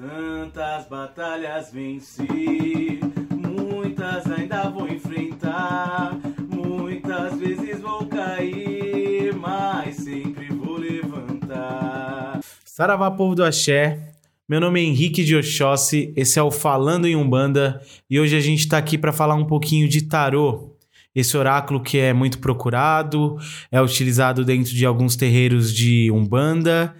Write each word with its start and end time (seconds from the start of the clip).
Tantas 0.00 0.86
batalhas 0.86 1.72
venci, 1.72 3.00
muitas 3.32 4.30
ainda 4.30 4.70
vou 4.70 4.88
enfrentar. 4.88 6.16
Muitas 6.48 7.36
vezes 7.36 7.80
vou 7.80 8.06
cair, 8.06 9.34
mas 9.34 9.96
sempre 9.96 10.54
vou 10.54 10.76
levantar. 10.76 12.38
Saravá, 12.64 13.10
povo 13.10 13.34
do 13.34 13.42
Axé. 13.42 14.12
Meu 14.48 14.60
nome 14.60 14.80
é 14.80 14.84
Henrique 14.84 15.24
de 15.24 15.34
Oxóssi, 15.34 16.12
esse 16.14 16.38
é 16.38 16.42
o 16.44 16.52
Falando 16.52 17.08
em 17.08 17.16
Umbanda 17.16 17.82
e 18.08 18.20
hoje 18.20 18.36
a 18.36 18.40
gente 18.40 18.60
está 18.60 18.78
aqui 18.78 18.96
para 18.96 19.12
falar 19.12 19.34
um 19.34 19.44
pouquinho 19.44 19.88
de 19.88 20.02
tarô. 20.02 20.77
Esse 21.14 21.36
oráculo 21.36 21.82
que 21.82 21.98
é 21.98 22.12
muito 22.12 22.38
procurado, 22.38 23.36
é 23.72 23.80
utilizado 23.80 24.44
dentro 24.44 24.72
de 24.72 24.86
alguns 24.86 25.16
terreiros 25.16 25.74
de 25.74 26.10
Umbanda. 26.10 26.94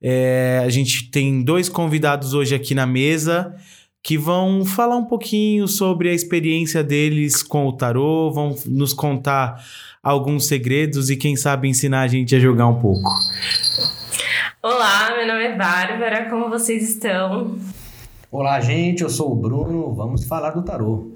É, 0.00 0.62
a 0.64 0.68
gente 0.68 1.10
tem 1.10 1.42
dois 1.42 1.68
convidados 1.68 2.34
hoje 2.34 2.54
aqui 2.54 2.74
na 2.74 2.86
mesa 2.86 3.54
que 4.02 4.16
vão 4.16 4.64
falar 4.64 4.96
um 4.96 5.04
pouquinho 5.04 5.68
sobre 5.68 6.08
a 6.08 6.14
experiência 6.14 6.82
deles 6.82 7.42
com 7.42 7.66
o 7.66 7.72
tarô, 7.72 8.30
vão 8.32 8.54
nos 8.64 8.94
contar 8.94 9.62
alguns 10.02 10.46
segredos 10.46 11.10
e 11.10 11.16
quem 11.16 11.36
sabe 11.36 11.68
ensinar 11.68 12.02
a 12.02 12.06
gente 12.08 12.34
a 12.34 12.40
jogar 12.40 12.68
um 12.68 12.80
pouco. 12.80 13.10
Olá, 14.62 15.14
meu 15.16 15.26
nome 15.26 15.44
é 15.44 15.56
Bárbara, 15.56 16.30
como 16.30 16.48
vocês 16.48 16.88
estão? 16.88 17.58
Olá, 18.30 18.60
gente, 18.60 19.02
eu 19.02 19.10
sou 19.10 19.32
o 19.32 19.36
Bruno, 19.36 19.92
vamos 19.94 20.24
falar 20.24 20.50
do 20.50 20.62
tarô. 20.62 21.12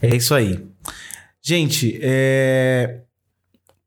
É 0.00 0.14
isso 0.14 0.34
aí. 0.34 0.69
Gente, 1.50 1.98
é... 2.00 3.00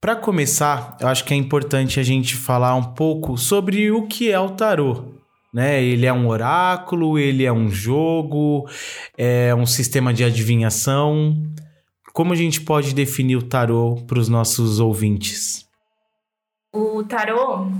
para 0.02 0.17
começar, 0.17 0.98
eu 0.99 1.08
acho 1.08 1.23
que 1.23 1.34
é 1.34 1.38
importante 1.38 1.98
a 1.98 2.04
gente 2.04 2.35
falar 2.35 2.76
um 2.76 2.94
pouco 2.94 3.38
sobre 3.38 3.90
o 3.90 4.05
que 4.05 4.30
é 4.30 4.38
o 4.38 4.49
tarô. 4.49 5.13
Né? 5.54 5.81
Ele 5.81 6.05
é 6.05 6.12
um 6.12 6.27
oráculo, 6.27 7.18
ele 7.18 7.45
é 7.45 7.54
um 7.54 7.70
jogo, 7.70 8.68
é 9.18 9.55
um 9.55 9.66
sistema 9.66 10.13
de 10.13 10.26
adivinhação. 10.26 11.41
Como 12.12 12.34
a 12.34 12.35
gente 12.35 12.60
pode 12.60 12.93
definir 12.93 13.38
o 13.38 13.43
tarô 13.43 13.95
para 14.05 14.20
os 14.20 14.27
nossos 14.27 14.82
ouvintes? 14.82 15.66
O 16.73 17.01
tarô 17.05 17.71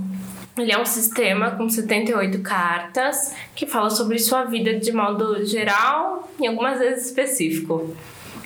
ele 0.56 0.72
é 0.72 0.80
um 0.80 0.86
sistema 0.86 1.50
com 1.50 1.68
78 1.68 2.40
cartas 2.40 3.34
que 3.54 3.66
fala 3.66 3.90
sobre 3.90 4.18
sua 4.18 4.44
vida 4.44 4.78
de 4.78 4.92
modo 4.92 5.44
geral 5.44 6.26
e 6.40 6.46
algumas 6.46 6.78
vezes 6.78 7.08
específico. 7.08 7.94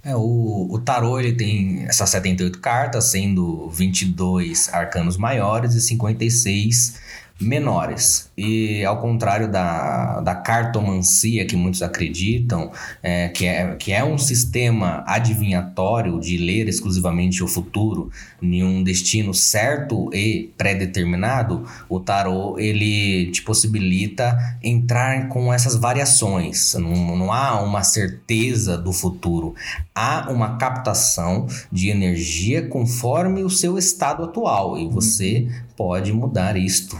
É, 0.08 0.16
o, 0.16 0.68
o 0.70 0.78
tarô 0.78 1.20
ele 1.20 1.34
tem 1.34 1.84
essas 1.86 2.08
78 2.08 2.60
cartas, 2.60 3.04
sendo 3.04 3.68
22 3.68 4.72
arcanos 4.72 5.18
maiores 5.18 5.74
e 5.74 5.82
56 5.82 6.94
menores. 7.40 8.30
E 8.36 8.84
ao 8.84 9.00
contrário 9.00 9.50
da, 9.50 10.20
da 10.20 10.34
cartomancia 10.34 11.46
que 11.46 11.56
muitos 11.56 11.82
acreditam, 11.82 12.72
é, 13.02 13.28
que, 13.28 13.46
é, 13.46 13.74
que 13.76 13.92
é 13.92 14.04
um 14.04 14.18
sistema 14.18 15.04
adivinhatório 15.06 16.18
de 16.20 16.36
ler 16.36 16.68
exclusivamente 16.68 17.42
o 17.42 17.48
futuro 17.48 18.10
em 18.42 18.62
um 18.64 18.82
destino 18.82 19.32
certo 19.32 20.10
e 20.12 20.50
pré-determinado, 20.56 21.64
o 21.88 22.00
tarô 22.00 22.58
ele 22.58 23.30
te 23.30 23.42
possibilita 23.42 24.36
entrar 24.62 25.28
com 25.28 25.52
essas 25.52 25.76
variações. 25.76 26.74
Não, 26.74 27.16
não 27.16 27.32
há 27.32 27.60
uma 27.62 27.84
certeza 27.84 28.76
do 28.76 28.92
futuro, 28.92 29.54
há 29.94 30.30
uma 30.30 30.56
captação 30.56 31.46
de 31.70 31.88
energia 31.88 32.66
conforme 32.66 33.44
o 33.44 33.50
seu 33.50 33.78
estado 33.78 34.24
atual 34.24 34.76
e 34.76 34.88
você 34.88 35.48
pode 35.76 36.12
mudar 36.12 36.56
isto. 36.56 36.98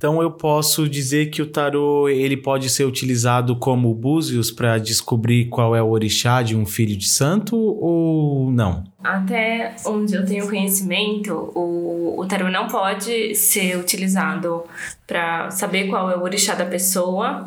Então 0.00 0.22
eu 0.22 0.30
posso 0.30 0.88
dizer 0.88 1.26
que 1.26 1.42
o 1.42 1.46
tarô 1.46 2.08
ele 2.08 2.34
pode 2.34 2.70
ser 2.70 2.86
utilizado 2.86 3.54
como 3.54 3.92
búzios 3.92 4.50
para 4.50 4.78
descobrir 4.78 5.50
qual 5.50 5.76
é 5.76 5.82
o 5.82 5.90
orixá 5.90 6.40
de 6.40 6.56
um 6.56 6.64
filho 6.64 6.96
de 6.96 7.06
santo 7.06 7.54
ou 7.54 8.50
não? 8.50 8.82
Até 9.04 9.76
onde 9.84 10.14
eu 10.14 10.24
tenho 10.24 10.48
conhecimento, 10.48 11.34
o, 11.54 12.18
o 12.18 12.26
tarô 12.26 12.48
não 12.48 12.66
pode 12.66 13.34
ser 13.34 13.76
utilizado 13.76 14.62
para 15.06 15.50
saber 15.50 15.88
qual 15.88 16.10
é 16.10 16.16
o 16.16 16.22
orixá 16.22 16.54
da 16.54 16.64
pessoa. 16.64 17.46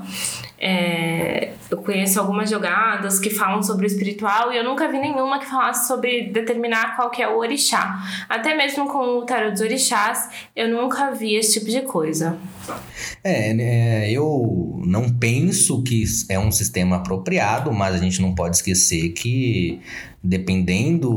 É, 0.60 1.54
eu 1.74 1.78
conheço 1.78 2.20
algumas 2.20 2.50
jogadas 2.50 3.20
que 3.20 3.30
falam 3.30 3.64
sobre 3.64 3.86
o 3.86 3.88
espiritual 3.88 4.54
e 4.54 4.58
eu 4.58 4.64
nunca 4.64 4.88
vi 4.88 5.00
nenhuma 5.00 5.40
que 5.40 5.46
falasse 5.46 5.88
sobre 5.88 6.30
determinar 6.30 6.96
qual 6.96 7.10
que 7.10 7.22
é 7.22 7.28
o 7.28 7.38
orixá. 7.38 8.00
Até 8.30 8.56
mesmo 8.56 8.88
com 8.88 9.18
o 9.18 9.26
tarô 9.26 9.50
dos 9.50 9.62
orixás, 9.62 10.30
eu 10.56 10.70
nunca 10.70 11.12
vi 11.12 11.36
esse 11.36 11.60
tipo 11.60 11.72
de 11.72 11.82
coisa. 11.82 12.38
É, 13.24 13.54
né, 13.54 14.12
eu 14.12 14.80
não 14.86 15.10
penso 15.10 15.82
que 15.82 16.04
é 16.30 16.38
um 16.38 16.52
sistema 16.52 16.98
apropriado, 16.98 17.72
mas 17.74 17.96
a 17.96 17.98
gente 17.98 18.22
não 18.22 18.36
pode 18.36 18.58
esquecer 18.58 19.10
que 19.10 19.82
dependendo 20.24 21.10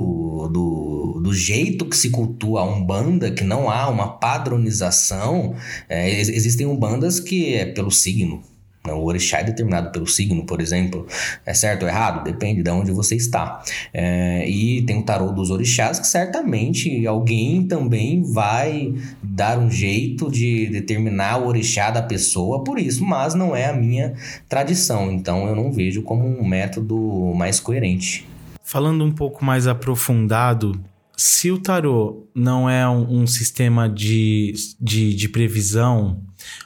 do, 0.53 1.21
do 1.22 1.33
jeito 1.33 1.84
que 1.87 1.97
se 1.97 2.11
cultua 2.11 2.62
a 2.62 2.65
Umbanda, 2.65 3.31
que 3.31 3.45
não 3.45 3.71
há 3.71 3.89
uma 3.89 4.19
padronização, 4.19 5.55
é, 5.89 6.19
existem 6.19 6.66
Umbandas 6.66 7.21
que 7.21 7.55
é 7.55 7.66
pelo 7.66 7.91
signo. 7.91 8.43
Né? 8.86 8.92
O 8.92 9.04
orixá 9.04 9.38
é 9.38 9.44
determinado 9.44 9.91
pelo 9.91 10.06
signo, 10.06 10.44
por 10.44 10.60
exemplo. 10.60 11.06
É 11.44 11.52
certo 11.52 11.82
ou 11.82 11.88
errado? 11.88 12.24
Depende 12.24 12.62
de 12.62 12.70
onde 12.70 12.92
você 12.92 13.16
está. 13.16 13.62
É, 13.92 14.48
e 14.48 14.82
tem 14.82 14.98
o 14.98 15.02
tarô 15.02 15.32
dos 15.32 15.50
orixás, 15.50 15.98
que 15.98 16.06
certamente 16.06 17.06
alguém 17.06 17.66
também 17.66 18.22
vai 18.22 18.94
dar 19.22 19.58
um 19.58 19.70
jeito 19.70 20.30
de 20.30 20.66
determinar 20.66 21.38
o 21.38 21.47
orixá 21.47 21.91
da 21.91 22.02
pessoa 22.02 22.62
por 22.62 22.78
isso, 22.78 23.04
mas 23.04 23.34
não 23.34 23.54
é 23.54 23.66
a 23.66 23.72
minha 23.72 24.14
tradição. 24.48 25.10
Então 25.10 25.47
eu 25.47 25.56
não 25.56 25.72
vejo 25.72 26.03
como 26.03 26.24
um 26.24 26.47
método 26.47 26.97
mais 27.34 27.60
coerente. 27.60 28.26
Falando 28.62 29.04
um 29.04 29.12
pouco 29.12 29.44
mais 29.44 29.66
aprofundado, 29.66 30.80
se 31.16 31.50
o 31.50 31.59
tarô 31.59 32.28
não 32.34 32.69
é 32.69 32.87
um, 32.87 33.22
um 33.22 33.27
sistema 33.27 33.88
de, 33.88 34.53
de, 34.78 35.15
de, 35.15 35.28
previsão 35.31 36.22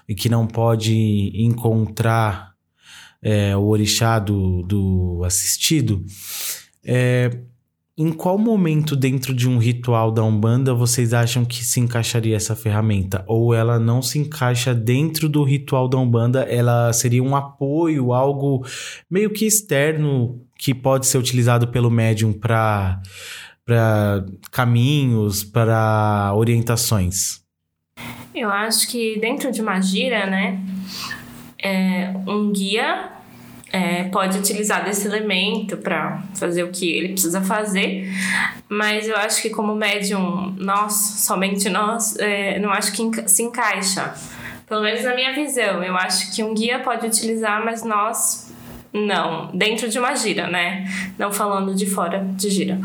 e 0.09 0.15
que 0.15 0.29
não 0.29 0.47
pode 0.47 1.31
encontrar 1.35 2.55
é, 3.23 3.57
o 3.57 3.63
orixá 3.63 4.19
do, 4.19 4.63
do 4.63 5.23
assistido, 5.25 6.05
é, 6.85 7.31
em 7.97 8.11
qual 8.13 8.39
momento 8.39 8.97
dentro 8.97 9.35
de 9.35 9.49
um 9.49 9.59
ritual 9.59 10.11
da 10.11 10.25
Umbanda 10.25 10.73
vocês 10.75 11.13
acham 11.13 11.45
que 11.45 11.63
se 11.63 11.79
encaixaria 11.79 12.35
essa 12.35 12.57
ferramenta? 12.57 13.23
Ou 13.29 13.55
ela 13.55 13.79
não 13.79 14.01
se 14.01 14.19
encaixa 14.19 14.75
dentro 14.75 15.29
do 15.29 15.45
ritual 15.45 15.87
da 15.87 15.99
Umbanda, 15.99 16.41
ela 16.45 16.93
seria 16.93 17.23
um 17.23 17.37
apoio, 17.37 18.13
algo 18.13 18.67
meio 19.09 19.31
que 19.31 19.45
externo 19.45 20.41
que 20.59 20.75
pode 20.75 21.07
ser 21.07 21.19
utilizado 21.19 21.69
pelo 21.69 21.91
médium 21.91 22.33
para 22.33 23.03
para 23.71 24.25
caminhos, 24.51 25.45
para 25.45 26.33
orientações? 26.35 27.41
Eu 28.35 28.51
acho 28.51 28.89
que 28.89 29.17
dentro 29.21 29.53
de 29.53 29.63
uma 29.63 29.81
gira, 29.81 30.27
né, 30.27 30.59
é, 31.63 32.13
um 32.27 32.53
guia 32.53 33.11
é, 33.73 34.05
pode 34.05 34.39
utilizar 34.39 34.85
desse 34.85 35.07
elemento 35.07 35.77
para 35.77 36.21
fazer 36.35 36.65
o 36.65 36.73
que 36.73 36.91
ele 36.91 37.11
precisa 37.11 37.41
fazer, 37.43 38.11
mas 38.69 39.07
eu 39.07 39.17
acho 39.17 39.41
que 39.41 39.51
como 39.51 39.77
médium, 39.77 40.53
nós, 40.59 40.93
somente 41.25 41.69
nós, 41.69 42.17
é, 42.17 42.59
não 42.59 42.73
acho 42.73 42.93
que 42.93 43.29
se 43.29 43.45
encaixa. 43.45 44.15
Pelo 44.67 44.83
menos 44.83 45.05
na 45.05 45.15
minha 45.15 45.33
visão, 45.33 45.83
eu 45.83 45.97
acho 45.97 46.35
que 46.35 46.43
um 46.43 46.55
guia 46.55 46.81
pode 46.81 47.07
utilizar, 47.07 47.65
mas 47.65 47.85
nós 47.85 48.50
não, 48.93 49.51
dentro 49.55 49.89
de 49.89 49.99
uma 49.99 50.15
gira, 50.15 50.49
né? 50.49 50.85
Não 51.19 51.33
falando 51.33 51.75
de 51.75 51.87
fora 51.87 52.25
de 52.37 52.51
gira. 52.51 52.79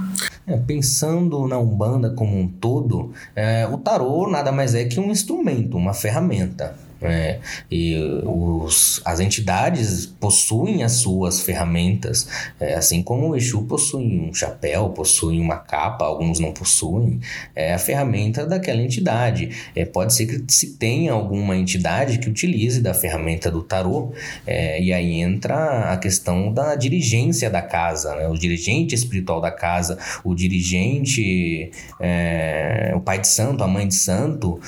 É, 0.48 0.56
pensando 0.58 1.48
na 1.48 1.58
Umbanda 1.58 2.12
como 2.12 2.38
um 2.40 2.48
todo, 2.48 3.12
é, 3.36 3.68
o 3.68 3.78
tarô 3.78 4.30
nada 4.30 4.52
mais 4.52 4.76
é 4.76 4.86
que 4.86 5.00
um 5.00 5.10
instrumento, 5.10 5.76
uma 5.76 5.94
ferramenta. 5.94 6.76
É, 7.02 7.40
e 7.70 7.96
os, 8.24 9.02
as 9.04 9.20
entidades 9.20 10.06
possuem 10.06 10.84
as 10.84 10.94
suas 10.94 11.42
ferramentas, 11.42 12.28
é, 12.60 12.76
assim 12.76 13.04
como 13.04 13.30
o 13.30 13.36
Exu 13.36 13.64
possui 13.64 14.20
um 14.20 14.34
chapéu, 14.34 14.90
possui 14.90 15.40
uma 15.40 15.58
capa, 15.58 16.06
alguns 16.06 16.40
não 16.40 16.52
possuem, 16.52 17.20
é 17.56 17.74
a 17.74 17.80
ferramenta 17.80 18.46
daquela 18.46 18.82
entidade. 18.82 19.50
É, 19.76 19.86
pode 19.86 20.14
ser 20.14 20.26
que 20.26 20.54
se 20.54 20.74
tenha 20.78 21.14
alguma 21.14 21.56
entidade 21.56 22.18
que 22.18 22.30
utilize 22.30 22.82
da 22.82 22.94
ferramenta 22.94 23.52
do 23.52 23.62
tarô, 23.62 24.14
é, 24.48 24.82
e 24.82 24.94
aí 24.94 25.20
entra 25.20 25.92
a 25.92 25.98
questão 25.98 26.52
da 26.52 26.76
dirigência 26.76 27.50
da 27.50 27.62
casa, 27.62 28.16
né? 28.16 28.28
o 28.28 28.38
dirigente 28.38 28.96
espiritual 28.96 29.42
da 29.42 29.52
casa, 29.52 29.98
o 30.24 30.34
dirigente, 30.34 31.72
é, 32.00 32.94
o 32.96 33.02
pai 33.02 33.20
de 33.20 33.28
santo, 33.28 33.64
a 33.64 33.68
mãe 33.68 33.88
de 33.88 33.96
santo, 33.96 34.60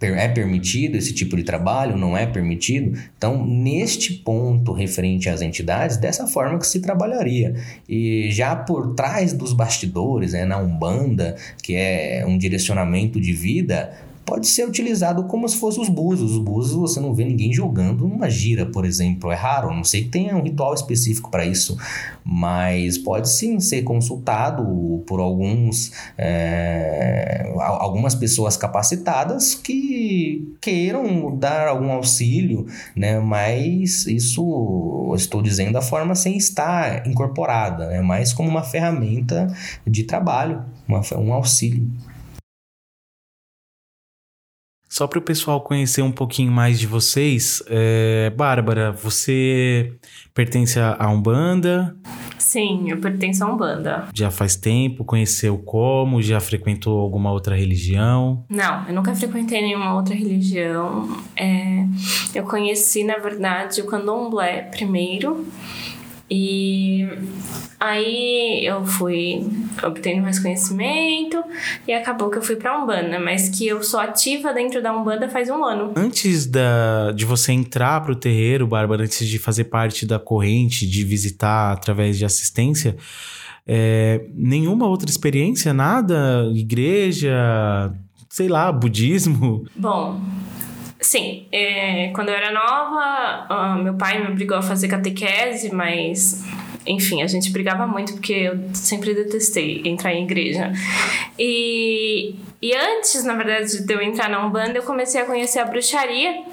é 0.00 0.28
permitido 0.28 0.96
esse 0.96 1.12
tipo 1.12 1.36
de 1.36 1.42
trabalho, 1.42 1.96
não 1.96 2.16
é 2.16 2.26
permitido. 2.26 2.98
Então, 3.16 3.46
neste 3.46 4.14
ponto 4.14 4.72
referente 4.72 5.28
às 5.28 5.42
entidades, 5.42 5.96
dessa 5.96 6.26
forma 6.26 6.58
que 6.58 6.66
se 6.66 6.80
trabalharia. 6.80 7.54
E 7.88 8.30
já 8.30 8.56
por 8.56 8.94
trás 8.94 9.32
dos 9.32 9.52
bastidores, 9.52 10.32
né, 10.32 10.44
na 10.44 10.58
Umbanda, 10.58 11.36
que 11.62 11.74
é 11.74 12.24
um 12.26 12.38
direcionamento 12.38 13.20
de 13.20 13.32
vida, 13.32 13.92
pode 14.30 14.46
ser 14.46 14.64
utilizado 14.64 15.24
como 15.24 15.48
se 15.48 15.56
fosse 15.56 15.80
os 15.80 15.88
búzios. 15.88 16.30
Os 16.30 16.38
búzios 16.38 16.76
você 16.76 17.00
não 17.00 17.12
vê 17.12 17.24
ninguém 17.24 17.52
jogando 17.52 18.06
numa 18.06 18.30
gira, 18.30 18.64
por 18.64 18.84
exemplo. 18.84 19.32
É 19.32 19.34
raro, 19.34 19.74
não 19.74 19.82
sei 19.82 20.04
que 20.04 20.08
tenha 20.08 20.36
um 20.36 20.42
ritual 20.42 20.72
específico 20.72 21.28
para 21.28 21.44
isso, 21.44 21.76
mas 22.24 22.96
pode 22.96 23.28
sim 23.28 23.58
ser 23.58 23.82
consultado 23.82 25.02
por 25.04 25.18
alguns 25.18 25.90
é, 26.16 27.52
algumas 27.58 28.14
pessoas 28.14 28.56
capacitadas 28.56 29.56
que 29.56 30.54
queiram 30.60 31.36
dar 31.36 31.66
algum 31.66 31.90
auxílio, 31.90 32.66
né? 32.94 33.18
Mas 33.18 34.06
isso 34.06 35.12
estou 35.16 35.42
dizendo 35.42 35.72
da 35.72 35.82
forma 35.82 36.14
sem 36.14 36.36
estar 36.36 37.04
incorporada, 37.04 37.88
né? 37.88 38.00
Mais 38.00 38.32
como 38.32 38.48
uma 38.48 38.62
ferramenta 38.62 39.52
de 39.84 40.04
trabalho, 40.04 40.62
uma, 40.86 41.00
um 41.18 41.34
auxílio. 41.34 41.90
Só 44.90 45.06
para 45.06 45.20
o 45.20 45.22
pessoal 45.22 45.60
conhecer 45.60 46.02
um 46.02 46.10
pouquinho 46.10 46.50
mais 46.50 46.80
de 46.80 46.86
vocês, 46.86 47.62
é... 47.68 48.28
Bárbara, 48.36 48.90
você 48.90 49.92
pertence 50.34 50.80
a 50.80 51.08
Umbanda? 51.08 51.96
Sim, 52.36 52.90
eu 52.90 52.98
pertenço 52.98 53.44
a 53.44 53.46
Umbanda. 53.46 54.08
Já 54.12 54.32
faz 54.32 54.56
tempo? 54.56 55.04
Conheceu 55.04 55.56
como? 55.58 56.20
Já 56.20 56.40
frequentou 56.40 56.98
alguma 56.98 57.30
outra 57.30 57.54
religião? 57.54 58.44
Não, 58.48 58.88
eu 58.88 58.94
nunca 58.94 59.14
frequentei 59.14 59.62
nenhuma 59.62 59.94
outra 59.94 60.14
religião. 60.14 61.16
É... 61.36 61.86
Eu 62.34 62.42
conheci, 62.42 63.04
na 63.04 63.18
verdade, 63.18 63.80
o 63.80 63.86
candomblé 63.86 64.62
primeiro. 64.62 65.46
E 66.30 67.08
aí 67.80 68.64
eu 68.64 68.84
fui 68.86 69.44
obtendo 69.82 70.22
mais 70.22 70.38
conhecimento 70.38 71.42
e 71.88 71.92
acabou 71.92 72.30
que 72.30 72.38
eu 72.38 72.42
fui 72.42 72.54
pra 72.54 72.80
Umbanda, 72.80 73.18
mas 73.18 73.48
que 73.48 73.66
eu 73.66 73.82
sou 73.82 73.98
ativa 73.98 74.52
dentro 74.52 74.80
da 74.80 74.96
Umbanda 74.96 75.28
faz 75.28 75.50
um 75.50 75.64
ano. 75.64 75.92
Antes 75.96 76.46
da, 76.46 77.10
de 77.12 77.24
você 77.24 77.52
entrar 77.52 78.00
pro 78.02 78.14
terreiro, 78.14 78.66
Bárbara, 78.66 79.02
antes 79.02 79.26
de 79.26 79.38
fazer 79.38 79.64
parte 79.64 80.06
da 80.06 80.20
corrente, 80.20 80.86
de 80.86 81.04
visitar 81.04 81.72
através 81.72 82.16
de 82.16 82.24
assistência, 82.24 82.96
é, 83.66 84.24
nenhuma 84.34 84.86
outra 84.86 85.10
experiência, 85.10 85.72
nada? 85.74 86.48
Igreja, 86.54 87.92
sei 88.28 88.48
lá, 88.48 88.70
budismo? 88.70 89.64
Bom, 89.74 90.20
Sim, 91.10 91.48
é, 91.50 92.12
quando 92.14 92.28
eu 92.28 92.36
era 92.36 92.52
nova, 92.52 93.76
meu 93.82 93.94
pai 93.94 94.22
me 94.22 94.30
obrigou 94.30 94.56
a 94.56 94.62
fazer 94.62 94.86
catequese, 94.86 95.74
mas 95.74 96.44
enfim, 96.86 97.20
a 97.20 97.26
gente 97.26 97.50
brigava 97.50 97.84
muito 97.84 98.12
porque 98.12 98.32
eu 98.32 98.56
sempre 98.74 99.12
detestei 99.12 99.82
entrar 99.84 100.14
em 100.14 100.22
igreja. 100.22 100.72
E, 101.36 102.36
e 102.62 102.72
antes, 102.72 103.24
na 103.24 103.34
verdade, 103.34 103.84
de 103.84 103.92
eu 103.92 104.00
entrar 104.00 104.30
na 104.30 104.46
Umbanda, 104.46 104.78
eu 104.78 104.84
comecei 104.84 105.20
a 105.20 105.24
conhecer 105.24 105.58
a 105.58 105.64
bruxaria, 105.64 106.44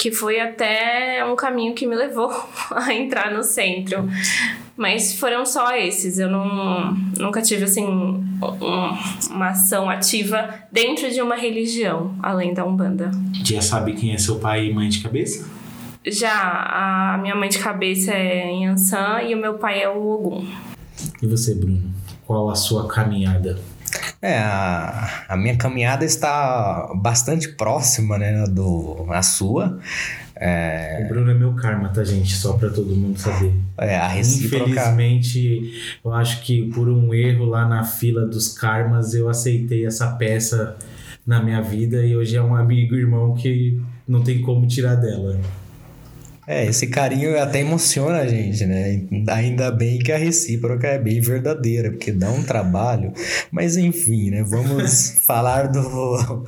que 0.00 0.10
foi 0.10 0.40
até 0.40 1.22
um 1.26 1.36
caminho 1.36 1.74
que 1.74 1.86
me 1.86 1.94
levou 1.94 2.32
a 2.72 2.94
entrar 2.94 3.30
no 3.30 3.42
centro. 3.42 4.08
Mas 4.74 5.14
foram 5.14 5.44
só 5.44 5.76
esses. 5.76 6.18
Eu 6.18 6.30
não, 6.30 6.94
nunca 7.18 7.42
tive, 7.42 7.64
assim, 7.64 7.84
um, 7.84 8.38
uma 9.30 9.48
ação 9.50 9.90
ativa 9.90 10.54
dentro 10.72 11.10
de 11.10 11.20
uma 11.20 11.36
religião, 11.36 12.16
além 12.22 12.54
da 12.54 12.64
Umbanda. 12.64 13.10
Já 13.44 13.60
sabe 13.60 13.92
quem 13.92 14.14
é 14.14 14.16
seu 14.16 14.36
pai 14.36 14.68
e 14.68 14.72
mãe 14.72 14.88
de 14.88 15.02
cabeça? 15.02 15.46
Já, 16.06 16.32
a 16.32 17.18
minha 17.18 17.34
mãe 17.34 17.50
de 17.50 17.58
cabeça 17.58 18.12
é 18.12 18.50
Yansan 18.62 19.20
e 19.28 19.34
o 19.34 19.38
meu 19.38 19.58
pai 19.58 19.82
é 19.82 19.88
o 19.90 20.00
Ogum. 20.00 20.46
E 21.20 21.26
você, 21.26 21.54
Bruno? 21.54 21.92
Qual 22.26 22.48
a 22.48 22.54
sua 22.54 22.88
caminhada? 22.88 23.58
É, 24.22 24.38
a, 24.38 25.24
a 25.28 25.36
minha 25.36 25.56
caminhada 25.56 26.04
está 26.04 26.90
bastante 26.94 27.48
próxima, 27.48 28.18
né, 28.18 28.44
do, 28.44 29.06
a 29.08 29.22
sua. 29.22 29.78
É... 30.36 31.02
O 31.04 31.08
Bruno 31.08 31.30
é 31.30 31.34
meu 31.34 31.54
karma, 31.54 31.88
tá, 31.88 32.04
gente? 32.04 32.34
Só 32.34 32.54
para 32.54 32.70
todo 32.70 32.94
mundo 32.94 33.18
saber. 33.18 33.52
É, 33.78 33.96
a 33.96 34.06
recíproca... 34.08 34.64
Infelizmente, 34.64 35.98
eu 36.04 36.12
acho 36.12 36.42
que 36.42 36.70
por 36.70 36.88
um 36.88 37.14
erro 37.14 37.44
lá 37.46 37.66
na 37.66 37.84
fila 37.84 38.26
dos 38.26 38.48
karmas, 38.48 39.14
eu 39.14 39.28
aceitei 39.28 39.86
essa 39.86 40.08
peça 40.12 40.76
na 41.26 41.42
minha 41.42 41.60
vida 41.60 42.04
e 42.04 42.16
hoje 42.16 42.36
é 42.36 42.42
um 42.42 42.54
amigo 42.54 42.94
irmão 42.94 43.34
que 43.34 43.80
não 44.08 44.22
tem 44.22 44.42
como 44.42 44.66
tirar 44.66 44.96
dela. 44.96 45.38
É, 46.50 46.66
esse 46.66 46.88
carinho 46.88 47.40
até 47.40 47.60
emociona 47.60 48.18
a 48.18 48.26
gente, 48.26 48.66
né? 48.66 49.04
Ainda 49.28 49.70
bem 49.70 50.00
que 50.00 50.10
a 50.10 50.18
recíproca 50.18 50.88
é 50.88 50.98
bem 50.98 51.20
verdadeira, 51.20 51.92
porque 51.92 52.10
dá 52.10 52.28
um 52.28 52.42
trabalho. 52.42 53.12
Mas 53.52 53.76
enfim, 53.76 54.30
né? 54.30 54.42
Vamos 54.42 55.10
falar 55.24 55.68
do, 55.68 56.44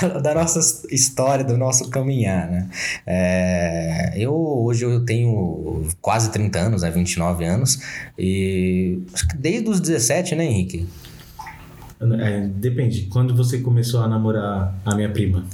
da, 0.00 0.20
da, 0.20 0.34
nossa 0.34 0.58
história, 0.90 1.44
do 1.44 1.58
nosso 1.58 1.90
caminhar, 1.90 2.50
né? 2.50 2.70
É, 3.06 4.14
eu 4.16 4.32
hoje 4.34 4.86
eu 4.86 5.04
tenho 5.04 5.86
quase 6.00 6.32
30 6.32 6.58
anos, 6.58 6.80
né? 6.80 6.90
29 6.90 7.44
anos, 7.44 7.78
e 8.18 9.02
acho 9.12 9.28
que 9.28 9.36
desde 9.36 9.68
os 9.68 9.80
17, 9.80 10.34
né, 10.34 10.46
Henrique? 10.46 10.88
É, 12.00 12.48
depende. 12.54 13.02
Quando 13.02 13.36
você 13.36 13.58
começou 13.58 14.00
a 14.00 14.08
namorar 14.08 14.74
a 14.82 14.94
minha 14.94 15.10
prima? 15.10 15.44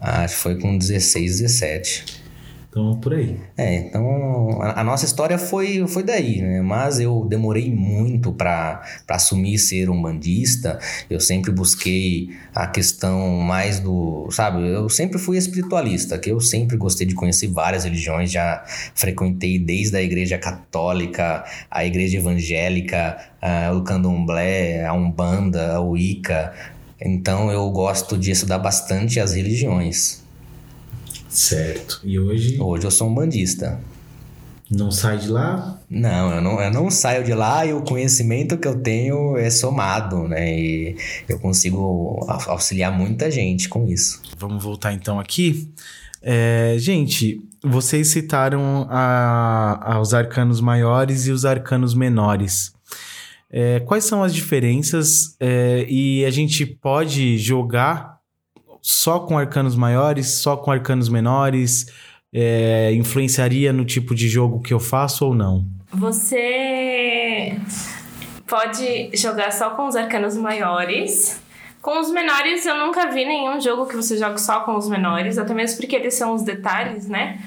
Acho 0.00 0.34
que 0.34 0.40
foi 0.40 0.58
com 0.58 0.76
16, 0.76 1.38
17. 1.38 2.17
Então, 2.70 3.00
por 3.00 3.14
aí. 3.14 3.40
É, 3.56 3.76
então 3.76 4.60
a, 4.60 4.82
a, 4.82 4.84
nossa 4.84 5.06
história 5.06 5.38
foi, 5.38 5.86
foi 5.88 6.02
daí, 6.02 6.42
né? 6.42 6.60
Mas 6.60 7.00
eu 7.00 7.24
demorei 7.24 7.74
muito 7.74 8.30
para 8.30 8.82
assumir 9.08 9.58
ser 9.58 9.88
um 9.88 10.00
bandista. 10.00 10.78
Eu 11.08 11.18
sempre 11.18 11.50
busquei 11.50 12.30
a 12.54 12.66
questão 12.66 13.38
mais 13.38 13.80
do. 13.80 14.28
Sabe, 14.30 14.68
eu 14.68 14.88
sempre 14.90 15.18
fui 15.18 15.38
espiritualista, 15.38 16.18
que 16.18 16.30
eu 16.30 16.40
sempre 16.40 16.76
gostei 16.76 17.06
de 17.06 17.14
conhecer 17.14 17.46
várias 17.46 17.84
religiões. 17.84 18.30
Já 18.30 18.62
frequentei 18.94 19.58
desde 19.58 19.96
a 19.96 20.02
igreja 20.02 20.36
católica, 20.36 21.44
a 21.70 21.86
igreja 21.86 22.18
evangélica, 22.18 23.16
uh, 23.42 23.76
o 23.76 23.82
candomblé, 23.82 24.84
a 24.84 24.92
umbanda, 24.92 25.76
a 25.76 25.80
wicca. 25.80 26.52
Então 27.00 27.50
eu 27.50 27.70
gosto 27.70 28.18
de 28.18 28.30
estudar 28.30 28.58
bastante 28.58 29.18
as 29.20 29.32
religiões. 29.32 30.27
Certo. 31.28 32.00
E 32.04 32.18
hoje? 32.18 32.60
Hoje 32.60 32.86
eu 32.86 32.90
sou 32.90 33.08
um 33.08 33.14
bandista. 33.14 33.80
Não 34.70 34.90
sai 34.90 35.16
de 35.16 35.28
lá? 35.28 35.80
Não, 35.88 36.34
eu 36.34 36.42
não, 36.42 36.60
eu 36.60 36.70
não 36.70 36.90
saio 36.90 37.24
de 37.24 37.32
lá 37.32 37.64
e 37.64 37.72
o 37.72 37.80
conhecimento 37.82 38.58
que 38.58 38.68
eu 38.68 38.78
tenho 38.78 39.36
é 39.36 39.48
somado, 39.48 40.28
né? 40.28 40.58
E 40.58 40.96
eu 41.26 41.38
consigo 41.38 42.26
auxiliar 42.46 42.92
muita 42.92 43.30
gente 43.30 43.68
com 43.68 43.86
isso. 43.88 44.20
Vamos 44.38 44.62
voltar 44.62 44.92
então 44.92 45.18
aqui. 45.18 45.72
É, 46.20 46.76
gente, 46.78 47.40
vocês 47.64 48.08
citaram 48.08 48.86
a, 48.90 49.94
a, 49.94 50.00
os 50.00 50.12
arcanos 50.12 50.60
maiores 50.60 51.26
e 51.26 51.30
os 51.30 51.46
arcanos 51.46 51.94
menores. 51.94 52.72
É, 53.50 53.80
quais 53.80 54.04
são 54.04 54.22
as 54.22 54.34
diferenças? 54.34 55.34
É, 55.40 55.86
e 55.88 56.26
a 56.26 56.30
gente 56.30 56.66
pode 56.66 57.38
jogar 57.38 58.17
só 58.82 59.20
com 59.20 59.38
arcanos 59.38 59.76
maiores, 59.76 60.40
só 60.40 60.56
com 60.56 60.70
arcanos 60.70 61.08
menores? 61.08 61.86
É, 62.32 62.92
influenciaria 62.92 63.72
no 63.72 63.84
tipo 63.84 64.14
de 64.14 64.28
jogo 64.28 64.60
que 64.60 64.74
eu 64.74 64.80
faço 64.80 65.26
ou 65.26 65.34
não? 65.34 65.66
Você 65.92 67.56
pode 68.46 69.10
jogar 69.14 69.52
só 69.52 69.70
com 69.70 69.86
os 69.86 69.96
arcanos 69.96 70.36
maiores. 70.36 71.40
Com 71.80 72.00
os 72.00 72.10
menores, 72.10 72.66
eu 72.66 72.76
nunca 72.76 73.10
vi 73.10 73.24
nenhum 73.24 73.60
jogo 73.60 73.86
que 73.86 73.94
você 73.94 74.16
jogue 74.16 74.40
só 74.40 74.60
com 74.60 74.76
os 74.76 74.88
menores, 74.88 75.38
até 75.38 75.54
mesmo 75.54 75.76
porque 75.78 75.94
eles 75.94 76.14
são 76.14 76.34
os 76.34 76.42
detalhes, 76.42 77.06
né? 77.06 77.40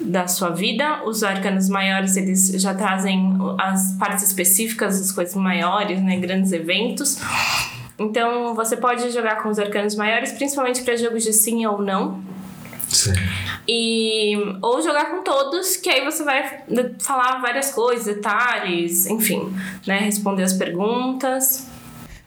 Da 0.00 0.28
sua 0.28 0.50
vida. 0.50 1.02
Os 1.04 1.22
arcanos 1.22 1.68
maiores, 1.68 2.16
eles 2.16 2.48
já 2.62 2.74
trazem 2.74 3.36
as 3.58 3.96
partes 3.98 4.24
específicas 4.24 4.98
das 4.98 5.12
coisas 5.12 5.34
maiores, 5.34 6.00
né? 6.00 6.16
Grandes 6.16 6.52
eventos. 6.52 7.18
Então 7.98 8.54
você 8.54 8.76
pode 8.76 9.10
jogar 9.10 9.42
com 9.42 9.48
os 9.48 9.58
arcanos 9.58 9.94
maiores, 9.94 10.32
principalmente 10.32 10.82
para 10.82 10.96
jogos 10.96 11.22
de 11.22 11.32
sim 11.32 11.64
ou 11.66 11.80
não. 11.80 12.22
Sim. 12.88 13.12
E, 13.66 14.36
ou 14.60 14.82
jogar 14.82 15.10
com 15.10 15.22
todos, 15.22 15.76
que 15.76 15.88
aí 15.88 16.04
você 16.04 16.22
vai 16.24 16.62
falar 17.00 17.40
várias 17.40 17.70
coisas, 17.70 18.04
detalhes, 18.04 19.06
enfim, 19.06 19.54
né? 19.86 19.98
Responder 20.00 20.42
as 20.42 20.52
perguntas. 20.52 21.66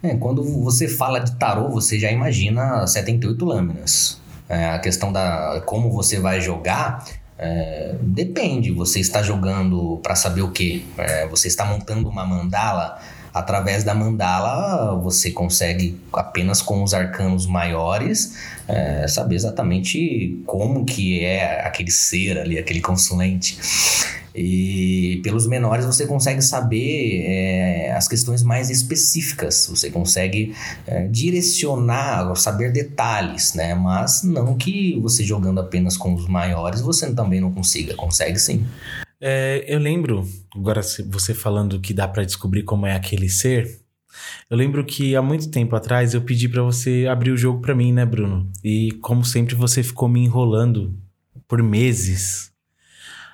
É, 0.01 0.15
quando 0.15 0.43
você 0.43 0.87
fala 0.87 1.19
de 1.19 1.35
tarô, 1.37 1.69
você 1.69 1.99
já 1.99 2.11
imagina 2.11 2.85
78 2.87 3.45
lâminas. 3.45 4.21
É, 4.47 4.69
a 4.69 4.79
questão 4.79 5.11
da 5.11 5.61
como 5.65 5.91
você 5.91 6.19
vai 6.19 6.39
jogar 6.39 7.03
é, 7.37 7.95
depende. 8.01 8.71
Você 8.71 8.99
está 8.99 9.21
jogando 9.21 9.99
para 10.01 10.15
saber 10.15 10.41
o 10.41 10.51
que? 10.51 10.85
É, 10.97 11.27
você 11.27 11.47
está 11.47 11.65
montando 11.65 12.07
uma 12.07 12.25
mandala 12.25 12.99
através 13.35 13.83
da 13.83 13.93
mandala 13.93 14.95
você 14.95 15.29
consegue 15.29 15.99
apenas 16.13 16.61
com 16.61 16.81
os 16.81 16.93
arcanos 16.93 17.45
maiores 17.45 18.37
é, 18.65 19.05
saber 19.09 19.35
exatamente 19.35 20.41
como 20.45 20.85
que 20.85 21.19
é 21.19 21.67
aquele 21.67 21.91
ser 21.91 22.39
ali, 22.39 22.57
aquele 22.57 22.79
consulente. 22.79 23.57
E 24.33 25.19
pelos 25.21 25.47
menores 25.47 25.85
você 25.85 26.07
consegue 26.07 26.41
saber 26.41 27.23
é, 27.25 27.91
as 27.91 28.07
questões 28.07 28.41
mais 28.41 28.69
específicas, 28.69 29.67
você 29.69 29.89
consegue 29.89 30.53
é, 30.87 31.05
direcionar, 31.07 32.33
saber 32.35 32.71
detalhes, 32.71 33.53
né? 33.53 33.73
Mas 33.75 34.23
não 34.23 34.55
que 34.55 34.97
você 35.01 35.23
jogando 35.25 35.59
apenas 35.59 35.97
com 35.97 36.13
os 36.13 36.27
maiores 36.27 36.79
você 36.79 37.13
também 37.13 37.41
não 37.41 37.51
consiga, 37.51 37.95
consegue 37.95 38.39
sim. 38.39 38.65
É, 39.19 39.63
eu 39.67 39.79
lembro, 39.79 40.27
agora 40.55 40.81
você 40.81 41.33
falando 41.33 41.79
que 41.79 41.93
dá 41.93 42.07
para 42.07 42.25
descobrir 42.25 42.63
como 42.63 42.85
é 42.85 42.95
aquele 42.95 43.29
ser, 43.29 43.79
eu 44.49 44.57
lembro 44.57 44.83
que 44.85 45.15
há 45.15 45.21
muito 45.21 45.49
tempo 45.49 45.75
atrás 45.75 46.13
eu 46.13 46.21
pedi 46.21 46.47
para 46.47 46.61
você 46.61 47.07
abrir 47.09 47.31
o 47.31 47.37
jogo 47.37 47.61
para 47.61 47.75
mim, 47.75 47.91
né, 47.91 48.05
Bruno? 48.05 48.49
E 48.63 48.91
como 49.01 49.25
sempre 49.25 49.55
você 49.55 49.83
ficou 49.83 50.07
me 50.07 50.21
enrolando 50.21 50.95
por 51.47 51.61
meses. 51.61 52.51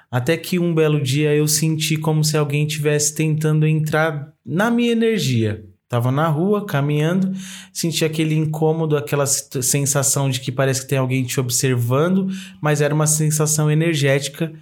Até 0.10 0.36
que 0.36 0.60
um 0.60 0.74
belo 0.74 1.02
dia 1.02 1.34
eu 1.34 1.48
senti 1.48 1.98
como 1.98 2.24
se 2.24 2.36
alguém 2.36 2.66
estivesse 2.66 3.16
tentando 3.16 3.66
entrar 3.66 4.34
na 4.46 4.70
minha 4.70 4.92
energia. 4.92 5.64
Tava 5.88 6.12
na 6.12 6.28
rua, 6.28 6.66
caminhando, 6.66 7.34
senti 7.74 8.06
aquele 8.06 8.34
incômodo, 8.34 8.96
aquela 8.96 9.26
sensação 9.26 10.30
de 10.30 10.40
que 10.40 10.52
parece 10.52 10.82
que 10.82 10.88
tem 10.88 10.98
alguém 10.98 11.24
te 11.24 11.38
observando, 11.40 12.30
mas 12.62 12.80
era 12.80 12.96
uma 12.96 13.08
sensação 13.08 13.70
energética. 13.70 14.54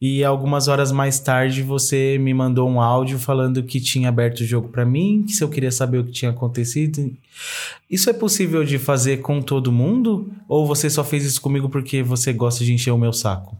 E 0.00 0.22
algumas 0.22 0.68
horas 0.68 0.92
mais 0.92 1.18
tarde 1.18 1.60
você 1.60 2.18
me 2.18 2.32
mandou 2.32 2.68
um 2.68 2.80
áudio 2.80 3.18
falando 3.18 3.64
que 3.64 3.80
tinha 3.80 4.08
aberto 4.08 4.40
o 4.40 4.44
jogo 4.44 4.68
para 4.68 4.84
mim, 4.84 5.24
que 5.26 5.32
se 5.32 5.42
eu 5.42 5.48
queria 5.48 5.72
saber 5.72 5.98
o 5.98 6.04
que 6.04 6.12
tinha 6.12 6.30
acontecido. 6.30 7.10
Isso 7.90 8.08
é 8.08 8.12
possível 8.12 8.64
de 8.64 8.78
fazer 8.78 9.18
com 9.18 9.42
todo 9.42 9.72
mundo? 9.72 10.30
Ou 10.48 10.66
você 10.66 10.88
só 10.88 11.02
fez 11.02 11.24
isso 11.24 11.40
comigo 11.40 11.68
porque 11.68 12.00
você 12.00 12.32
gosta 12.32 12.64
de 12.64 12.72
encher 12.72 12.92
o 12.92 12.98
meu 12.98 13.12
saco? 13.12 13.56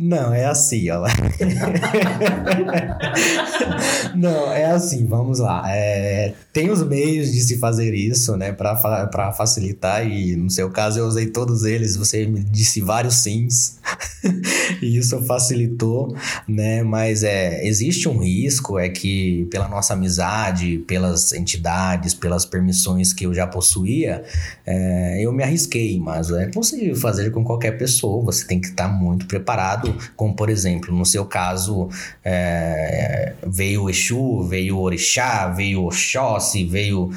Não, 0.00 0.32
é 0.32 0.44
assim, 0.44 0.88
ó. 0.90 1.04
Não, 4.14 4.52
é 4.52 4.66
assim, 4.66 5.04
vamos 5.06 5.40
lá. 5.40 5.64
É, 5.66 6.34
tem 6.52 6.70
os 6.70 6.86
meios 6.86 7.32
de 7.32 7.40
se 7.40 7.58
fazer 7.58 7.94
isso, 7.94 8.36
né, 8.36 8.52
para 8.52 9.32
facilitar, 9.32 10.06
e 10.06 10.36
no 10.36 10.50
seu 10.50 10.70
caso 10.70 11.00
eu 11.00 11.06
usei 11.06 11.26
todos 11.26 11.64
eles, 11.64 11.96
você 11.96 12.26
me 12.26 12.42
disse 12.42 12.80
vários 12.80 13.16
sims, 13.16 13.78
e 14.82 14.96
isso 14.96 15.20
facilitou, 15.24 16.16
né, 16.46 16.82
mas 16.82 17.22
é, 17.22 17.66
existe 17.66 18.08
um 18.08 18.18
risco, 18.18 18.78
é 18.78 18.88
que 18.88 19.46
pela 19.50 19.68
nossa 19.68 19.94
amizade, 19.94 20.78
pelas 20.86 21.32
entidades, 21.32 22.14
pelas 22.14 22.44
permissões 22.44 23.12
que 23.12 23.26
eu 23.26 23.34
já 23.34 23.46
possuía, 23.46 24.24
é, 24.66 25.24
eu 25.24 25.32
me 25.32 25.42
arrisquei, 25.42 25.98
mas 25.98 26.30
é 26.30 26.46
possível 26.46 26.96
fazer 26.96 27.30
com 27.30 27.44
qualquer 27.44 27.78
pessoa, 27.78 28.24
você 28.24 28.46
tem 28.46 28.60
que 28.60 28.68
estar 28.68 28.88
muito 28.88 29.26
preparado, 29.26 29.87
como 30.16 30.34
por 30.34 30.48
exemplo, 30.48 30.94
no 30.94 31.04
seu 31.04 31.24
caso, 31.24 31.88
é, 32.24 33.32
veio 33.46 33.84
o 33.84 33.90
Exu, 33.90 34.42
veio 34.42 34.76
o 34.76 34.80
Orixá, 34.80 35.48
veio 35.48 35.82
o 35.82 35.86
Oxóssi, 35.86 36.64
veio 36.64 37.10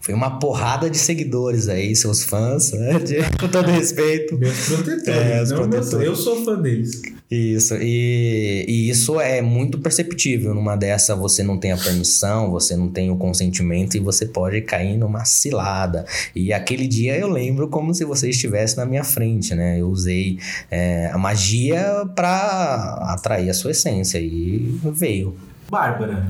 foi 0.00 0.14
uma 0.14 0.38
porrada 0.38 0.88
de 0.88 0.96
seguidores 0.96 1.68
aí, 1.68 1.94
seus 1.94 2.24
fãs, 2.24 2.72
né? 2.72 2.98
De, 3.04 3.16
com 3.38 3.48
todo 3.48 3.70
respeito. 3.70 4.36
Meus 4.36 4.66
protetores. 4.66 5.08
É, 5.08 5.42
os 5.42 5.52
protetores. 5.52 5.92
Meus, 5.92 6.04
eu 6.04 6.16
sou 6.16 6.44
fã 6.44 6.60
deles. 6.60 7.02
Isso, 7.30 7.76
e, 7.76 8.64
e, 8.66 8.90
isso 8.90 9.20
é 9.20 9.40
muito 9.40 9.78
perceptível. 9.78 10.52
Numa 10.52 10.74
dessa, 10.74 11.14
você 11.14 11.44
não 11.44 11.56
tem 11.56 11.70
a 11.70 11.76
permissão, 11.76 12.50
você 12.50 12.76
não 12.76 12.88
tem 12.88 13.08
o 13.08 13.16
consentimento 13.16 13.96
e 13.96 14.00
você 14.00 14.26
pode 14.26 14.60
cair 14.62 14.96
numa 14.96 15.24
cilada. 15.24 16.04
E 16.34 16.52
aquele 16.52 16.88
dia 16.88 17.16
eu 17.16 17.28
lembro 17.28 17.68
como 17.68 17.94
se 17.94 18.04
você 18.04 18.30
estivesse 18.30 18.76
na 18.76 18.84
minha 18.84 19.04
frente, 19.04 19.54
né? 19.54 19.80
Eu 19.80 19.88
usei 19.88 20.40
é, 20.68 21.08
a 21.12 21.18
magia 21.18 22.04
para 22.16 23.12
atrair 23.12 23.48
a 23.48 23.54
sua 23.54 23.70
essência 23.70 24.18
e 24.18 24.80
veio. 24.92 25.36
Bárbara, 25.70 26.26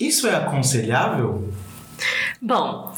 isso 0.00 0.26
é 0.26 0.34
aconselhável? 0.34 1.46
Bom, 2.40 2.94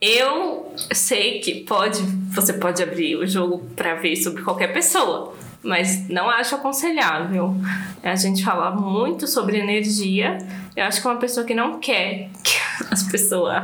eu 0.00 0.72
sei 0.92 1.40
que 1.40 1.64
pode, 1.64 2.00
você 2.32 2.52
pode 2.52 2.80
abrir 2.82 3.16
o 3.16 3.26
jogo 3.26 3.64
para 3.74 3.96
ver 3.96 4.14
sobre 4.14 4.42
qualquer 4.42 4.72
pessoa, 4.72 5.34
mas 5.62 6.08
não 6.08 6.28
acho 6.30 6.54
aconselhável. 6.54 7.54
A 8.02 8.16
gente 8.16 8.44
fala 8.44 8.70
muito 8.70 9.26
sobre 9.26 9.58
energia. 9.58 10.38
Eu 10.76 10.84
acho 10.84 11.00
que 11.00 11.08
uma 11.08 11.16
pessoa 11.16 11.44
que 11.44 11.54
não 11.54 11.80
quer 11.80 12.30
que 12.42 12.56
as 12.90 13.02
pessoas 13.04 13.62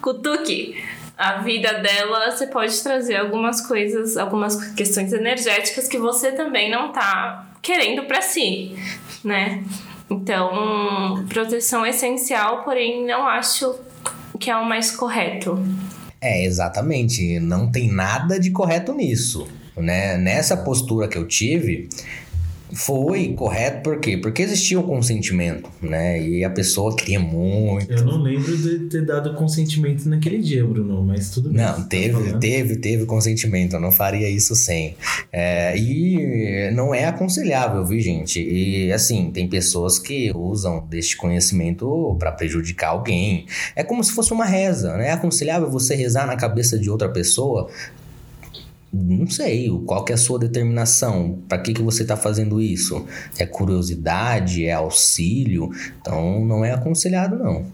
cutuque 0.00 0.82
a 1.16 1.38
vida 1.38 1.74
dela, 1.74 2.30
você 2.30 2.46
pode 2.46 2.82
trazer 2.82 3.16
algumas 3.16 3.60
coisas, 3.60 4.16
algumas 4.16 4.72
questões 4.72 5.12
energéticas 5.12 5.86
que 5.86 5.98
você 5.98 6.32
também 6.32 6.70
não 6.70 6.90
tá 6.90 7.50
querendo 7.62 8.04
para 8.04 8.20
si, 8.20 8.76
né? 9.22 9.62
Então, 10.10 11.24
proteção 11.28 11.86
essencial, 11.86 12.62
porém 12.62 13.06
não 13.06 13.26
acho 13.26 13.74
que 14.38 14.50
é 14.50 14.56
o 14.56 14.64
mais 14.64 14.90
correto. 14.90 15.58
É, 16.20 16.44
exatamente. 16.44 17.38
Não 17.38 17.70
tem 17.70 17.90
nada 17.90 18.38
de 18.38 18.50
correto 18.50 18.92
nisso. 18.92 19.46
Né? 19.76 20.16
Nessa 20.16 20.56
postura 20.56 21.08
que 21.08 21.18
eu 21.18 21.26
tive, 21.26 21.88
foi 22.74 23.32
correto 23.34 23.82
por 23.82 23.98
quê? 24.00 24.16
Porque 24.16 24.42
existia 24.42 24.78
o 24.78 24.82
consentimento, 24.82 25.70
né? 25.80 26.20
E 26.20 26.44
a 26.44 26.50
pessoa 26.50 26.94
queria 26.94 27.20
muito. 27.20 27.90
Eu 27.90 28.04
não 28.04 28.20
lembro 28.20 28.56
de 28.56 28.80
ter 28.88 29.04
dado 29.04 29.34
consentimento 29.34 30.08
naquele 30.08 30.38
dia, 30.38 30.64
Bruno, 30.64 31.02
mas 31.02 31.30
tudo 31.30 31.50
bem. 31.50 31.62
Não, 31.62 31.82
teve, 31.84 32.32
tá 32.32 32.38
teve, 32.38 32.76
teve 32.76 33.06
consentimento. 33.06 33.74
Eu 33.74 33.80
não 33.80 33.92
faria 33.92 34.28
isso 34.28 34.56
sem. 34.56 34.96
É, 35.32 35.76
e 35.78 36.70
não 36.74 36.94
é 36.94 37.04
aconselhável, 37.04 37.84
viu, 37.84 38.00
gente? 38.00 38.40
E 38.40 38.92
assim, 38.92 39.30
tem 39.30 39.48
pessoas 39.48 39.98
que 39.98 40.32
usam 40.34 40.84
deste 40.88 41.16
conhecimento 41.16 42.16
para 42.18 42.32
prejudicar 42.32 42.88
alguém. 42.88 43.46
É 43.76 43.84
como 43.84 44.02
se 44.02 44.12
fosse 44.12 44.32
uma 44.32 44.44
reza, 44.44 44.96
né? 44.96 45.08
É 45.08 45.12
aconselhável 45.12 45.70
você 45.70 45.94
rezar 45.94 46.26
na 46.26 46.34
cabeça 46.34 46.78
de 46.78 46.90
outra 46.90 47.08
pessoa 47.08 47.70
não 48.94 49.26
sei, 49.26 49.68
qual 49.86 50.04
que 50.04 50.12
é 50.12 50.14
a 50.14 50.18
sua 50.18 50.38
determinação? 50.38 51.42
Para 51.48 51.58
que, 51.58 51.74
que 51.74 51.82
você 51.82 52.02
está 52.02 52.16
fazendo 52.16 52.60
isso? 52.60 53.04
É 53.38 53.44
curiosidade? 53.44 54.64
É 54.64 54.72
auxílio? 54.72 55.70
Então 56.00 56.44
não 56.44 56.64
é 56.64 56.72
aconselhado, 56.72 57.36
não. 57.36 57.66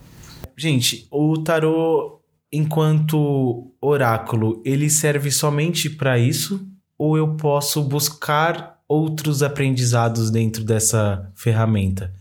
Gente, 0.57 1.07
o 1.11 1.39
tarô, 1.39 2.21
enquanto 2.51 3.71
oráculo, 3.81 4.63
ele 4.65 4.89
serve 4.89 5.31
somente 5.31 5.91
para 5.91 6.19
isso? 6.19 6.67
Ou 6.97 7.17
eu 7.17 7.35
posso 7.37 7.83
buscar 7.83 8.79
outros 8.89 9.43
aprendizados 9.43 10.31
dentro 10.31 10.65
dessa 10.65 11.31
ferramenta? 11.35 12.13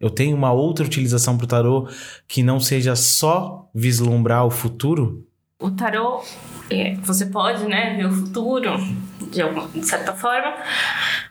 Eu 0.00 0.10
tenho 0.10 0.36
uma 0.36 0.52
outra 0.52 0.86
utilização 0.86 1.36
para 1.36 1.44
o 1.44 1.48
tarô 1.48 1.88
que 2.26 2.42
não 2.42 2.60
seja 2.60 2.94
só 2.94 3.68
vislumbrar 3.74 4.46
o 4.46 4.50
futuro? 4.50 5.27
O 5.60 5.72
tarô 5.72 6.22
é, 6.70 6.94
você 7.02 7.26
pode, 7.26 7.66
né, 7.66 7.96
ver 7.96 8.06
o 8.06 8.12
futuro 8.12 8.70
de, 9.28 9.42
alguma, 9.42 9.66
de 9.66 9.84
certa 9.84 10.12
forma. 10.12 10.54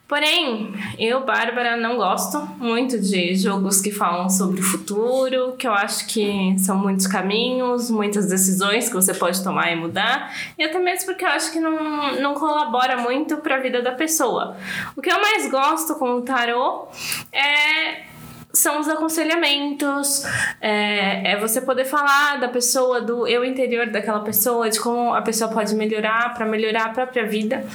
Porém, 0.05 0.73
eu, 0.99 1.25
Bárbara, 1.25 1.77
não 1.77 1.95
gosto 1.95 2.37
muito 2.57 2.99
de 2.99 3.35
jogos 3.35 3.79
que 3.79 3.89
falam 3.89 4.29
sobre 4.29 4.59
o 4.59 4.63
futuro, 4.63 5.53
que 5.57 5.65
eu 5.65 5.71
acho 5.71 6.07
que 6.07 6.59
são 6.59 6.77
muitos 6.77 7.07
caminhos, 7.07 7.89
muitas 7.89 8.27
decisões 8.27 8.89
que 8.89 8.95
você 8.95 9.13
pode 9.13 9.41
tomar 9.41 9.71
e 9.71 9.77
mudar, 9.77 10.33
e 10.57 10.63
até 10.63 10.77
mesmo 10.77 11.05
porque 11.05 11.23
eu 11.23 11.29
acho 11.29 11.49
que 11.53 11.61
não, 11.61 12.19
não 12.19 12.33
colabora 12.33 12.97
muito 12.97 13.37
para 13.37 13.55
a 13.55 13.59
vida 13.59 13.81
da 13.81 13.93
pessoa. 13.93 14.57
O 14.93 15.01
que 15.01 15.09
eu 15.09 15.21
mais 15.21 15.49
gosto 15.49 15.95
com 15.95 16.15
o 16.15 16.21
tarô 16.21 16.89
é 17.31 18.16
são 18.57 18.79
os 18.79 18.87
aconselhamentos, 18.87 20.23
é, 20.59 21.31
é, 21.31 21.39
você 21.39 21.61
poder 21.61 21.85
falar 21.85 22.39
da 22.39 22.47
pessoa, 22.47 22.99
do 22.99 23.27
eu 23.27 23.45
interior 23.45 23.87
daquela 23.87 24.19
pessoa, 24.19 24.69
de 24.69 24.79
como 24.79 25.13
a 25.13 25.21
pessoa 25.21 25.49
pode 25.49 25.75
melhorar 25.75 26.33
para 26.33 26.45
melhorar 26.45 26.85
a 26.85 26.89
própria 26.89 27.25
vida. 27.25 27.65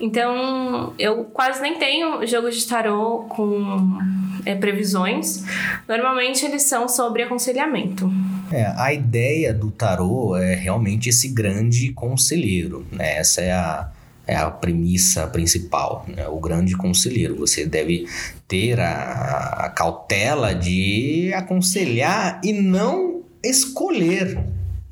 Então, 0.00 0.92
eu 0.98 1.24
quase 1.24 1.62
nem 1.62 1.78
tenho 1.78 2.26
jogos 2.26 2.56
de 2.56 2.66
tarô 2.66 3.26
com 3.28 3.98
é, 4.44 4.54
previsões. 4.54 5.44
Normalmente 5.88 6.44
eles 6.44 6.62
são 6.62 6.88
sobre 6.88 7.22
aconselhamento. 7.22 8.10
É, 8.52 8.66
a 8.76 8.92
ideia 8.92 9.54
do 9.54 9.70
tarô 9.70 10.36
é 10.36 10.54
realmente 10.54 11.08
esse 11.08 11.28
grande 11.28 11.92
conselheiro, 11.92 12.86
né? 12.92 13.18
Essa 13.18 13.40
é 13.40 13.52
a 13.52 13.88
é 14.26 14.36
a 14.36 14.50
premissa 14.50 15.26
principal, 15.26 16.04
né? 16.08 16.26
o 16.28 16.38
grande 16.38 16.76
conselheiro. 16.76 17.36
Você 17.36 17.66
deve 17.66 18.06
ter 18.48 18.80
a, 18.80 19.64
a 19.66 19.68
cautela 19.70 20.54
de 20.54 21.32
aconselhar 21.34 22.40
e 22.42 22.52
não 22.52 23.22
escolher 23.42 24.38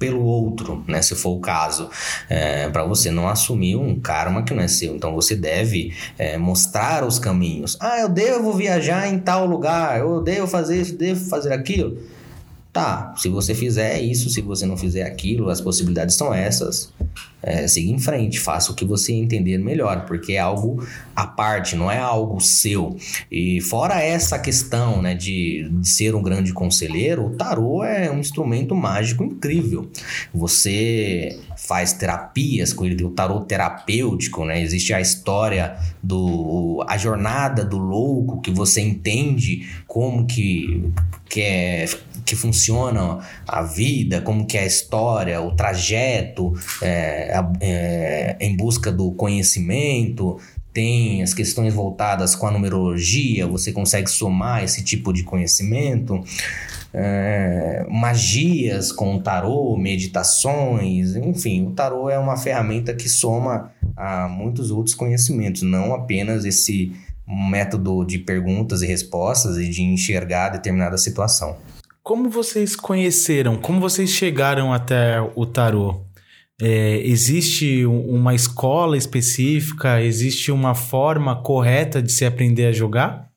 pelo 0.02 0.24
outro, 0.24 0.82
né? 0.88 1.00
Se 1.00 1.14
for 1.14 1.30
o 1.30 1.40
caso, 1.40 1.88
é, 2.28 2.68
para 2.68 2.82
você 2.82 3.08
não 3.08 3.28
assumir 3.28 3.76
um 3.76 4.00
karma 4.00 4.42
que 4.42 4.52
não 4.52 4.60
é 4.60 4.66
seu. 4.66 4.96
Então 4.96 5.14
você 5.14 5.36
deve 5.36 5.94
é, 6.18 6.36
mostrar 6.36 7.04
os 7.04 7.20
caminhos. 7.20 7.76
Ah, 7.78 8.00
eu 8.00 8.08
devo 8.08 8.52
viajar 8.52 9.06
em 9.06 9.20
tal 9.20 9.46
lugar, 9.46 10.00
eu 10.00 10.20
devo 10.20 10.48
fazer 10.48 10.80
isso, 10.80 10.96
devo 10.96 11.24
fazer 11.26 11.52
aquilo. 11.52 11.98
Tá, 12.72 13.14
se 13.16 13.28
você 13.28 13.54
fizer 13.54 14.00
isso, 14.00 14.28
se 14.28 14.40
você 14.40 14.66
não 14.66 14.76
fizer 14.76 15.04
aquilo, 15.04 15.48
as 15.48 15.60
possibilidades 15.60 16.16
são 16.16 16.34
essas. 16.34 16.92
É, 17.42 17.66
siga 17.66 17.90
em 17.90 17.98
frente, 17.98 18.38
faça 18.38 18.70
o 18.70 18.74
que 18.74 18.84
você 18.84 19.12
entender 19.12 19.58
melhor, 19.58 20.04
porque 20.06 20.34
é 20.34 20.38
algo 20.38 20.86
à 21.14 21.26
parte, 21.26 21.74
não 21.74 21.90
é 21.90 21.98
algo 21.98 22.40
seu. 22.40 22.96
E 23.30 23.60
fora 23.60 24.00
essa 24.00 24.38
questão 24.38 25.02
né, 25.02 25.14
de, 25.14 25.68
de 25.70 25.88
ser 25.88 26.14
um 26.14 26.22
grande 26.22 26.52
conselheiro, 26.52 27.26
o 27.26 27.30
tarô 27.30 27.82
é 27.82 28.10
um 28.10 28.18
instrumento 28.18 28.74
mágico 28.74 29.24
incrível. 29.24 29.90
Você 30.32 31.38
faz 31.56 31.92
terapias 31.92 32.72
com 32.72 32.84
ele, 32.84 33.02
o 33.04 33.10
tarô 33.10 33.40
terapêutico, 33.40 34.44
né? 34.44 34.60
Existe 34.60 34.92
a 34.92 35.00
história 35.00 35.76
do 36.02 36.84
a 36.88 36.98
jornada 36.98 37.64
do 37.64 37.78
louco 37.78 38.40
que 38.40 38.50
você 38.50 38.80
entende 38.80 39.68
como 39.86 40.26
que 40.26 40.90
que 41.28 41.40
é 41.40 41.86
que 42.24 42.36
funciona 42.36 43.18
a 43.48 43.62
vida, 43.62 44.20
como 44.20 44.46
que 44.46 44.56
é 44.56 44.62
a 44.62 44.66
história, 44.66 45.40
o 45.40 45.52
trajeto 45.56 46.52
é, 46.80 47.31
é, 47.60 48.36
em 48.40 48.56
busca 48.56 48.90
do 48.90 49.12
conhecimento, 49.12 50.38
tem 50.72 51.22
as 51.22 51.34
questões 51.34 51.74
voltadas 51.74 52.34
com 52.34 52.46
a 52.46 52.50
numerologia, 52.50 53.46
você 53.46 53.72
consegue 53.72 54.08
somar 54.08 54.64
esse 54.64 54.82
tipo 54.82 55.12
de 55.12 55.22
conhecimento. 55.22 56.22
É, 56.94 57.86
magias 57.88 58.92
com 58.92 59.16
o 59.16 59.22
tarô, 59.22 59.76
meditações, 59.76 61.16
enfim, 61.16 61.66
o 61.66 61.70
tarô 61.70 62.10
é 62.10 62.18
uma 62.18 62.36
ferramenta 62.36 62.94
que 62.94 63.08
soma 63.08 63.72
a 63.96 64.28
muitos 64.28 64.70
outros 64.70 64.94
conhecimentos, 64.94 65.62
não 65.62 65.94
apenas 65.94 66.44
esse 66.44 66.92
método 67.26 68.04
de 68.04 68.18
perguntas 68.18 68.82
e 68.82 68.86
respostas 68.86 69.56
e 69.56 69.68
de 69.68 69.82
enxergar 69.82 70.50
determinada 70.50 70.98
situação. 70.98 71.56
Como 72.02 72.28
vocês 72.28 72.74
conheceram? 72.74 73.56
Como 73.56 73.80
vocês 73.80 74.10
chegaram 74.10 74.72
até 74.72 75.20
o 75.34 75.46
tarô? 75.46 76.00
É, 76.64 77.00
existe 77.04 77.84
uma 77.84 78.36
escola 78.36 78.96
específica? 78.96 80.00
Existe 80.00 80.52
uma 80.52 80.76
forma 80.76 81.42
correta 81.42 82.00
de 82.00 82.12
se 82.12 82.24
aprender 82.24 82.66
a 82.66 82.72
jogar? 82.72 83.32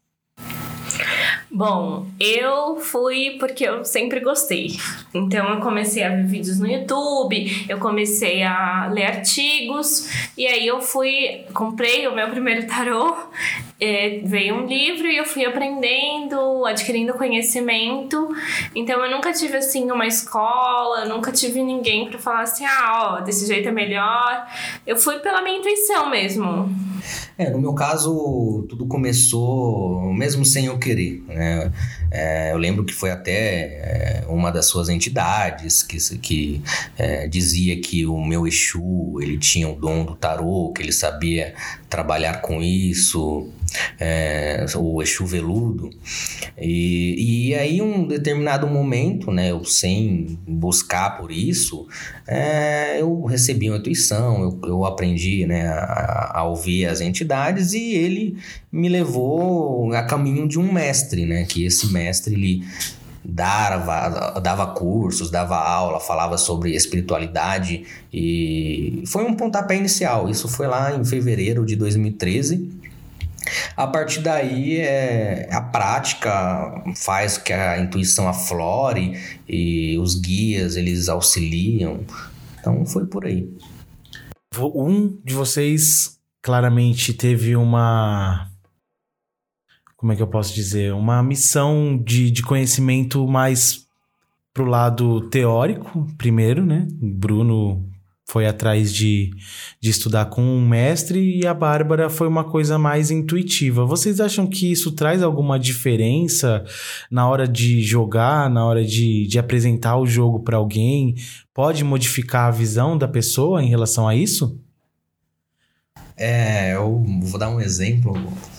Bom, 1.50 2.05
eu 2.20 2.75
fui 2.75 3.38
porque 3.39 3.63
eu 3.63 3.84
sempre 3.84 4.20
gostei. 4.20 4.75
Então 5.12 5.55
eu 5.55 5.60
comecei 5.62 6.03
a 6.03 6.10
ver 6.10 6.27
vídeos 6.27 6.60
no 6.60 6.67
YouTube, 6.67 7.65
eu 7.67 7.79
comecei 7.79 8.44
a 8.44 8.89
ler 8.91 9.05
artigos 9.05 10.08
e 10.38 10.46
aí 10.46 10.67
eu 10.67 10.82
fui, 10.82 11.46
comprei 11.53 12.08
o 12.08 12.13
meu 12.13 12.29
primeiro 12.29 12.67
tarô, 12.67 13.15
é, 13.79 14.22
veio 14.24 14.55
um 14.55 14.65
livro 14.65 15.08
e 15.08 15.17
eu 15.17 15.25
fui 15.25 15.46
aprendendo, 15.46 16.65
adquirindo 16.65 17.13
conhecimento. 17.13 18.29
Então 18.74 19.03
eu 19.03 19.12
nunca 19.12 19.34
tive 19.34 19.58
assim 19.58 19.91
uma 19.91 20.08
escola, 20.08 21.05
nunca 21.05 21.32
tive 21.32 21.62
ninguém 21.62 22.10
para 22.10 22.17
falar 22.17 22.41
assim, 22.44 22.65
ah, 22.65 23.17
ó, 23.17 23.22
desse 23.22 23.46
jeito 23.46 23.67
é 23.67 23.72
melhor. 23.72 24.48
Eu 24.88 24.98
fui 24.98 25.20
pela 25.20 25.41
minha 25.41 25.58
intuição 25.58 26.10
mesmo. 26.10 26.70
É, 27.38 27.50
no 27.50 27.60
meu 27.60 27.74
caso, 27.74 28.65
tudo 28.70 28.88
começou 28.88 30.13
mesmo 30.13 30.46
sem 30.46 30.67
eu 30.67 30.79
querer. 30.79 31.22
Né? 31.27 31.72
É, 32.17 32.53
eu 32.53 32.57
lembro 32.57 32.86
que 32.86 32.93
foi 32.93 33.12
até 33.12 33.34
é, 33.34 34.24
uma 34.29 34.51
das 34.51 34.67
suas 34.67 34.88
entidades 34.88 35.84
que, 35.84 35.98
que 36.19 36.62
é, 36.98 37.27
dizia 37.27 37.79
que 37.81 38.05
o 38.05 38.24
meu 38.24 38.48
Exu 38.48 39.19
ele 39.22 39.38
tinha 39.38 39.67
o 39.67 39.75
dom 39.75 40.05
do 40.05 40.15
tarô, 40.15 40.72
que 40.74 40.81
ele 40.81 40.93
sabia 40.93 41.53
trabalhar 41.89 42.41
com 42.41 42.62
isso 42.63 43.51
é, 44.00 44.65
o 44.75 45.01
Exu 45.01 45.25
Veludo. 45.25 45.89
E, 46.57 47.50
e 47.50 47.55
aí, 47.55 47.81
um 47.81 48.07
determinado 48.07 48.67
momento, 48.67 49.31
né, 49.31 49.51
eu 49.51 49.63
sem 49.63 50.39
buscar 50.48 51.17
por 51.17 51.31
isso, 51.31 51.88
é, 52.27 53.01
eu 53.01 53.24
recebi 53.25 53.69
uma 53.69 53.77
intuição, 53.77 54.41
eu, 54.41 54.69
eu 54.69 54.86
aprendi 54.86 55.45
né, 55.45 55.67
a, 55.67 56.39
a, 56.39 56.43
ouvir 56.43 56.86
as 56.86 57.01
entidades 57.01 57.74
e 57.74 57.93
ele 57.93 58.38
me 58.72 58.89
levou 58.89 59.93
a 59.93 60.03
caminho 60.03 60.48
de 60.48 60.60
um 60.60 60.72
mestre, 60.72 61.25
né, 61.25 61.45
que 61.45 61.65
esse 61.65 61.88
mestre 61.88 62.04
ele 62.27 62.63
dava, 63.24 64.39
dava 64.39 64.67
cursos, 64.67 65.31
dava 65.31 65.55
aula, 65.55 66.00
falava 66.00 66.38
sobre 66.38 66.75
espiritualidade 66.75 67.85
e 68.13 69.03
foi 69.07 69.24
um 69.24 69.33
pontapé 69.33 69.75
inicial. 69.75 70.29
Isso 70.29 70.47
foi 70.47 70.67
lá 70.67 70.95
em 70.95 71.03
fevereiro 71.03 71.65
de 71.65 71.75
2013 71.75 72.85
a 73.75 73.88
partir 73.88 74.21
daí, 74.21 74.77
é, 74.77 75.47
a 75.51 75.62
prática 75.62 76.83
faz 76.95 77.38
que 77.38 77.53
a 77.53 77.79
intuição 77.79 78.27
aflore 78.27 79.20
e 79.48 79.98
os 80.00 80.15
guias 80.15 80.75
eles 80.75 81.09
auxiliam. 81.09 82.00
Então, 82.59 82.85
foi 82.85 83.05
por 83.05 83.25
aí. 83.25 83.48
Um 84.57 85.18
de 85.24 85.33
vocês 85.33 86.18
claramente 86.41 87.13
teve 87.13 87.55
uma. 87.55 88.50
Como 90.05 90.13
é 90.13 90.15
que 90.15 90.22
eu 90.22 90.27
posso 90.27 90.53
dizer? 90.53 90.94
Uma 90.94 91.24
missão 91.24 91.98
de, 91.98 92.29
de 92.29 92.44
conhecimento 92.44 93.27
mais 93.27 93.87
pro 94.53 94.63
lado 94.63 95.22
teórico, 95.31 96.07
primeiro, 96.15 96.63
né? 96.63 96.87
Bruno 97.01 97.83
foi 98.29 98.46
atrás 98.46 98.94
de, 98.94 99.31
de 99.81 99.89
estudar 99.89 100.25
com 100.25 100.44
um 100.44 100.63
mestre 100.63 101.39
e 101.39 101.48
a 101.48 101.55
Bárbara 101.55 102.07
foi 102.07 102.27
uma 102.27 102.44
coisa 102.44 102.77
mais 102.77 103.09
intuitiva. 103.09 103.83
Vocês 103.83 104.20
acham 104.20 104.46
que 104.46 104.72
isso 104.72 104.91
traz 104.91 105.24
alguma 105.24 105.57
diferença 105.57 106.63
na 107.09 107.27
hora 107.27 107.48
de 107.48 107.81
jogar, 107.81 108.48
na 108.48 108.63
hora 108.63 108.85
de, 108.85 109.25
de 109.25 109.39
apresentar 109.39 109.98
o 109.98 110.05
jogo 110.05 110.41
para 110.41 110.57
alguém? 110.57 111.15
Pode 111.51 111.83
modificar 111.83 112.48
a 112.48 112.51
visão 112.51 112.96
da 112.96 113.07
pessoa 113.07 113.63
em 113.63 113.70
relação 113.70 114.07
a 114.07 114.15
isso? 114.15 114.55
É, 116.15 116.75
eu 116.75 117.03
vou 117.24 117.39
dar 117.39 117.50
um 117.50 117.59
exemplo 117.59 118.13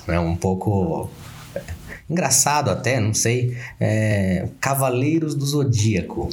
né, 0.08 0.18
um 0.18 0.34
pouco 0.34 1.08
engraçado 2.08 2.70
até, 2.70 3.00
não 3.00 3.14
sei. 3.14 3.56
É, 3.80 4.48
Cavaleiros 4.60 5.34
do 5.34 5.44
Zodíaco. 5.44 6.28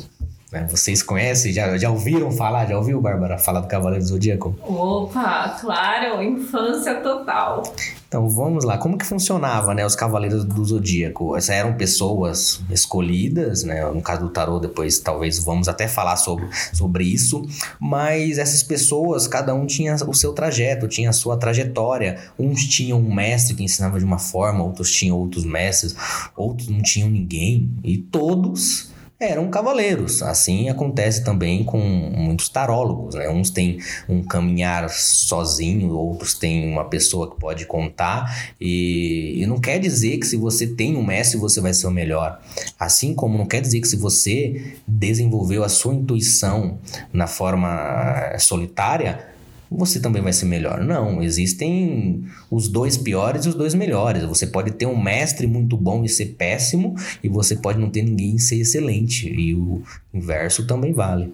Né? 0.54 0.68
Vocês 0.70 1.02
conhecem? 1.02 1.52
Já, 1.52 1.76
já 1.80 1.90
ouviram 1.90 2.32
falar? 2.32 2.68
Já 2.68 2.78
ouviu, 2.78 3.02
Bárbara, 3.02 3.40
falar 3.40 3.62
do 3.62 3.68
Cavaleiro 3.68 4.04
do 4.04 4.08
Zodíaco? 4.08 4.56
Opa, 4.62 5.58
claro, 5.60 6.22
infância 6.22 6.94
total. 7.02 7.64
Então 8.08 8.30
vamos 8.30 8.64
lá, 8.64 8.78
como 8.78 8.96
que 8.96 9.04
funcionava, 9.04 9.74
né, 9.74 9.84
os 9.84 9.96
Cavaleiros 9.96 10.46
do 10.46 10.64
Zodíaco? 10.64 11.36
Essas 11.36 11.56
eram 11.56 11.74
pessoas 11.74 12.62
escolhidas, 12.70 13.64
né, 13.64 13.84
no 13.90 14.04
caso 14.04 14.22
do 14.22 14.30
tarô 14.30 14.60
depois 14.60 15.00
talvez 15.00 15.40
vamos 15.44 15.68
até 15.68 15.88
falar 15.88 16.16
sobre, 16.18 16.48
sobre 16.72 17.04
isso, 17.04 17.44
mas 17.80 18.38
essas 18.38 18.62
pessoas, 18.62 19.28
cada 19.28 19.56
um 19.56 19.66
tinha 19.66 19.96
o 20.08 20.14
seu 20.14 20.32
trajeto, 20.32 20.88
tinha 20.88 21.10
a 21.10 21.14
sua 21.14 21.38
trajetória, 21.38 22.20
uns 22.38 22.64
tinham 22.68 23.00
um 23.00 23.12
mestre 23.12 23.56
que 23.56 23.64
ensinava 23.64 23.98
de 23.98 24.06
uma 24.06 24.20
forma, 24.20 24.64
outros 24.64 24.92
tinham 24.92 25.18
outros 25.18 25.44
mestres, 25.44 25.96
outros 26.38 26.70
não 26.70 26.84
tinham 26.84 27.10
ninguém, 27.10 27.72
e 27.84 27.98
todos 27.98 28.93
eram 29.24 29.50
cavaleiros. 29.50 30.22
Assim 30.22 30.70
acontece 30.70 31.24
também 31.24 31.64
com 31.64 31.80
muitos 31.80 32.50
tarólogos, 32.50 33.16
né? 33.16 33.30
Uns 33.30 33.50
têm 33.50 33.80
um 34.08 34.24
caminhar 34.24 34.90
sozinho, 34.90 35.94
outros 35.94 36.34
têm 36.34 36.72
uma 36.72 36.86
pessoa 36.86 37.30
que 37.30 37.40
pode 37.40 37.66
contar 37.66 38.54
e, 38.60 39.42
e 39.42 39.46
não 39.46 39.60
quer 39.60 39.80
dizer 39.80 40.18
que 40.18 40.26
se 40.26 40.38
você 40.38 40.68
tem 40.68 40.96
um 40.96 41.06
mestre 41.06 41.38
você 41.38 41.60
vai 41.62 41.74
ser 41.74 41.88
o 41.88 41.92
melhor. 41.92 42.40
Assim 42.80 43.14
como 43.14 43.38
não 43.38 43.46
quer 43.46 43.62
dizer 43.62 43.82
que 43.82 43.88
se 43.88 43.96
você 43.96 44.76
desenvolveu 44.88 45.64
a 45.64 45.70
sua 45.70 45.94
intuição 45.94 46.78
na 47.12 47.28
forma 47.28 48.38
solitária, 48.40 49.33
você 49.76 50.00
também 50.00 50.22
vai 50.22 50.34
ser 50.34 50.46
melhor. 50.46 50.84
Não, 50.84 51.22
existem 51.22 52.24
os 52.50 52.68
dois 52.68 52.98
piores 52.98 53.46
e 53.46 53.50
os 53.50 53.56
dois 53.56 53.74
melhores. 53.74 54.24
Você 54.24 54.48
pode 54.48 54.72
ter 54.72 54.86
um 54.86 55.02
mestre 55.02 55.48
muito 55.48 55.76
bom 55.76 56.04
e 56.04 56.10
ser 56.10 56.36
péssimo, 56.38 56.96
e 57.24 57.30
você 57.30 57.56
pode 57.56 57.80
não 57.80 57.90
ter 57.90 58.04
ninguém 58.04 58.36
e 58.36 58.40
ser 58.40 58.60
excelente. 58.60 59.28
E 59.28 59.56
o 59.56 59.82
inverso 60.14 60.68
também 60.68 60.94
vale. 60.94 61.32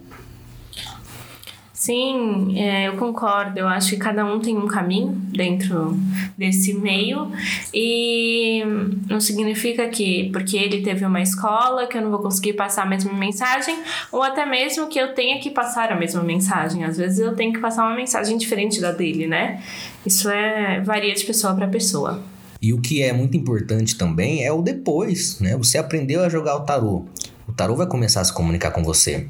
Sim, 1.80 2.58
é, 2.58 2.88
eu 2.88 2.98
concordo. 2.98 3.58
Eu 3.58 3.66
acho 3.66 3.92
que 3.92 3.96
cada 3.96 4.22
um 4.22 4.38
tem 4.38 4.54
um 4.54 4.66
caminho 4.66 5.12
dentro 5.32 5.98
desse 6.36 6.74
meio 6.74 7.32
e 7.72 8.62
não 9.08 9.18
significa 9.18 9.88
que 9.88 10.28
porque 10.30 10.58
ele 10.58 10.82
teve 10.82 11.06
uma 11.06 11.22
escola 11.22 11.86
que 11.86 11.96
eu 11.96 12.02
não 12.02 12.10
vou 12.10 12.20
conseguir 12.20 12.52
passar 12.52 12.82
a 12.82 12.86
mesma 12.86 13.14
mensagem 13.14 13.74
ou 14.12 14.22
até 14.22 14.44
mesmo 14.44 14.88
que 14.88 14.98
eu 14.98 15.14
tenha 15.14 15.40
que 15.40 15.48
passar 15.48 15.90
a 15.90 15.96
mesma 15.96 16.22
mensagem. 16.22 16.84
Às 16.84 16.98
vezes 16.98 17.18
eu 17.18 17.34
tenho 17.34 17.50
que 17.50 17.60
passar 17.60 17.86
uma 17.86 17.96
mensagem 17.96 18.36
diferente 18.36 18.78
da 18.78 18.92
dele, 18.92 19.26
né? 19.26 19.62
Isso 20.04 20.28
é 20.28 20.82
varia 20.82 21.14
de 21.14 21.24
pessoa 21.24 21.54
para 21.54 21.66
pessoa. 21.66 22.22
E 22.60 22.74
o 22.74 22.80
que 22.82 23.02
é 23.02 23.10
muito 23.10 23.38
importante 23.38 23.96
também 23.96 24.44
é 24.44 24.52
o 24.52 24.60
depois, 24.60 25.40
né? 25.40 25.56
Você 25.56 25.78
aprendeu 25.78 26.22
a 26.22 26.28
jogar 26.28 26.56
o 26.56 26.60
tarô. 26.60 27.06
O 27.48 27.54
tarô 27.54 27.74
vai 27.74 27.86
começar 27.86 28.20
a 28.20 28.24
se 28.24 28.34
comunicar 28.34 28.70
com 28.70 28.84
você. 28.84 29.26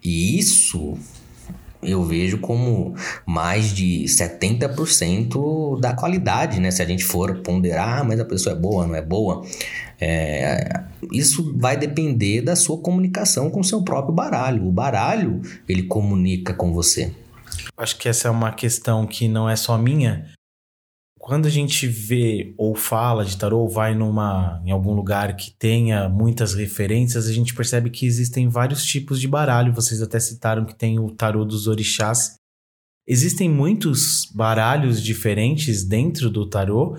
E 0.00 0.38
isso 0.38 0.96
eu 1.82 2.02
vejo 2.02 2.38
como 2.38 2.94
mais 3.24 3.72
de 3.72 4.04
70% 4.04 5.78
da 5.80 5.94
qualidade, 5.94 6.60
né? 6.60 6.70
Se 6.70 6.82
a 6.82 6.86
gente 6.86 7.04
for 7.04 7.38
ponderar, 7.38 8.00
ah, 8.00 8.04
mas 8.04 8.18
a 8.18 8.24
pessoa 8.24 8.54
é 8.54 8.58
boa, 8.58 8.86
não 8.86 8.94
é 8.94 9.02
boa. 9.02 9.44
É, 10.00 10.82
isso 11.12 11.54
vai 11.56 11.76
depender 11.76 12.42
da 12.42 12.56
sua 12.56 12.78
comunicação 12.78 13.50
com 13.50 13.60
o 13.60 13.64
seu 13.64 13.82
próprio 13.82 14.14
baralho. 14.14 14.66
O 14.66 14.72
baralho, 14.72 15.40
ele 15.68 15.84
comunica 15.84 16.52
com 16.52 16.72
você. 16.72 17.12
Acho 17.76 17.96
que 17.96 18.08
essa 18.08 18.28
é 18.28 18.30
uma 18.30 18.52
questão 18.52 19.06
que 19.06 19.28
não 19.28 19.48
é 19.48 19.56
só 19.56 19.78
minha. 19.78 20.26
Quando 21.28 21.44
a 21.44 21.50
gente 21.50 21.86
vê 21.86 22.54
ou 22.56 22.74
fala 22.74 23.22
de 23.22 23.36
tarô, 23.36 23.58
ou 23.58 23.68
vai 23.68 23.94
numa, 23.94 24.62
em 24.64 24.70
algum 24.70 24.94
lugar 24.94 25.36
que 25.36 25.50
tenha 25.50 26.08
muitas 26.08 26.54
referências, 26.54 27.26
a 27.26 27.32
gente 27.34 27.54
percebe 27.54 27.90
que 27.90 28.06
existem 28.06 28.48
vários 28.48 28.82
tipos 28.82 29.20
de 29.20 29.28
baralho. 29.28 29.74
Vocês 29.74 30.00
até 30.00 30.18
citaram 30.18 30.64
que 30.64 30.74
tem 30.74 30.98
o 30.98 31.10
tarô 31.10 31.44
dos 31.44 31.66
orixás. 31.66 32.38
Existem 33.06 33.46
muitos 33.46 34.24
baralhos 34.34 35.02
diferentes 35.02 35.84
dentro 35.84 36.30
do 36.30 36.48
tarô. 36.48 36.96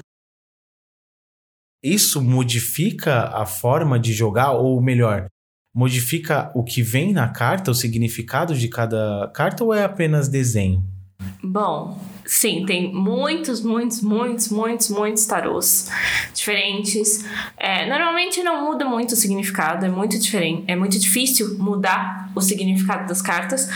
Isso 1.84 2.22
modifica 2.22 3.30
a 3.36 3.48
forma 3.48 4.00
de 4.00 4.14
jogar, 4.14 4.52
ou 4.52 4.80
melhor, 4.80 5.26
modifica 5.74 6.52
o 6.54 6.64
que 6.64 6.84
vem 6.84 7.14
na 7.14 7.30
carta, 7.30 7.72
o 7.72 7.74
significado 7.74 8.54
de 8.54 8.68
cada 8.68 9.28
carta, 9.34 9.64
ou 9.64 9.74
é 9.74 9.84
apenas 9.84 10.30
desenho? 10.30 10.99
Bom, 11.42 12.00
sim, 12.26 12.66
tem 12.66 12.94
muitos, 12.94 13.62
muitos, 13.62 14.02
muitos, 14.02 14.50
muitos, 14.50 14.90
muitos 14.90 15.26
tarôs 15.26 15.90
diferentes. 16.34 17.26
É, 17.58 17.88
normalmente 17.90 18.44
não 18.44 18.66
muda 18.66 18.86
muito 18.86 19.14
o 19.14 19.16
significado, 19.16 19.86
é 19.86 19.90
muito 19.90 20.20
diferente, 20.20 20.66
é 20.68 20.76
muito 20.76 21.00
difícil 21.00 21.58
mudar 21.58 22.30
o 22.36 22.42
significado 22.42 23.08
das 23.08 23.22
cartas. 23.22 23.70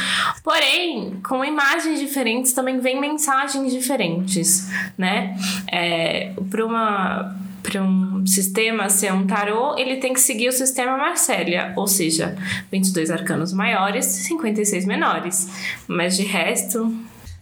Porém, 0.44 1.20
com 1.24 1.44
imagens 1.44 2.00
diferentes 2.00 2.54
também 2.54 2.80
vem 2.80 3.00
mensagens 3.00 3.72
diferentes, 3.72 4.70
né? 4.98 5.36
É, 5.72 6.34
para 6.50 6.66
uma 6.66 7.44
para 7.64 7.82
um 7.82 8.28
sistema 8.28 8.90
ser 8.90 9.14
um 9.14 9.26
tarô, 9.26 9.78
ele 9.78 9.96
tem 9.96 10.14
que 10.14 10.20
seguir 10.20 10.50
o 10.50 10.52
sistema 10.52 10.98
Marcélia, 10.98 11.72
ou 11.78 11.88
seja, 11.88 12.38
22 12.70 13.10
arcanos 13.10 13.54
maiores, 13.54 14.06
56 14.06 14.86
menores. 14.86 15.50
Mas 15.88 16.18
de 16.18 16.24
resto, 16.24 16.94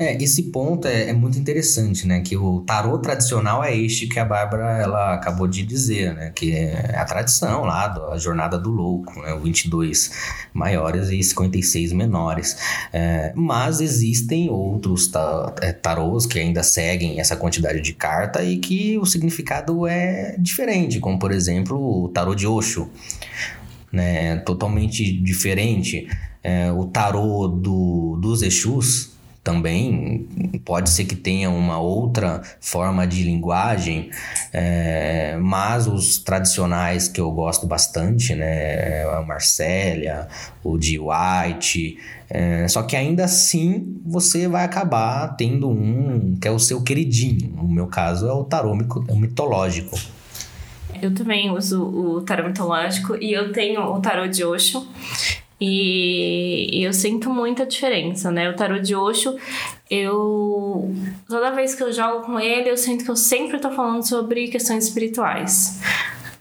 é, 0.02 0.18
esse 0.20 0.44
ponto 0.44 0.88
é, 0.88 1.10
é, 1.10 1.14
muito 1.14 1.38
interessante, 1.38 2.08
né? 2.08 2.22
Que 2.22 2.36
o 2.36 2.62
tarô 2.62 2.98
tradicional 2.98 3.64
é 3.64 3.76
este 3.76 4.08
que 4.08 4.18
a 4.18 4.26
Bárbara 4.26 4.80
ela 4.80 5.14
acabou 5.14 5.48
de 5.48 5.62
dizer, 5.62 6.16
né? 6.16 6.32
Que 6.32 6.56
é 6.56 6.96
a 6.98 7.06
tradição 7.06 7.62
lá, 7.66 8.10
a 8.12 8.18
jornada 8.18 8.58
do 8.58 8.72
louco, 8.72 9.22
né? 9.22 9.38
22 9.40 10.12
maiores 10.54 11.10
e 11.10 11.22
56 11.22 11.94
menores. 11.94 12.58
É, 12.92 13.32
mas 13.36 13.80
existem 13.80 14.50
outros 14.50 15.12
é, 15.62 15.72
tarôs 15.72 16.26
que 16.26 16.40
ainda 16.40 16.64
seguem 16.64 17.20
essa 17.20 17.36
quantidade 17.36 17.80
de 17.80 17.94
carta 17.94 18.44
e 18.44 18.58
que 18.58 18.98
o 18.98 19.06
significado 19.06 19.86
é 19.86 20.36
diferente, 20.40 21.00
como 21.00 21.20
por 21.20 21.32
exemplo 21.32 22.06
o 22.06 22.10
tarô 22.10 22.34
de 22.34 22.48
Osho, 22.48 22.90
né? 23.92 24.38
Totalmente 24.38 25.14
diferente. 25.22 26.08
É, 26.44 26.72
o 26.72 26.86
tarô 26.86 27.48
do, 27.48 28.18
dos 28.20 28.42
Exus, 28.42 29.11
também 29.44 30.28
pode 30.64 30.90
ser 30.90 31.06
que 31.06 31.16
tenha 31.16 31.50
uma 31.50 31.80
outra 31.80 32.42
forma 32.60 33.08
de 33.08 33.24
linguagem, 33.24 34.12
é, 34.54 35.36
mas 35.38 35.88
os 35.88 36.20
tradicionais 36.20 37.08
que 37.08 37.20
eu 37.20 37.32
gosto 37.32 37.66
bastante, 37.66 38.36
né, 38.36 39.04
a 39.06 39.22
Marcélia, 39.22 40.28
o 40.64 40.78
de 40.78 41.00
White, 41.00 41.98
é, 42.30 42.68
só 42.68 42.84
que 42.84 42.96
ainda 42.96 43.26
assim 43.26 44.00
você 44.06 44.48
vai 44.48 44.64
acabar 44.64 45.36
tendo 45.36 45.70
um 45.70 46.38
que 46.40 46.48
é 46.48 46.52
o 46.52 46.60
seu 46.60 46.82
queridinho. 46.82 47.52
No 47.58 47.68
meu 47.68 47.88
caso 47.88 48.28
é 48.28 48.34
o 48.34 48.44
tarô 48.44 48.76
mitológico. 48.76 50.00
Eu 51.02 51.14
também 51.14 51.50
uso 51.50 51.84
o 51.84 52.22
tarô 52.22 52.48
mitológico 52.48 53.18
e 53.20 53.34
eu 53.34 53.52
tenho 53.52 53.82
o 53.82 54.00
tarô 54.00 54.28
de 54.28 54.46
Osho. 54.46 54.88
E, 55.64 56.80
e 56.80 56.84
eu 56.84 56.92
sinto 56.92 57.30
muita 57.30 57.68
diferença, 57.68 58.32
né? 58.32 58.50
O 58.50 58.56
tarô 58.56 58.80
de 58.80 58.96
Osho, 58.96 59.38
eu. 59.90 60.92
Toda 61.30 61.52
vez 61.52 61.76
que 61.76 61.84
eu 61.84 61.94
jogo 61.94 62.26
com 62.26 62.40
ele, 62.40 62.68
eu 62.68 62.76
sinto 62.76 63.06
que 63.06 63.12
eu 63.12 63.16
sempre 63.16 63.60
tô 63.60 63.70
falando 63.70 64.04
sobre 64.04 64.48
questões 64.48 64.86
espirituais 64.86 65.80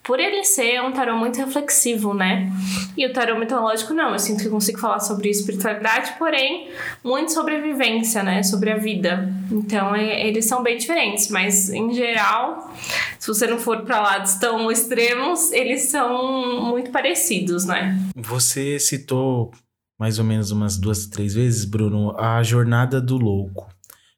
por 0.02 0.18
ele 0.18 0.44
ser 0.44 0.80
um 0.82 0.92
tarô 0.92 1.16
muito 1.16 1.36
reflexivo, 1.36 2.14
né? 2.14 2.50
E 2.96 3.06
o 3.06 3.12
tarô 3.12 3.38
mitológico 3.38 3.92
não, 3.92 4.12
eu 4.12 4.18
sinto 4.18 4.42
que 4.42 4.48
consigo 4.48 4.78
falar 4.78 5.00
sobre 5.00 5.28
espiritualidade, 5.28 6.14
porém 6.18 6.70
muito 7.04 7.32
sobre 7.32 7.60
vivência, 7.60 8.22
né? 8.22 8.42
Sobre 8.42 8.70
a 8.70 8.76
vida. 8.76 9.32
Então 9.50 9.94
é, 9.94 10.26
eles 10.26 10.46
são 10.46 10.62
bem 10.62 10.78
diferentes, 10.78 11.28
mas 11.28 11.70
em 11.70 11.92
geral, 11.92 12.74
se 13.18 13.28
você 13.28 13.46
não 13.46 13.58
for 13.58 13.82
para 13.82 14.00
lados 14.00 14.34
tão 14.34 14.70
extremos, 14.70 15.52
eles 15.52 15.82
são 15.82 16.64
muito 16.70 16.90
parecidos, 16.90 17.64
né? 17.64 17.98
Você 18.16 18.78
citou 18.78 19.52
mais 19.98 20.18
ou 20.18 20.24
menos 20.24 20.50
umas 20.50 20.78
duas, 20.78 21.06
três 21.06 21.34
vezes, 21.34 21.66
Bruno, 21.66 22.18
a 22.18 22.42
jornada 22.42 23.02
do 23.02 23.18
louco. 23.18 23.68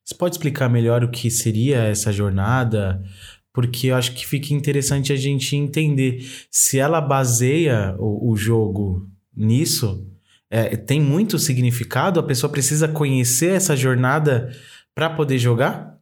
Você 0.04 0.14
pode 0.14 0.36
explicar 0.36 0.68
melhor 0.68 1.02
o 1.02 1.10
que 1.10 1.30
seria 1.30 1.84
essa 1.84 2.12
jornada? 2.12 3.02
Porque 3.52 3.88
eu 3.88 3.96
acho 3.96 4.12
que 4.14 4.26
fica 4.26 4.54
interessante 4.54 5.12
a 5.12 5.16
gente 5.16 5.56
entender 5.56 6.26
se 6.50 6.78
ela 6.78 7.00
baseia 7.00 7.94
o, 7.98 8.30
o 8.30 8.36
jogo 8.36 9.06
nisso. 9.36 10.06
É, 10.50 10.76
tem 10.76 11.00
muito 11.00 11.38
significado? 11.38 12.20
A 12.20 12.22
pessoa 12.22 12.50
precisa 12.50 12.88
conhecer 12.88 13.54
essa 13.54 13.76
jornada 13.76 14.50
para 14.94 15.10
poder 15.10 15.38
jogar? 15.38 15.98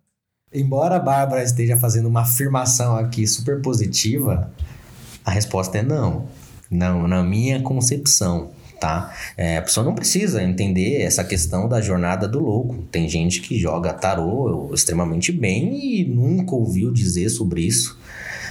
Embora 0.53 0.97
a 0.97 1.01
Bárbara 1.01 1.43
esteja 1.43 1.77
fazendo 1.77 2.09
uma 2.09 2.23
afirmação 2.23 2.97
aqui 2.97 3.27
super 3.27 3.61
positiva, 3.63 4.53
a 5.25 5.31
resposta 5.31 5.79
é 5.79 5.83
não. 5.83 6.29
Não, 6.69 7.07
na 7.07 7.23
minha 7.23 7.61
concepção 7.63 8.51
tá? 8.81 9.15
É, 9.37 9.59
a 9.59 9.63
pessoa 9.63 9.85
não 9.85 9.95
precisa 9.95 10.43
entender 10.43 11.03
essa 11.03 11.23
questão 11.23 11.69
da 11.69 11.81
jornada 11.83 12.27
do 12.27 12.41
louco. 12.41 12.77
Tem 12.91 13.07
gente 13.09 13.43
que 13.43 13.59
joga 13.59 13.93
tarô 13.93 14.71
extremamente 14.73 15.31
bem 15.31 16.01
e 16.01 16.05
nunca 16.05 16.55
ouviu 16.55 16.91
dizer 16.91 17.29
sobre 17.29 17.61
isso. 17.61 17.99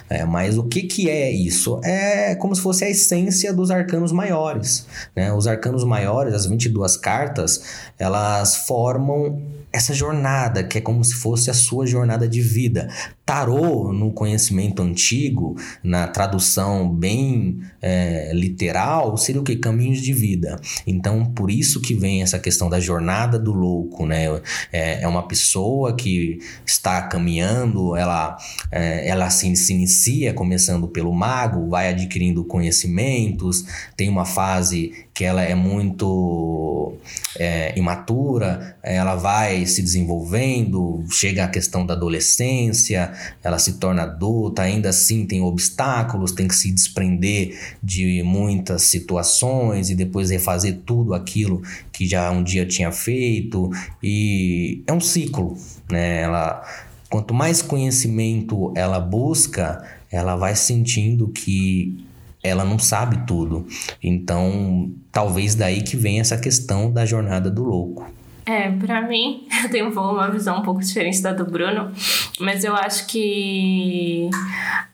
É, 0.09 0.25
mas 0.25 0.57
o 0.57 0.63
que, 0.63 0.83
que 0.83 1.09
é 1.09 1.31
isso? 1.31 1.79
É 1.83 2.33
como 2.35 2.55
se 2.55 2.61
fosse 2.61 2.83
a 2.83 2.89
essência 2.89 3.53
dos 3.53 3.69
arcanos 3.69 4.11
maiores. 4.11 4.87
Né? 5.15 5.31
Os 5.31 5.45
arcanos 5.47 5.83
maiores, 5.83 6.33
as 6.33 6.45
22 6.45 6.97
cartas, 6.97 7.63
elas 7.97 8.55
formam 8.67 9.39
essa 9.71 9.93
jornada, 9.93 10.63
que 10.63 10.79
é 10.79 10.81
como 10.81 11.03
se 11.03 11.13
fosse 11.13 11.51
a 11.51 11.53
sua 11.53 11.85
jornada 11.85 12.27
de 12.27 12.41
vida. 12.41 12.89
Tarô, 13.29 13.93
no 13.93 14.11
conhecimento 14.11 14.81
antigo, 14.81 15.55
na 15.83 16.07
tradução 16.07 16.89
bem 16.89 17.59
é, 17.79 18.31
literal, 18.33 19.15
seria 19.17 19.39
o 19.39 19.43
que? 19.43 19.55
Caminhos 19.55 20.01
de 20.01 20.11
vida. 20.11 20.59
Então, 20.87 21.23
por 21.23 21.51
isso 21.51 21.79
que 21.79 21.93
vem 21.93 22.23
essa 22.23 22.39
questão 22.39 22.67
da 22.71 22.79
jornada 22.79 23.37
do 23.37 23.53
louco, 23.53 24.07
né? 24.07 24.25
É, 24.73 25.03
é 25.03 25.07
uma 25.07 25.27
pessoa 25.27 25.95
que 25.95 26.39
está 26.65 27.03
caminhando, 27.03 27.95
ela, 27.95 28.35
é, 28.71 29.07
ela 29.07 29.29
se, 29.29 29.55
se 29.55 29.73
inicia 29.73 30.33
começando 30.33 30.87
pelo 30.87 31.13
mago, 31.13 31.69
vai 31.69 31.89
adquirindo 31.89 32.43
conhecimentos, 32.43 33.63
tem 33.95 34.09
uma 34.09 34.25
fase 34.25 35.05
que 35.13 35.23
ela 35.23 35.43
é 35.43 35.53
muito 35.53 36.93
é, 37.37 37.77
imatura, 37.77 38.77
ela 38.81 39.15
vai 39.15 39.65
se 39.65 39.81
desenvolvendo, 39.81 41.03
chega 41.11 41.43
a 41.43 41.47
questão 41.47 41.85
da 41.85 41.93
adolescência, 41.93 43.11
ela 43.43 43.59
se 43.59 43.73
torna 43.73 44.03
adulta, 44.03 44.61
ainda 44.61 44.89
assim 44.89 45.25
tem 45.25 45.41
obstáculos, 45.41 46.31
tem 46.31 46.47
que 46.47 46.55
se 46.55 46.71
desprender 46.71 47.57
de 47.81 48.21
muitas 48.23 48.83
situações 48.83 49.89
e 49.89 49.95
depois 49.95 50.29
refazer 50.29 50.79
tudo 50.85 51.13
aquilo 51.13 51.61
que 51.91 52.07
já 52.07 52.29
um 52.31 52.43
dia 52.43 52.65
tinha 52.65 52.91
feito 52.91 53.69
e 54.01 54.83
é 54.87 54.93
um 54.93 54.99
ciclo, 54.99 55.57
né? 55.89 56.21
Ela 56.21 56.63
quanto 57.09 57.33
mais 57.33 57.61
conhecimento 57.61 58.71
ela 58.75 58.99
busca, 58.99 59.83
ela 60.11 60.35
vai 60.35 60.55
sentindo 60.55 61.27
que 61.29 62.05
ela 62.41 62.63
não 62.63 62.79
sabe 62.79 63.25
tudo. 63.25 63.67
Então, 64.01 64.91
talvez 65.11 65.55
daí 65.55 65.81
que 65.81 65.97
venha 65.97 66.21
essa 66.21 66.37
questão 66.37 66.91
da 66.91 67.05
jornada 67.05 67.49
do 67.49 67.63
louco. 67.63 68.18
É, 68.45 68.71
pra 68.71 69.01
mim, 69.01 69.47
eu 69.63 69.69
tenho 69.69 69.89
uma 69.89 70.29
visão 70.29 70.59
um 70.59 70.63
pouco 70.63 70.81
diferente 70.81 71.21
da 71.21 71.33
do 71.33 71.45
Bruno, 71.45 71.91
mas 72.39 72.63
eu 72.63 72.75
acho 72.75 73.07
que 73.07 74.29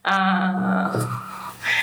a, 0.04 1.26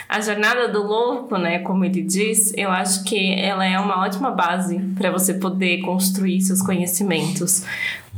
a 0.07 0.21
jornada 0.21 0.67
do 0.67 0.83
louco, 0.83 1.37
né, 1.37 1.59
como 1.59 1.83
ele 1.83 2.01
diz, 2.01 2.53
eu 2.55 2.69
acho 2.69 3.03
que 3.03 3.33
ela 3.33 3.65
é 3.65 3.79
uma 3.79 4.01
ótima 4.01 4.31
base 4.31 4.79
para 4.97 5.11
você 5.11 5.33
poder 5.33 5.81
construir 5.81 6.41
seus 6.41 6.61
conhecimentos. 6.61 7.65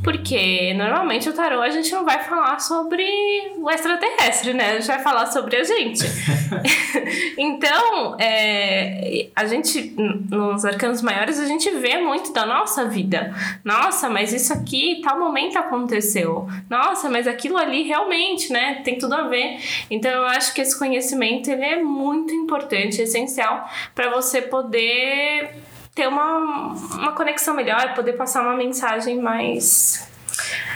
Porque 0.02 0.74
normalmente 0.74 1.28
o 1.28 1.32
tarô 1.32 1.60
a 1.62 1.70
gente 1.70 1.90
não 1.90 2.04
vai 2.04 2.22
falar 2.22 2.60
sobre 2.60 3.04
o 3.56 3.70
extraterrestre, 3.70 4.52
né? 4.52 4.72
A 4.72 4.72
gente 4.74 4.86
vai 4.86 5.02
falar 5.02 5.26
sobre 5.26 5.56
a 5.56 5.64
gente. 5.64 6.04
então, 7.36 8.16
é, 8.18 9.28
a 9.34 9.46
gente, 9.46 9.94
nos 10.30 10.64
arcanos 10.64 11.00
maiores, 11.00 11.40
a 11.40 11.46
gente 11.46 11.70
vê 11.70 11.98
muito 11.98 12.32
da 12.32 12.44
nossa 12.44 12.84
vida. 12.84 13.34
Nossa, 13.64 14.08
mas 14.08 14.32
isso 14.32 14.52
aqui, 14.52 15.00
tal 15.02 15.18
momento 15.18 15.58
aconteceu. 15.58 16.46
Nossa, 16.68 17.08
mas 17.08 17.26
aquilo 17.26 17.56
ali 17.56 17.82
realmente, 17.82 18.52
né? 18.52 18.82
Tem 18.84 18.98
tudo 18.98 19.14
a 19.14 19.22
ver. 19.22 19.58
Então, 19.90 20.10
eu 20.10 20.26
acho 20.26 20.52
que 20.52 20.60
esse 20.60 20.78
conhecimento 20.78 21.50
ele 21.50 21.64
é 21.64 21.82
muito 21.82 22.34
importante, 22.34 23.00
essencial 23.00 23.68
para 23.94 24.10
você 24.10 24.42
poder 24.42 25.54
ter 25.96 26.06
uma, 26.06 26.74
uma 26.92 27.12
conexão 27.12 27.54
melhor, 27.54 27.94
poder 27.94 28.12
passar 28.12 28.42
uma 28.42 28.54
mensagem 28.54 29.18
mais 29.18 30.06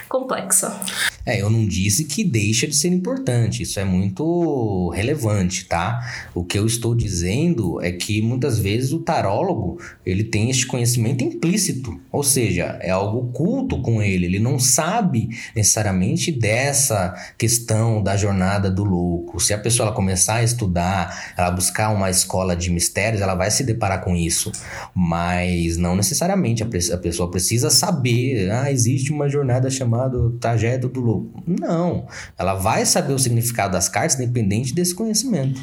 complexa. 0.08 0.78
É, 1.24 1.40
eu 1.40 1.50
não 1.50 1.66
disse 1.66 2.04
que 2.04 2.24
deixa 2.24 2.66
de 2.66 2.74
ser 2.74 2.88
importante, 2.88 3.62
isso 3.62 3.78
é 3.78 3.84
muito 3.84 4.88
relevante, 4.90 5.66
tá? 5.66 6.00
O 6.34 6.42
que 6.42 6.58
eu 6.58 6.66
estou 6.66 6.94
dizendo 6.94 7.80
é 7.82 7.92
que 7.92 8.22
muitas 8.22 8.58
vezes 8.58 8.92
o 8.92 9.00
tarólogo, 9.00 9.78
ele 10.04 10.24
tem 10.24 10.50
este 10.50 10.66
conhecimento 10.66 11.22
implícito, 11.22 12.00
ou 12.10 12.22
seja, 12.22 12.78
é 12.80 12.90
algo 12.90 13.18
oculto 13.18 13.80
com 13.82 14.02
ele, 14.02 14.26
ele 14.26 14.38
não 14.38 14.58
sabe 14.58 15.28
necessariamente 15.54 16.32
dessa 16.32 17.14
questão 17.36 18.02
da 18.02 18.16
jornada 18.16 18.70
do 18.70 18.82
louco. 18.82 19.38
Se 19.38 19.52
a 19.52 19.58
pessoa 19.58 19.88
ela 19.88 19.94
começar 19.94 20.36
a 20.36 20.42
estudar, 20.42 21.34
ela 21.36 21.50
buscar 21.50 21.90
uma 21.90 22.08
escola 22.08 22.56
de 22.56 22.70
mistérios, 22.70 23.20
ela 23.20 23.34
vai 23.34 23.50
se 23.50 23.62
deparar 23.62 24.02
com 24.02 24.16
isso, 24.16 24.50
mas 24.94 25.76
não 25.76 25.94
necessariamente 25.94 26.62
a 26.62 26.98
pessoa 26.98 27.30
precisa 27.30 27.68
saber, 27.68 28.50
ah, 28.50 28.70
existe 28.72 29.12
uma 29.12 29.28
jornada 29.28 29.49
chamada 29.70 30.18
trajeto 30.38 30.88
do 30.88 31.00
louco 31.00 31.42
não. 31.46 32.06
Ela 32.38 32.54
vai 32.54 32.84
saber 32.84 33.12
o 33.12 33.18
significado 33.18 33.72
das 33.72 33.88
cartas 33.88 34.18
independente 34.18 34.74
desse 34.74 34.94
conhecimento. 34.94 35.60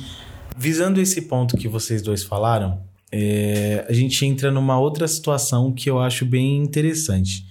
Visando 0.57 0.99
esse 0.99 1.21
ponto 1.21 1.55
que 1.55 1.67
vocês 1.67 2.01
dois 2.01 2.23
falaram, 2.23 2.81
é, 3.11 3.85
a 3.87 3.93
gente 3.93 4.25
entra 4.25 4.51
numa 4.51 4.79
outra 4.79 5.07
situação 5.07 5.71
que 5.71 5.89
eu 5.89 5.99
acho 5.99 6.25
bem 6.25 6.57
interessante. 6.57 7.45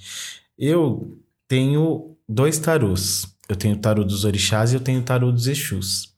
Eu 0.58 1.18
tenho 1.48 2.16
dois 2.28 2.58
tarôs. 2.58 3.26
Eu 3.48 3.56
tenho 3.56 3.76
o 3.76 3.78
tarô 3.78 4.04
dos 4.04 4.24
orixás 4.24 4.72
e 4.72 4.76
eu 4.76 4.80
tenho 4.80 5.00
o 5.00 5.04
tarô 5.04 5.30
dos 5.30 5.46
exus. 5.46 6.12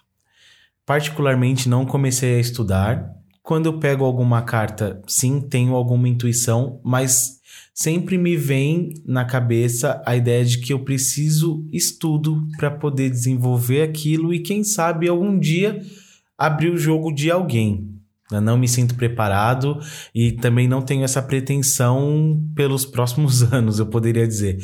Particularmente 0.87 1.69
não 1.69 1.85
comecei 1.85 2.37
a 2.37 2.41
estudar. 2.41 3.15
Quando 3.43 3.67
eu 3.67 3.79
pego 3.79 4.05
alguma 4.05 4.43
carta, 4.43 5.03
sim, 5.07 5.41
tenho 5.41 5.75
alguma 5.75 6.09
intuição, 6.09 6.81
mas 6.83 7.38
sempre 7.75 8.19
me 8.19 8.37
vem 8.37 8.95
na 9.07 9.25
cabeça 9.25 10.03
a 10.05 10.17
ideia 10.17 10.45
de 10.45 10.59
que 10.59 10.73
eu 10.73 10.81
preciso 10.81 11.67
estudo 11.73 12.47
para 12.57 12.71
poder 12.71 13.11
desenvolver 13.11 13.83
aquilo 13.83 14.35
e 14.35 14.41
quem 14.41 14.65
sabe 14.65 15.09
algum 15.09 15.39
dia 15.39 15.81
abrir 16.37 16.71
o 16.71 16.77
jogo 16.77 17.13
de 17.13 17.31
alguém. 17.31 17.99
Eu 18.31 18.41
não 18.41 18.59
me 18.59 18.69
sinto 18.69 18.95
preparado 18.95 19.79
e 20.15 20.33
também 20.33 20.69
não 20.69 20.83
tenho 20.83 21.03
essa 21.03 21.23
pretensão 21.23 22.43
pelos 22.55 22.85
próximos 22.85 23.43
anos, 23.53 23.79
eu 23.79 23.87
poderia 23.87 24.27
dizer. 24.27 24.59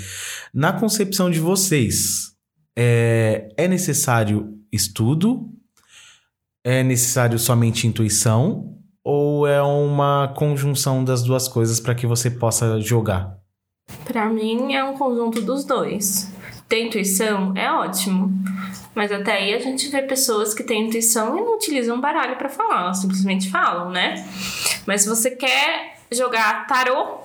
Na 0.53 0.73
concepção 0.73 1.31
de 1.31 1.41
vocês, 1.41 2.35
é, 2.77 3.49
é 3.57 3.67
necessário 3.67 4.59
estudo? 4.71 5.51
É 6.63 6.83
necessário 6.83 7.39
somente 7.39 7.87
intuição? 7.87 8.74
É 9.47 9.63
uma 9.63 10.33
conjunção 10.37 11.05
das 11.05 11.23
duas 11.23 11.49
coisas 11.49 11.81
para 11.81 11.95
que 11.95 12.07
você 12.07 12.31
possa 12.31 12.81
jogar? 12.81 13.39
Para 14.05 14.27
mim 14.27 14.75
é 14.75 14.85
um 14.85 14.95
conjunto 14.95 15.41
dos 15.41 15.65
dois. 15.65 16.33
Ter 16.69 16.87
intuição 16.87 17.53
é 17.57 17.71
ótimo, 17.71 18.33
mas 18.95 19.13
até 19.13 19.33
aí 19.33 19.55
a 19.55 19.59
gente 19.59 19.89
vê 19.89 20.03
pessoas 20.03 20.55
que 20.55 20.63
têm 20.63 20.87
intuição 20.87 21.37
e 21.39 21.41
não 21.43 21.57
utilizam 21.57 22.01
baralho 22.01 22.37
para 22.37 22.49
falar, 22.49 22.83
elas 22.85 22.99
simplesmente 22.99 23.51
falam, 23.51 23.91
né? 23.91 24.27
Mas 24.87 25.03
se 25.03 25.09
você 25.09 25.31
quer 25.31 25.99
jogar 26.11 26.67
tarô, 26.67 27.19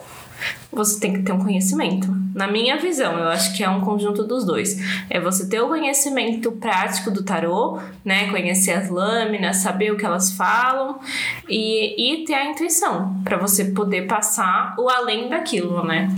você 0.71 0.99
tem 0.99 1.13
que 1.13 1.21
ter 1.21 1.31
um 1.31 1.39
conhecimento. 1.39 2.07
Na 2.33 2.47
minha 2.47 2.77
visão, 2.77 3.17
eu 3.17 3.27
acho 3.29 3.55
que 3.55 3.63
é 3.63 3.69
um 3.69 3.81
conjunto 3.81 4.23
dos 4.23 4.45
dois. 4.45 4.77
É 5.09 5.19
você 5.19 5.47
ter 5.47 5.59
o 5.61 5.67
conhecimento 5.67 6.51
prático 6.53 7.11
do 7.11 7.23
tarô, 7.23 7.79
né? 8.05 8.29
Conhecer 8.29 8.71
as 8.71 8.89
lâminas, 8.89 9.57
saber 9.57 9.91
o 9.91 9.97
que 9.97 10.05
elas 10.05 10.31
falam 10.31 10.99
e, 11.47 12.21
e 12.21 12.25
ter 12.25 12.35
a 12.35 12.51
intuição 12.51 13.21
para 13.23 13.37
você 13.37 13.65
poder 13.65 14.07
passar 14.07 14.75
o 14.77 14.89
além 14.89 15.29
daquilo, 15.29 15.83
né? 15.83 16.09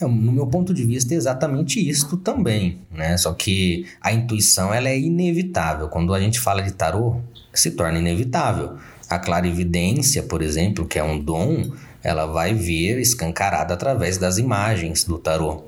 É, 0.00 0.06
no 0.06 0.32
meu 0.32 0.46
ponto 0.46 0.72
de 0.72 0.84
vista, 0.84 1.12
é 1.12 1.16
exatamente 1.16 1.86
isto 1.86 2.16
também, 2.16 2.78
né? 2.90 3.16
Só 3.16 3.32
que 3.32 3.86
a 4.00 4.12
intuição 4.12 4.72
ela 4.72 4.88
é 4.88 4.98
inevitável. 4.98 5.88
Quando 5.88 6.14
a 6.14 6.20
gente 6.20 6.38
fala 6.38 6.62
de 6.62 6.72
tarô, 6.72 7.16
se 7.52 7.72
torna 7.72 7.98
inevitável. 7.98 8.76
A 9.10 9.18
clarividência, 9.18 10.22
por 10.22 10.42
exemplo, 10.42 10.86
que 10.86 10.98
é 10.98 11.02
um 11.02 11.18
dom, 11.18 11.72
ela 12.02 12.26
vai 12.26 12.54
vir 12.54 12.98
escancarada 12.98 13.74
através 13.74 14.18
das 14.18 14.38
imagens 14.38 15.04
do 15.04 15.18
tarô. 15.18 15.64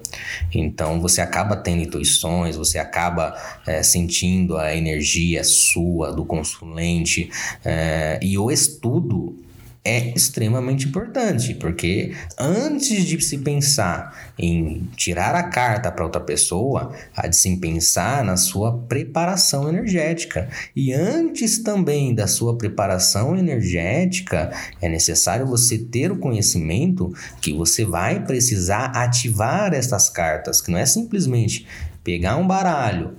Então 0.52 1.00
você 1.00 1.20
acaba 1.20 1.56
tendo 1.56 1.82
intuições, 1.82 2.56
você 2.56 2.78
acaba 2.78 3.36
é, 3.66 3.82
sentindo 3.82 4.56
a 4.56 4.74
energia 4.74 5.42
sua, 5.44 6.12
do 6.12 6.24
consulente, 6.24 7.30
é, 7.64 8.18
e 8.22 8.38
o 8.38 8.50
estudo 8.50 9.36
é 9.82 10.12
extremamente 10.14 10.88
importante, 10.88 11.54
porque 11.54 12.14
antes 12.38 13.04
de 13.06 13.18
se 13.22 13.38
pensar 13.38 14.32
em 14.38 14.88
tirar 14.94 15.34
a 15.34 15.44
carta 15.44 15.90
para 15.90 16.04
outra 16.04 16.20
pessoa, 16.20 16.92
há 17.16 17.26
de 17.26 17.34
se 17.34 17.56
pensar 17.56 18.22
na 18.22 18.36
sua 18.36 18.76
preparação 18.76 19.68
energética. 19.68 20.50
E 20.76 20.92
antes 20.92 21.62
também 21.62 22.14
da 22.14 22.26
sua 22.26 22.58
preparação 22.58 23.34
energética, 23.34 24.52
é 24.82 24.88
necessário 24.88 25.46
você 25.46 25.78
ter 25.78 26.12
o 26.12 26.18
conhecimento 26.18 27.12
que 27.40 27.52
você 27.52 27.84
vai 27.84 28.22
precisar 28.22 28.86
ativar 28.94 29.72
essas 29.72 30.10
cartas, 30.10 30.60
que 30.60 30.70
não 30.70 30.78
é 30.78 30.84
simplesmente 30.84 31.66
pegar 32.04 32.36
um 32.36 32.46
baralho 32.46 33.16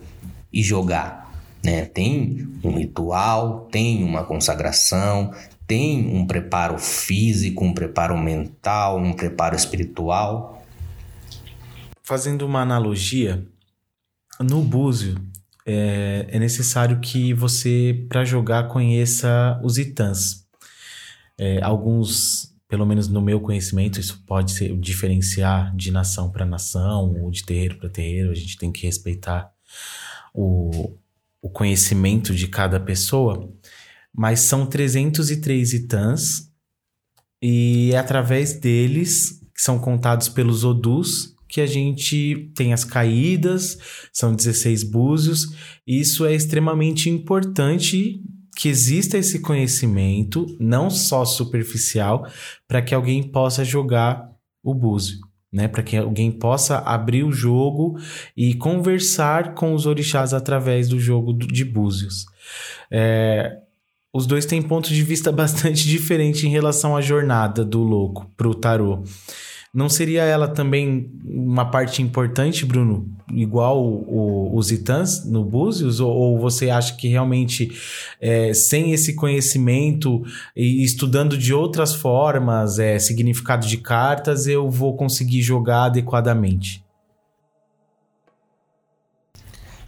e 0.54 0.62
jogar. 0.62 1.22
Né? 1.64 1.86
Tem 1.86 2.48
um 2.64 2.78
ritual, 2.78 3.68
tem 3.72 4.04
uma 4.04 4.24
consagração, 4.24 5.32
tem 5.72 6.14
um 6.14 6.28
preparo 6.28 6.78
físico, 6.78 7.64
um 7.64 7.74
preparo 7.74 8.18
mental, 8.18 9.00
um 9.00 9.14
preparo 9.14 9.56
espiritual. 9.56 10.62
Fazendo 12.04 12.46
uma 12.46 12.62
analogia, 12.62 13.48
no 14.38 14.62
búzio 14.62 15.16
é, 15.66 16.28
é 16.28 16.40
necessário 16.40 17.00
que 17.00 17.34
você, 17.34 18.06
para 18.10 18.26
jogar, 18.26 18.68
conheça 18.68 19.58
os 19.64 19.78
itãs. 19.78 20.46
É, 21.38 21.64
alguns, 21.64 22.54
pelo 22.68 22.86
menos 22.86 23.08
no 23.08 23.22
meu 23.22 23.40
conhecimento, 23.40 23.98
isso 23.98 24.22
pode 24.28 24.52
ser 24.52 24.78
diferenciar 24.78 25.74
de 25.74 25.90
nação 25.90 26.30
para 26.30 26.46
nação 26.46 27.16
ou 27.22 27.32
de 27.32 27.46
terreiro 27.46 27.78
para 27.78 27.88
terreiro. 27.88 28.32
A 28.32 28.36
gente 28.36 28.58
tem 28.58 28.74
que 28.74 28.86
respeitar 28.86 29.50
o, 30.34 30.98
o 31.42 31.50
conhecimento 31.50 32.36
de 32.36 32.50
cada 32.50 32.78
pessoa 32.78 33.50
mas 34.14 34.42
são 34.42 34.66
303 34.66 35.74
itãs 35.74 36.52
e 37.42 37.92
é 37.94 37.98
através 37.98 38.54
deles, 38.54 39.42
que 39.56 39.62
são 39.62 39.80
contados 39.80 40.30
pelos 40.30 40.64
Odus, 40.64 41.36
que 41.50 41.60
a 41.60 41.66
gente 41.66 42.52
tem 42.56 42.72
as 42.72 42.84
caídas, 42.84 43.78
são 44.14 44.34
16 44.34 44.84
búzios. 44.84 45.54
Isso 45.86 46.26
é 46.26 46.34
extremamente 46.34 47.10
importante 47.10 48.22
que 48.56 48.70
exista 48.70 49.18
esse 49.18 49.40
conhecimento, 49.40 50.46
não 50.60 50.90
só 50.90 51.26
superficial, 51.26 52.28
para 52.68 52.82
que 52.82 52.94
alguém 52.94 53.24
possa 53.24 53.66
jogar 53.66 54.30
o 54.64 54.74
búzio. 54.74 55.18
Né, 55.54 55.68
para 55.68 55.84
que 55.84 55.98
alguém 55.98 56.32
possa 56.32 56.78
abrir 56.78 57.26
o 57.26 57.32
jogo 57.34 58.00
e 58.38 58.54
conversar 58.54 59.54
com 59.54 59.74
os 59.74 59.86
orixás 59.86 60.34
através 60.34 60.88
do 60.88 60.98
jogo 60.98 61.34
de 61.34 61.66
búzios. 61.66 62.26
É, 62.90 63.58
os 64.14 64.26
dois 64.26 64.46
têm 64.46 64.62
pontos 64.62 64.90
de 64.90 65.04
vista 65.04 65.32
bastante 65.34 65.88
diferentes 65.88 66.44
em 66.44 66.50
relação 66.50 66.96
à 66.96 67.02
jornada 67.02 67.64
do 67.64 67.82
louco 67.82 68.30
pro 68.36 68.54
tarô. 68.54 69.04
Não 69.74 69.88
seria 69.88 70.24
ela 70.24 70.50
também 70.50 71.10
uma 71.24 71.64
parte 71.64 72.02
importante, 72.02 72.66
Bruno? 72.66 73.08
Igual 73.32 74.04
os 74.54 74.70
Itãs 74.70 75.24
no 75.24 75.46
Búzios? 75.46 76.02
Ou, 76.02 76.12
ou, 76.12 76.38
você 76.38 76.70
acha 76.70 76.94
que 76.98 77.08
realmente, 77.08 77.72
é, 78.20 78.54
sem 78.54 78.92
esse 78.92 79.16
conhecimento 79.16 80.22
e 80.54 80.84
estudando 80.84 81.38
de 81.38 81.54
outras 81.54 81.96
formas, 81.96 82.80
é, 82.80 83.00
significado 83.00 83.66
de 83.66 83.78
cartas, 83.78 84.46
eu 84.46 84.70
vou 84.70 84.98
conseguir 84.98 85.42
jogar 85.42 85.86
adequadamente? 85.86 86.81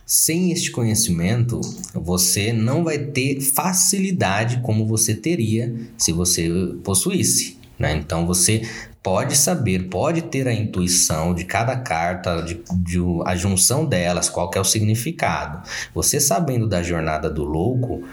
Sem 0.06 0.52
este 0.52 0.70
conhecimento, 0.70 1.62
você 1.94 2.52
não 2.52 2.84
vai 2.84 2.98
ter 2.98 3.40
facilidade 3.40 4.60
como 4.62 4.86
você 4.86 5.16
teria 5.16 5.74
se 5.98 6.12
você 6.12 6.50
possuísse. 6.84 7.58
Né? 7.80 7.96
Então 7.96 8.28
você 8.28 8.68
pode 9.02 9.36
saber, 9.36 9.90
pode 9.90 10.24
ter 10.24 10.48
a 10.48 10.54
intuição 10.54 11.34
de 11.34 11.44
cada 11.44 11.76
carta, 11.78 12.42
de, 12.42 12.62
de, 12.76 13.00
a 13.26 13.36
junção 13.36 13.86
delas, 13.86 14.30
qual 14.30 14.50
é 14.56 14.60
o 14.60 14.64
significado. 14.64 15.62
Você 15.94 16.20
sabendo 16.20 16.68
da 16.68 16.82
jornada 16.82 17.30
do 17.30 17.44
louco 17.44 18.04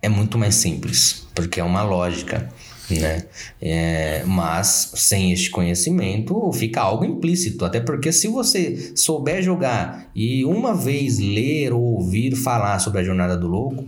é 0.00 0.08
muito 0.08 0.38
mais 0.38 0.54
simples, 0.54 1.26
porque 1.34 1.60
é 1.60 1.64
uma 1.64 1.82
lógica. 1.82 2.48
Né? 2.90 3.24
É, 3.60 4.22
mas 4.24 4.92
sem 4.94 5.32
este 5.32 5.50
conhecimento 5.50 6.52
fica 6.52 6.80
algo 6.80 7.04
implícito, 7.04 7.64
até 7.64 7.80
porque 7.80 8.12
se 8.12 8.28
você 8.28 8.92
souber 8.94 9.42
jogar 9.42 10.08
e 10.14 10.44
uma 10.44 10.72
vez 10.72 11.18
ler 11.18 11.72
ou 11.72 11.82
ouvir 11.82 12.36
falar 12.36 12.78
sobre 12.78 13.00
a 13.00 13.04
jornada 13.04 13.36
do 13.36 13.48
louco, 13.48 13.84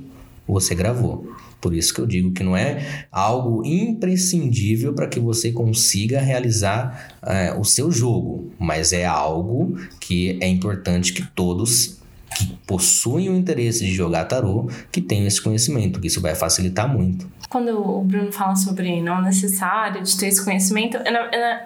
você 0.46 0.74
gravou. 0.74 1.30
Por 1.60 1.74
isso 1.74 1.92
que 1.92 2.00
eu 2.00 2.06
digo 2.06 2.32
que 2.32 2.44
não 2.44 2.56
é 2.56 3.06
algo 3.10 3.64
imprescindível 3.64 4.94
para 4.94 5.08
que 5.08 5.18
você 5.18 5.50
consiga 5.50 6.20
realizar 6.20 7.18
é, 7.22 7.52
o 7.52 7.64
seu 7.64 7.90
jogo, 7.90 8.52
mas 8.58 8.92
é 8.92 9.04
algo 9.04 9.76
que 10.00 10.38
é 10.40 10.46
importante 10.46 11.12
que 11.12 11.26
todos 11.34 11.97
que 12.38 12.56
possuem 12.66 13.28
o 13.28 13.34
interesse 13.34 13.84
de 13.84 13.92
jogar 13.92 14.24
tarô 14.24 14.68
que 14.92 15.00
tenham 15.00 15.26
esse 15.26 15.40
conhecimento, 15.40 16.00
que 16.00 16.06
isso 16.06 16.20
vai 16.20 16.34
facilitar 16.34 16.88
muito. 16.88 17.28
Quando 17.48 17.70
o 17.70 18.02
Bruno 18.02 18.30
fala 18.30 18.54
sobre 18.54 19.00
não 19.00 19.22
necessário 19.22 20.02
de 20.02 20.18
ter 20.18 20.26
esse 20.26 20.44
conhecimento, 20.44 20.98
eu 20.98 21.12
não, 21.12 21.20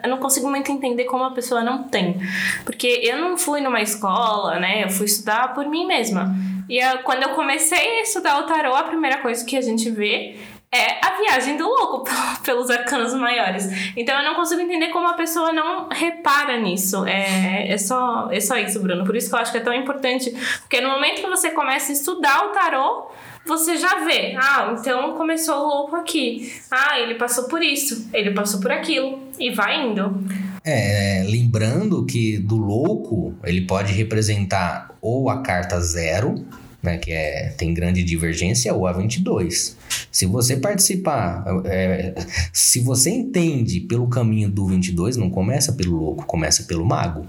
eu 0.04 0.10
não 0.10 0.18
consigo 0.18 0.48
muito 0.48 0.70
entender 0.70 1.04
como 1.04 1.24
a 1.24 1.32
pessoa 1.32 1.64
não 1.64 1.84
tem. 1.84 2.16
Porque 2.64 2.86
eu 3.02 3.20
não 3.20 3.36
fui 3.36 3.60
numa 3.60 3.82
escola, 3.82 4.60
né? 4.60 4.84
Eu 4.84 4.90
fui 4.90 5.06
estudar 5.06 5.54
por 5.54 5.68
mim 5.68 5.84
mesma. 5.84 6.34
E 6.68 6.78
eu, 6.78 6.98
quando 6.98 7.24
eu 7.24 7.30
comecei 7.30 7.98
a 7.98 8.02
estudar 8.02 8.38
o 8.38 8.46
tarô, 8.46 8.74
a 8.74 8.84
primeira 8.84 9.18
coisa 9.18 9.44
que 9.44 9.56
a 9.56 9.60
gente 9.60 9.90
vê 9.90 10.36
é 10.74 11.04
a 11.04 11.18
viagem 11.20 11.58
do 11.58 11.68
louco 11.68 12.02
pelos 12.42 12.70
arcanos 12.70 13.12
maiores. 13.14 13.68
Então 13.94 14.18
eu 14.18 14.24
não 14.24 14.34
consigo 14.34 14.62
entender 14.62 14.88
como 14.88 15.06
a 15.06 15.12
pessoa 15.12 15.52
não 15.52 15.88
repara 15.90 16.58
nisso. 16.58 17.04
É, 17.04 17.70
é, 17.70 17.78
só, 17.78 18.28
é 18.32 18.40
só 18.40 18.56
isso, 18.56 18.80
Bruno. 18.80 19.04
Por 19.04 19.14
isso 19.14 19.28
que 19.28 19.34
eu 19.34 19.38
acho 19.38 19.52
que 19.52 19.58
é 19.58 19.60
tão 19.62 19.74
importante. 19.74 20.34
Porque 20.60 20.80
no 20.80 20.88
momento 20.88 21.20
que 21.20 21.28
você 21.28 21.50
começa 21.50 21.92
a 21.92 21.94
estudar 21.94 22.46
o 22.46 22.48
tarô, 22.52 23.10
você 23.44 23.76
já 23.76 24.04
vê. 24.04 24.34
Ah, 24.38 24.74
então 24.78 25.12
começou 25.12 25.56
o 25.56 25.66
louco 25.66 25.96
aqui. 25.96 26.52
Ah, 26.70 26.98
ele 26.98 27.16
passou 27.16 27.44
por 27.44 27.62
isso, 27.62 28.08
ele 28.12 28.30
passou 28.30 28.58
por 28.58 28.72
aquilo. 28.72 29.20
E 29.38 29.50
vai 29.50 29.86
indo. 29.86 30.24
É, 30.64 31.24
lembrando 31.28 32.06
que 32.06 32.38
do 32.38 32.56
louco, 32.56 33.34
ele 33.44 33.62
pode 33.62 33.92
representar 33.92 34.94
ou 35.00 35.28
a 35.28 35.42
carta 35.42 35.80
zero, 35.80 36.46
né, 36.82 36.98
que 36.98 37.12
é, 37.12 37.54
tem 37.56 37.72
grande 37.72 38.02
divergência, 38.02 38.74
ou 38.74 38.86
a 38.86 38.92
22. 38.92 39.76
Se 40.10 40.26
você 40.26 40.56
participar, 40.56 41.44
é, 41.64 42.14
se 42.52 42.80
você 42.80 43.10
entende 43.10 43.80
pelo 43.80 44.08
caminho 44.08 44.50
do 44.50 44.66
22, 44.66 45.16
não 45.16 45.30
começa 45.30 45.72
pelo 45.72 45.96
louco, 45.96 46.26
começa 46.26 46.64
pelo 46.64 46.84
mago. 46.84 47.26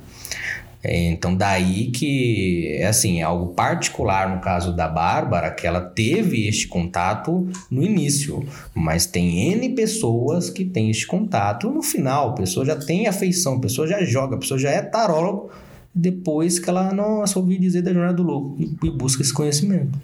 É, 0.84 0.98
então, 1.06 1.34
daí 1.34 1.92
que, 1.92 2.76
é 2.78 2.88
assim, 2.88 3.22
é 3.22 3.24
algo 3.24 3.54
particular 3.54 4.36
no 4.36 4.42
caso 4.42 4.76
da 4.76 4.88
Bárbara, 4.88 5.50
que 5.50 5.66
ela 5.66 5.80
teve 5.80 6.46
este 6.46 6.68
contato 6.68 7.48
no 7.72 7.82
início, 7.82 8.46
mas 8.74 9.06
tem 9.06 9.54
N 9.54 9.70
pessoas 9.70 10.50
que 10.50 10.66
têm 10.66 10.90
este 10.90 11.08
contato 11.08 11.70
no 11.70 11.82
final. 11.82 12.32
A 12.32 12.34
pessoa 12.34 12.66
já 12.66 12.76
tem 12.76 13.08
afeição, 13.08 13.56
a 13.56 13.62
pessoa 13.62 13.88
já 13.88 14.04
joga, 14.04 14.36
a 14.36 14.40
pessoa 14.40 14.60
já 14.60 14.72
é 14.72 14.82
tarólogo, 14.82 15.52
depois 15.94 16.60
que 16.60 16.70
ela, 16.70 16.94
nossa, 16.94 17.38
ouvi 17.38 17.60
dizer 17.60 17.82
da 17.82 17.94
Jornada 17.94 18.16
do 18.16 18.24
Louco 18.24 18.56
e, 18.60 18.88
e 18.88 18.90
busca 18.90 19.22
esse 19.22 19.34
conhecimento. 19.34 20.00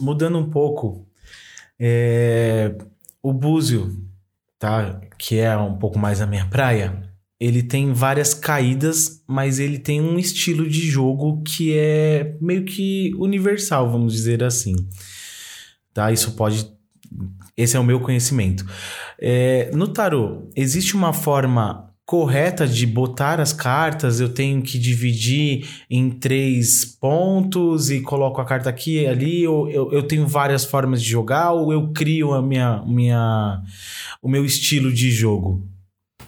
Mudando 0.00 0.38
um 0.38 0.50
pouco, 0.50 1.06
é, 1.78 2.74
o 3.22 3.32
Búzio, 3.32 3.96
tá? 4.58 5.00
Que 5.18 5.38
é 5.38 5.56
um 5.56 5.76
pouco 5.76 5.98
mais 5.98 6.20
a 6.20 6.26
minha 6.26 6.46
praia. 6.46 7.08
Ele 7.38 7.62
tem 7.62 7.92
várias 7.92 8.34
caídas, 8.34 9.22
mas 9.26 9.58
ele 9.58 9.78
tem 9.78 10.00
um 10.00 10.18
estilo 10.18 10.68
de 10.68 10.80
jogo 10.86 11.42
que 11.42 11.76
é 11.76 12.36
meio 12.40 12.64
que 12.64 13.12
universal, 13.16 13.90
vamos 13.90 14.12
dizer 14.12 14.42
assim. 14.42 14.74
Tá? 15.92 16.12
Isso 16.12 16.32
pode. 16.32 16.70
Esse 17.56 17.76
é 17.76 17.80
o 17.80 17.84
meu 17.84 18.00
conhecimento. 18.00 18.64
É, 19.20 19.70
no 19.74 19.88
tarô, 19.88 20.48
existe 20.54 20.94
uma 20.94 21.12
forma 21.12 21.91
correta 22.12 22.68
de 22.68 22.86
botar 22.86 23.40
as 23.40 23.54
cartas, 23.54 24.20
eu 24.20 24.28
tenho 24.28 24.60
que 24.60 24.78
dividir 24.78 25.66
em 25.88 26.10
três 26.10 26.84
pontos 26.84 27.90
e 27.90 28.02
coloco 28.02 28.38
a 28.38 28.44
carta 28.44 28.68
aqui 28.68 29.00
e 29.00 29.06
ali, 29.06 29.48
ou 29.48 29.66
eu, 29.70 29.90
eu 29.90 30.02
tenho 30.02 30.26
várias 30.26 30.62
formas 30.62 31.02
de 31.02 31.08
jogar, 31.08 31.52
ou 31.52 31.72
eu 31.72 31.90
crio 31.94 32.34
a 32.34 32.42
minha, 32.42 32.82
minha, 32.86 33.62
o 34.20 34.28
meu 34.28 34.44
estilo 34.44 34.92
de 34.92 35.10
jogo? 35.10 35.66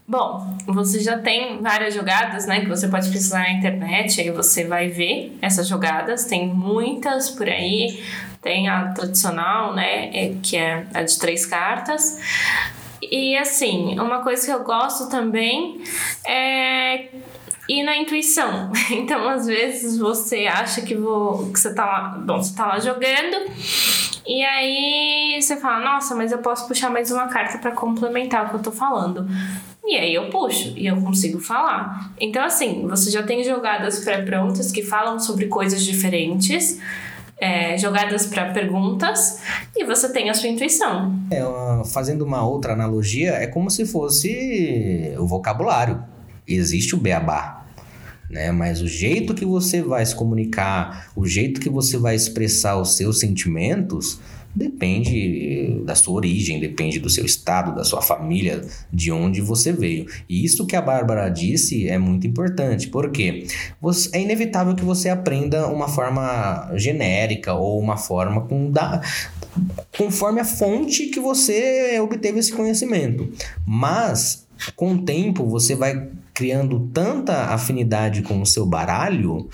Bom, 0.09 0.57
você 0.67 1.01
já 1.01 1.19
tem 1.19 1.61
várias 1.61 1.93
jogadas, 1.93 2.47
né, 2.47 2.61
que 2.61 2.69
você 2.71 2.89
pode 2.89 3.11
pesquisar 3.11 3.41
na 3.41 3.53
internet, 3.53 4.23
aí 4.23 4.31
você 4.31 4.65
vai 4.65 4.89
ver 4.89 5.37
essas 5.43 5.69
jogadas, 5.69 6.25
tem 6.25 6.49
muitas 6.49 7.29
por 7.29 7.47
aí, 7.47 8.03
tem 8.41 8.69
a 8.69 8.89
tradicional, 8.93 9.75
né, 9.75 10.09
é, 10.17 10.35
que 10.43 10.57
é 10.57 10.87
a 10.95 11.03
de 11.03 11.19
três 11.19 11.45
cartas, 11.45 12.19
e 13.11 13.37
assim, 13.37 13.99
uma 13.99 14.23
coisa 14.23 14.45
que 14.45 14.53
eu 14.53 14.63
gosto 14.63 15.09
também 15.09 15.81
é 16.27 17.09
ir 17.69 17.83
na 17.83 17.97
intuição. 17.97 18.73
Então, 18.91 19.29
às 19.29 19.47
vezes 19.47 19.99
você 19.99 20.47
acha 20.47 20.83
que, 20.83 20.95
vou, 20.95 21.51
que 21.53 21.59
você 21.59 21.75
tá 21.75 21.85
lá, 21.85 22.19
bom, 22.19 22.43
você 22.43 22.55
tá 22.55 22.67
lá 22.67 22.79
jogando 22.79 23.37
e 24.27 24.43
aí 24.43 25.41
você 25.41 25.57
fala, 25.57 25.85
nossa, 25.85 26.15
mas 26.15 26.33
eu 26.33 26.39
posso 26.39 26.67
puxar 26.67 26.91
mais 26.91 27.11
uma 27.11 27.29
carta 27.29 27.59
para 27.59 27.73
complementar 27.73 28.47
o 28.47 28.49
que 28.51 28.55
eu 28.57 28.63
tô 28.63 28.73
falando. 28.73 29.27
E 29.87 29.97
aí 29.97 30.15
eu 30.15 30.31
puxo 30.31 30.73
e 30.77 30.87
eu 30.87 30.97
consigo 30.97 31.39
falar. 31.39 32.11
Então, 32.19 32.43
assim, 32.43 32.87
você 32.89 33.11
já 33.11 33.23
tem 33.23 33.45
jogadas 33.45 34.01
pré-prontas 34.01 34.73
que 34.73 34.83
falam 34.83 35.19
sobre 35.19 35.47
coisas 35.47 35.85
diferentes 35.85 36.81
é, 37.39 37.77
jogadas 37.77 38.27
para 38.27 38.53
perguntas 38.53 39.41
e 39.77 39.85
você 39.85 40.13
tem 40.13 40.31
a 40.31 40.35
sua 40.35 40.49
intuição. 40.49 41.15
É, 41.31 41.43
fazendo 41.87 42.25
uma 42.25 42.47
outra 42.47 42.73
analogia, 42.73 43.33
é 43.33 43.47
como 43.47 43.71
se 43.71 43.87
fosse 43.87 45.15
o 45.19 45.27
vocabulário. 45.27 46.03
Existe 46.47 46.95
o 46.95 46.99
beabá, 46.99 47.65
né? 48.31 48.53
Mas 48.53 48.83
o 48.83 48.87
jeito 48.87 49.35
que 49.35 49.45
você 49.45 49.83
vai 49.83 50.05
se 50.05 50.15
comunicar, 50.15 51.11
o 51.17 51.27
jeito 51.27 51.61
que 51.61 51.71
você 51.71 51.97
vai 51.97 52.15
expressar 52.15 52.77
os 52.77 52.97
seus 52.97 53.19
sentimentos, 53.19 54.21
Depende 54.55 55.83
da 55.85 55.95
sua 55.95 56.15
origem, 56.15 56.61
depende 56.61 56.99
do 56.99 57.11
seu 57.11 57.25
estado, 57.25 57.75
da 57.75 57.85
sua 57.85 58.01
família, 58.01 58.65
de 58.93 59.11
onde 59.11 59.41
você 59.41 59.73
veio. 59.73 60.07
E 60.29 60.45
isso 60.45 60.67
que 60.67 60.77
a 60.77 60.83
Bárbara 60.83 61.29
disse 61.29 61.89
é 61.89 61.99
muito 61.99 62.27
importante, 62.27 62.89
porque 62.89 63.47
é 64.13 64.21
inevitável 64.21 64.75
que 64.75 64.85
você 64.85 65.09
aprenda 65.09 65.67
uma 65.67 65.89
forma 65.89 66.71
genérica 66.77 67.55
ou 67.55 67.81
uma 67.81 67.97
forma 67.97 68.43
com 68.43 68.71
da, 68.71 69.03
conforme 69.97 70.41
a 70.41 70.45
fonte 70.45 71.07
que 71.07 71.21
você 71.21 71.99
obteve 72.01 72.39
esse 72.39 72.53
conhecimento. 72.53 73.29
Mas 73.67 74.47
com 74.77 74.95
o 74.95 75.03
tempo 75.03 75.45
você 75.45 75.75
vai 75.75 76.09
criando 76.33 76.91
tanta 76.93 77.47
afinidade 77.47 78.23
com 78.23 78.43
o 78.43 78.47
seu 78.47 78.67
baralho 78.67 79.49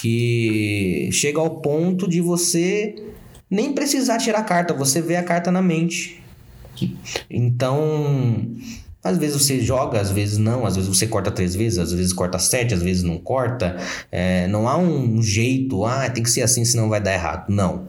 que 0.00 1.08
chega 1.12 1.40
ao 1.40 1.60
ponto 1.60 2.08
de 2.08 2.20
você 2.20 3.13
nem 3.54 3.72
precisar 3.72 4.18
tirar 4.18 4.40
a 4.40 4.44
carta, 4.44 4.74
você 4.74 5.00
vê 5.00 5.14
a 5.14 5.22
carta 5.22 5.50
na 5.50 5.62
mente. 5.62 6.20
Então, 7.30 8.50
às 9.02 9.16
vezes 9.16 9.40
você 9.40 9.60
joga, 9.60 10.00
às 10.00 10.10
vezes 10.10 10.38
não, 10.38 10.66
às 10.66 10.74
vezes 10.74 10.88
você 10.88 11.06
corta 11.06 11.30
três 11.30 11.54
vezes, 11.54 11.78
às 11.78 11.92
vezes 11.92 12.12
corta 12.12 12.38
sete, 12.38 12.74
às 12.74 12.82
vezes 12.82 13.04
não 13.04 13.16
corta. 13.16 13.76
É, 14.10 14.48
não 14.48 14.68
há 14.68 14.76
um 14.76 15.22
jeito, 15.22 15.84
ah, 15.84 16.10
tem 16.10 16.22
que 16.22 16.30
ser 16.30 16.42
assim, 16.42 16.64
senão 16.64 16.88
vai 16.88 17.00
dar 17.00 17.14
errado. 17.14 17.48
Não. 17.48 17.86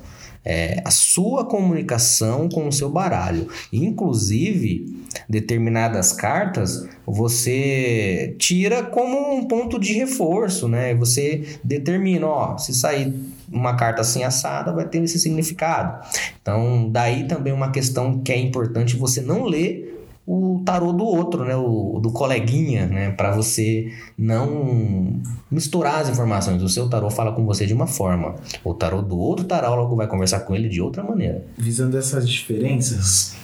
É 0.48 0.84
a 0.86 0.92
sua 0.92 1.44
comunicação 1.44 2.48
com 2.48 2.68
o 2.68 2.72
seu 2.72 2.88
baralho. 2.88 3.48
Inclusive, 3.74 5.04
determinadas 5.28 6.14
cartas 6.14 6.88
você 7.04 8.36
tira 8.38 8.84
como 8.84 9.36
um 9.36 9.48
ponto 9.48 9.80
de 9.80 9.94
reforço, 9.94 10.68
né? 10.68 10.94
Você 10.94 11.58
determina, 11.64 12.28
ó, 12.28 12.58
se 12.60 12.76
sair 12.76 13.12
uma 13.52 13.76
carta 13.76 14.02
assim 14.02 14.24
assada 14.24 14.72
vai 14.72 14.86
ter 14.86 15.04
esse 15.04 15.20
significado. 15.20 16.06
Então, 16.42 16.90
daí 16.90 17.28
também 17.28 17.54
uma 17.54 17.72
questão 17.72 18.20
que 18.20 18.32
é 18.32 18.40
importante 18.40 18.96
você 18.96 19.22
não 19.22 19.46
ler 19.46 19.94
o 20.28 20.64
tarô 20.66 20.92
do 20.92 21.06
outro, 21.06 21.46
né, 21.46 21.56
o 21.56 22.00
do 22.02 22.12
coleguinha, 22.12 22.88
né, 22.88 23.12
para 23.12 23.32
você 23.32 23.94
não 24.18 25.22
misturar 25.52 26.02
as 26.02 26.10
informações. 26.10 26.64
O 26.64 26.70
seu 26.70 26.90
tarô 26.90 27.12
fala 27.12 27.32
com 27.32 27.46
você 27.46 27.66
de 27.68 27.74
uma 27.74 27.86
forma, 27.86 28.36
o 28.64 28.74
tarô 28.74 29.04
do 29.04 29.18
outro 29.18 29.46
tarólogo 29.46 29.96
vai 29.96 30.08
conversar 30.08 30.40
com 30.40 30.56
ele 30.56 30.68
de 30.68 30.82
outra 30.82 31.04
maneira. 31.04 31.46
Visando 31.56 31.96
essas 31.98 32.28
diferenças, 32.28 33.36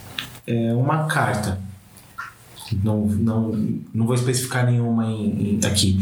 é 0.44 0.74
uma 0.74 1.06
carta 1.06 1.58
não, 2.82 3.06
não, 3.06 3.52
não 3.92 4.06
vou 4.06 4.14
especificar 4.14 4.64
nenhuma 4.64 5.06
em, 5.06 5.56
em, 5.56 5.60
aqui. 5.66 5.98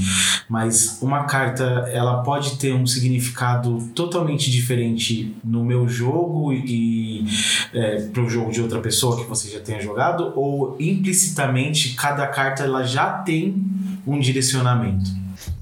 Mas 0.51 0.99
uma 1.01 1.27
carta 1.27 1.63
ela 1.93 2.25
pode 2.25 2.59
ter 2.59 2.75
um 2.75 2.85
significado 2.85 3.89
totalmente 3.95 4.51
diferente 4.51 5.37
no 5.45 5.65
meu 5.65 5.89
jogo 5.89 6.53
e 6.53 7.25
é, 7.73 8.01
para 8.09 8.21
o 8.21 8.29
jogo 8.29 8.51
de 8.51 8.61
outra 8.61 8.81
pessoa 8.81 9.17
que 9.17 9.29
você 9.29 9.49
já 9.49 9.61
tenha 9.61 9.81
jogado, 9.81 10.33
ou 10.35 10.77
implicitamente 10.81 11.95
cada 11.95 12.27
carta 12.27 12.65
ela 12.65 12.83
já 12.83 13.13
tem 13.13 13.65
um 14.05 14.19
direcionamento? 14.19 15.09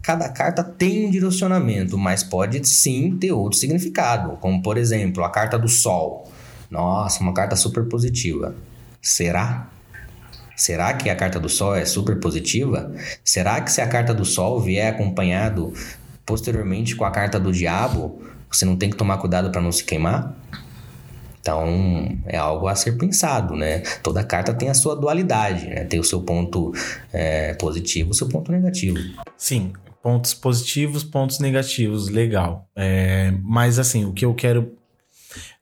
Cada 0.00 0.26
carta 0.30 0.64
tem 0.64 1.06
um 1.06 1.10
direcionamento, 1.10 1.98
mas 1.98 2.22
pode 2.22 2.66
sim 2.66 3.14
ter 3.18 3.30
outro 3.30 3.58
significado, 3.58 4.38
como 4.40 4.62
por 4.62 4.78
exemplo 4.78 5.22
a 5.22 5.28
carta 5.28 5.58
do 5.58 5.68
Sol. 5.68 6.32
Nossa, 6.70 7.22
uma 7.22 7.34
carta 7.34 7.54
super 7.56 7.84
positiva. 7.84 8.54
Será? 9.02 9.68
Será 10.58 10.92
que 10.92 11.08
a 11.08 11.14
carta 11.14 11.38
do 11.38 11.48
Sol 11.48 11.76
é 11.76 11.84
super 11.84 12.18
positiva? 12.18 12.92
Será 13.24 13.60
que 13.60 13.70
se 13.70 13.80
a 13.80 13.86
carta 13.86 14.12
do 14.12 14.24
Sol 14.24 14.60
vier 14.60 14.92
acompanhado 14.92 15.72
posteriormente 16.26 16.96
com 16.96 17.04
a 17.04 17.12
carta 17.12 17.38
do 17.38 17.52
Diabo, 17.52 18.20
você 18.50 18.64
não 18.64 18.76
tem 18.76 18.90
que 18.90 18.96
tomar 18.96 19.18
cuidado 19.18 19.52
para 19.52 19.60
não 19.60 19.70
se 19.70 19.84
queimar? 19.84 20.34
Então 21.40 22.18
é 22.26 22.36
algo 22.36 22.66
a 22.66 22.74
ser 22.74 22.98
pensado, 22.98 23.54
né? 23.54 23.82
Toda 24.02 24.24
carta 24.24 24.52
tem 24.52 24.68
a 24.68 24.74
sua 24.74 24.96
dualidade, 24.96 25.64
né? 25.68 25.84
Tem 25.84 26.00
o 26.00 26.04
seu 26.04 26.22
ponto 26.22 26.72
é, 27.12 27.54
positivo, 27.54 28.10
o 28.10 28.14
seu 28.14 28.28
ponto 28.28 28.50
negativo. 28.50 28.98
Sim, 29.36 29.72
pontos 30.02 30.34
positivos, 30.34 31.04
pontos 31.04 31.38
negativos, 31.38 32.08
legal. 32.08 32.68
É, 32.74 33.32
mas 33.44 33.78
assim, 33.78 34.04
o 34.04 34.12
que 34.12 34.24
eu 34.24 34.34
quero 34.34 34.76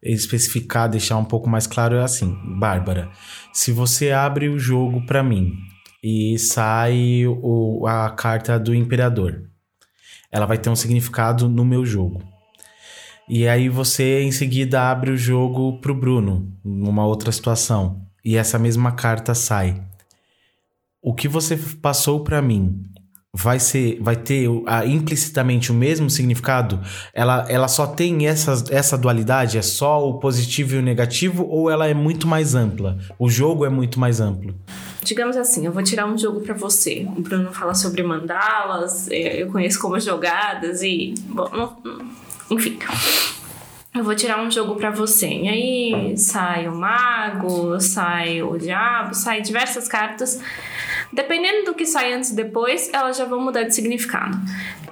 especificar, 0.02 0.88
deixar 0.88 1.16
um 1.16 1.24
pouco 1.24 1.48
mais 1.48 1.66
claro 1.66 1.96
é 1.96 2.02
assim, 2.02 2.36
Bárbara, 2.58 3.10
se 3.52 3.72
você 3.72 4.10
abre 4.10 4.48
o 4.48 4.58
jogo 4.58 5.04
para 5.06 5.22
mim 5.22 5.54
e 6.02 6.38
sai 6.38 7.24
o, 7.26 7.86
a 7.86 8.10
carta 8.10 8.58
do 8.58 8.74
imperador, 8.74 9.42
ela 10.30 10.46
vai 10.46 10.58
ter 10.58 10.70
um 10.70 10.76
significado 10.76 11.48
no 11.48 11.64
meu 11.64 11.84
jogo. 11.84 12.22
E 13.28 13.48
aí 13.48 13.68
você 13.68 14.22
em 14.22 14.30
seguida 14.30 14.88
abre 14.90 15.10
o 15.10 15.16
jogo 15.16 15.80
pro 15.80 15.94
Bruno, 15.94 16.52
numa 16.64 17.04
outra 17.04 17.32
situação, 17.32 18.06
e 18.24 18.36
essa 18.36 18.58
mesma 18.58 18.92
carta 18.92 19.34
sai. 19.34 19.82
O 21.02 21.14
que 21.14 21.26
você 21.26 21.56
passou 21.56 22.22
para 22.22 22.40
mim 22.40 22.84
vai 23.36 23.60
ser 23.60 23.98
vai 24.00 24.16
ter 24.16 24.48
a, 24.66 24.86
implicitamente 24.86 25.70
o 25.70 25.74
mesmo 25.74 26.08
significado? 26.08 26.80
Ela, 27.12 27.44
ela 27.48 27.68
só 27.68 27.86
tem 27.86 28.26
essa, 28.26 28.64
essa 28.70 28.96
dualidade? 28.96 29.58
É 29.58 29.62
só 29.62 30.08
o 30.08 30.18
positivo 30.18 30.74
e 30.74 30.78
o 30.78 30.82
negativo? 30.82 31.46
Ou 31.46 31.70
ela 31.70 31.86
é 31.86 31.94
muito 31.94 32.26
mais 32.26 32.54
ampla? 32.54 32.98
O 33.18 33.28
jogo 33.28 33.64
é 33.64 33.68
muito 33.68 34.00
mais 34.00 34.20
amplo? 34.20 34.54
Digamos 35.02 35.36
assim, 35.36 35.66
eu 35.66 35.72
vou 35.72 35.82
tirar 35.82 36.06
um 36.06 36.16
jogo 36.16 36.40
para 36.40 36.54
você. 36.54 37.06
O 37.16 37.20
Bruno 37.20 37.52
fala 37.52 37.74
sobre 37.74 38.02
mandalas, 38.02 39.08
é, 39.10 39.42
eu 39.42 39.52
conheço 39.52 39.78
como 39.78 40.00
jogadas 40.00 40.82
e. 40.82 41.14
Bom, 41.28 41.76
enfim. 42.50 42.78
Eu 43.94 44.04
vou 44.04 44.14
tirar 44.14 44.42
um 44.42 44.50
jogo 44.50 44.74
para 44.76 44.90
você. 44.90 45.26
E 45.26 45.48
aí 45.48 46.16
sai 46.18 46.68
o 46.68 46.74
mago, 46.74 47.80
sai 47.80 48.42
o 48.42 48.58
diabo, 48.58 49.14
sai 49.14 49.40
diversas 49.40 49.88
cartas 49.88 50.40
Dependendo 51.12 51.66
do 51.66 51.74
que 51.74 51.86
sai 51.86 52.12
antes 52.12 52.30
e 52.30 52.36
depois, 52.36 52.90
elas 52.92 53.16
já 53.16 53.24
vão 53.24 53.40
mudar 53.40 53.62
de 53.62 53.74
significado. 53.74 54.36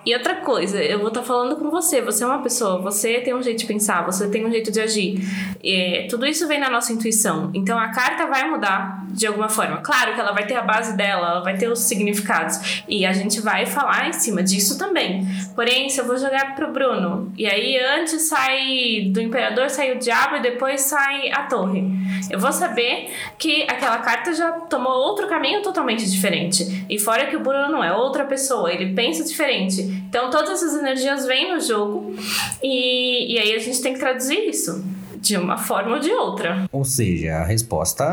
E 0.06 0.14
outra 0.14 0.36
coisa, 0.36 0.82
eu 0.82 0.98
vou 0.98 1.08
estar 1.08 1.20
tá 1.20 1.26
falando 1.26 1.56
com 1.56 1.70
você. 1.70 2.02
Você 2.02 2.22
é 2.24 2.26
uma 2.26 2.42
pessoa, 2.42 2.78
você 2.78 3.20
tem 3.20 3.34
um 3.34 3.42
jeito 3.42 3.60
de 3.60 3.66
pensar, 3.66 4.04
você 4.04 4.28
tem 4.28 4.44
um 4.46 4.50
jeito 4.50 4.70
de 4.70 4.80
agir. 4.80 5.20
É, 5.64 6.06
tudo 6.10 6.26
isso 6.26 6.46
vem 6.46 6.60
na 6.60 6.68
nossa 6.68 6.92
intuição. 6.92 7.50
Então 7.54 7.78
a 7.78 7.88
carta 7.88 8.26
vai 8.26 8.48
mudar 8.50 9.06
de 9.08 9.26
alguma 9.26 9.48
forma. 9.48 9.78
Claro 9.78 10.14
que 10.14 10.20
ela 10.20 10.32
vai 10.32 10.46
ter 10.46 10.56
a 10.56 10.62
base 10.62 10.94
dela, 10.96 11.30
ela 11.30 11.40
vai 11.40 11.56
ter 11.56 11.68
os 11.68 11.80
significados. 11.80 12.82
E 12.86 13.06
a 13.06 13.12
gente 13.12 13.40
vai 13.40 13.64
falar 13.64 14.08
em 14.08 14.12
cima 14.12 14.42
disso 14.42 14.76
também. 14.76 15.26
Porém, 15.54 15.88
se 15.88 16.00
eu 16.00 16.06
vou 16.06 16.18
jogar 16.18 16.54
pro 16.54 16.72
Bruno, 16.72 17.32
e 17.36 17.46
aí 17.46 17.78
antes 17.78 18.22
sai 18.22 19.08
do 19.10 19.20
Imperador, 19.20 19.70
sai 19.70 19.92
o 19.92 19.98
Diabo 19.98 20.36
e 20.36 20.42
depois 20.42 20.82
sai 20.82 21.30
a 21.30 21.44
Torre. 21.44 21.84
Eu 22.30 22.38
vou 22.38 22.52
saber 22.52 23.10
que 23.38 23.62
aquela 23.62 23.98
carta 23.98 24.32
já 24.32 24.52
tomou 24.52 24.92
outro 24.92 25.26
caminho 25.28 25.62
totalmente 25.62 26.08
diferente. 26.10 26.84
E 26.88 26.98
fora 26.98 27.26
que 27.26 27.36
o 27.36 27.40
Bruno 27.40 27.82
é 27.82 27.92
outra 27.92 28.24
pessoa, 28.24 28.72
ele 28.72 28.92
pensa 28.94 29.24
diferente. 29.24 29.93
Então 30.08 30.30
todas 30.30 30.50
essas 30.62 30.74
energias 30.78 31.26
vêm 31.26 31.52
no 31.52 31.60
jogo 31.60 32.14
e, 32.62 33.34
e 33.34 33.38
aí 33.38 33.54
a 33.54 33.58
gente 33.58 33.80
tem 33.82 33.94
que 33.94 33.98
traduzir 33.98 34.48
isso 34.48 34.84
de 35.24 35.38
uma 35.38 35.56
forma 35.56 35.94
ou 35.94 36.00
de 36.00 36.10
outra. 36.10 36.68
Ou 36.70 36.84
seja, 36.84 37.36
a 37.36 37.44
resposta 37.44 38.04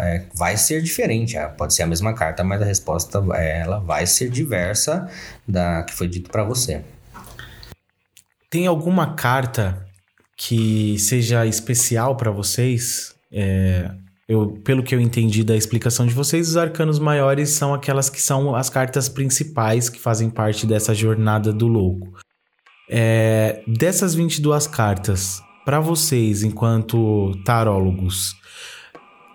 é, 0.00 0.26
vai 0.34 0.56
ser 0.56 0.82
diferente. 0.82 1.36
É, 1.36 1.46
pode 1.46 1.72
ser 1.72 1.84
a 1.84 1.86
mesma 1.86 2.12
carta, 2.12 2.42
mas 2.42 2.60
a 2.60 2.64
resposta 2.64 3.24
é, 3.34 3.60
ela 3.60 3.78
vai 3.78 4.04
ser 4.04 4.28
diversa 4.28 5.08
da 5.46 5.84
que 5.84 5.94
foi 5.94 6.08
dito 6.08 6.28
para 6.28 6.42
você. 6.42 6.82
Tem 8.50 8.66
alguma 8.66 9.14
carta 9.14 9.86
que 10.36 10.98
seja 10.98 11.46
especial 11.46 12.16
para 12.16 12.32
vocês? 12.32 13.14
É, 13.30 13.88
eu, 14.30 14.46
pelo 14.62 14.80
que 14.80 14.94
eu 14.94 15.00
entendi 15.00 15.42
da 15.42 15.56
explicação 15.56 16.06
de 16.06 16.14
vocês, 16.14 16.50
os 16.50 16.56
arcanos 16.56 17.00
maiores 17.00 17.50
são 17.50 17.74
aquelas 17.74 18.08
que 18.08 18.22
são 18.22 18.54
as 18.54 18.70
cartas 18.70 19.08
principais 19.08 19.88
que 19.88 19.98
fazem 19.98 20.30
parte 20.30 20.68
dessa 20.68 20.94
jornada 20.94 21.52
do 21.52 21.66
louco. 21.66 22.16
É, 22.88 23.60
dessas 23.66 24.14
22 24.14 24.68
cartas, 24.68 25.42
para 25.64 25.80
vocês, 25.80 26.44
enquanto 26.44 27.32
tarólogos, 27.44 28.36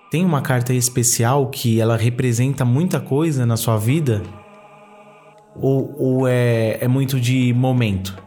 tem 0.10 0.24
uma 0.24 0.41
carta 0.41 0.74
especial 0.74 1.50
que 1.50 1.82
ela 1.82 1.98
representa 1.98 2.64
muita 2.64 3.02
coisa 3.02 3.46
na 3.46 3.58
sua 3.58 3.76
vida? 3.76 4.24
Ou, 5.58 5.93
ou 6.00 6.26
é, 6.26 6.78
é 6.80 6.88
muito 6.88 7.20
de 7.20 7.54
momento? 7.54 8.24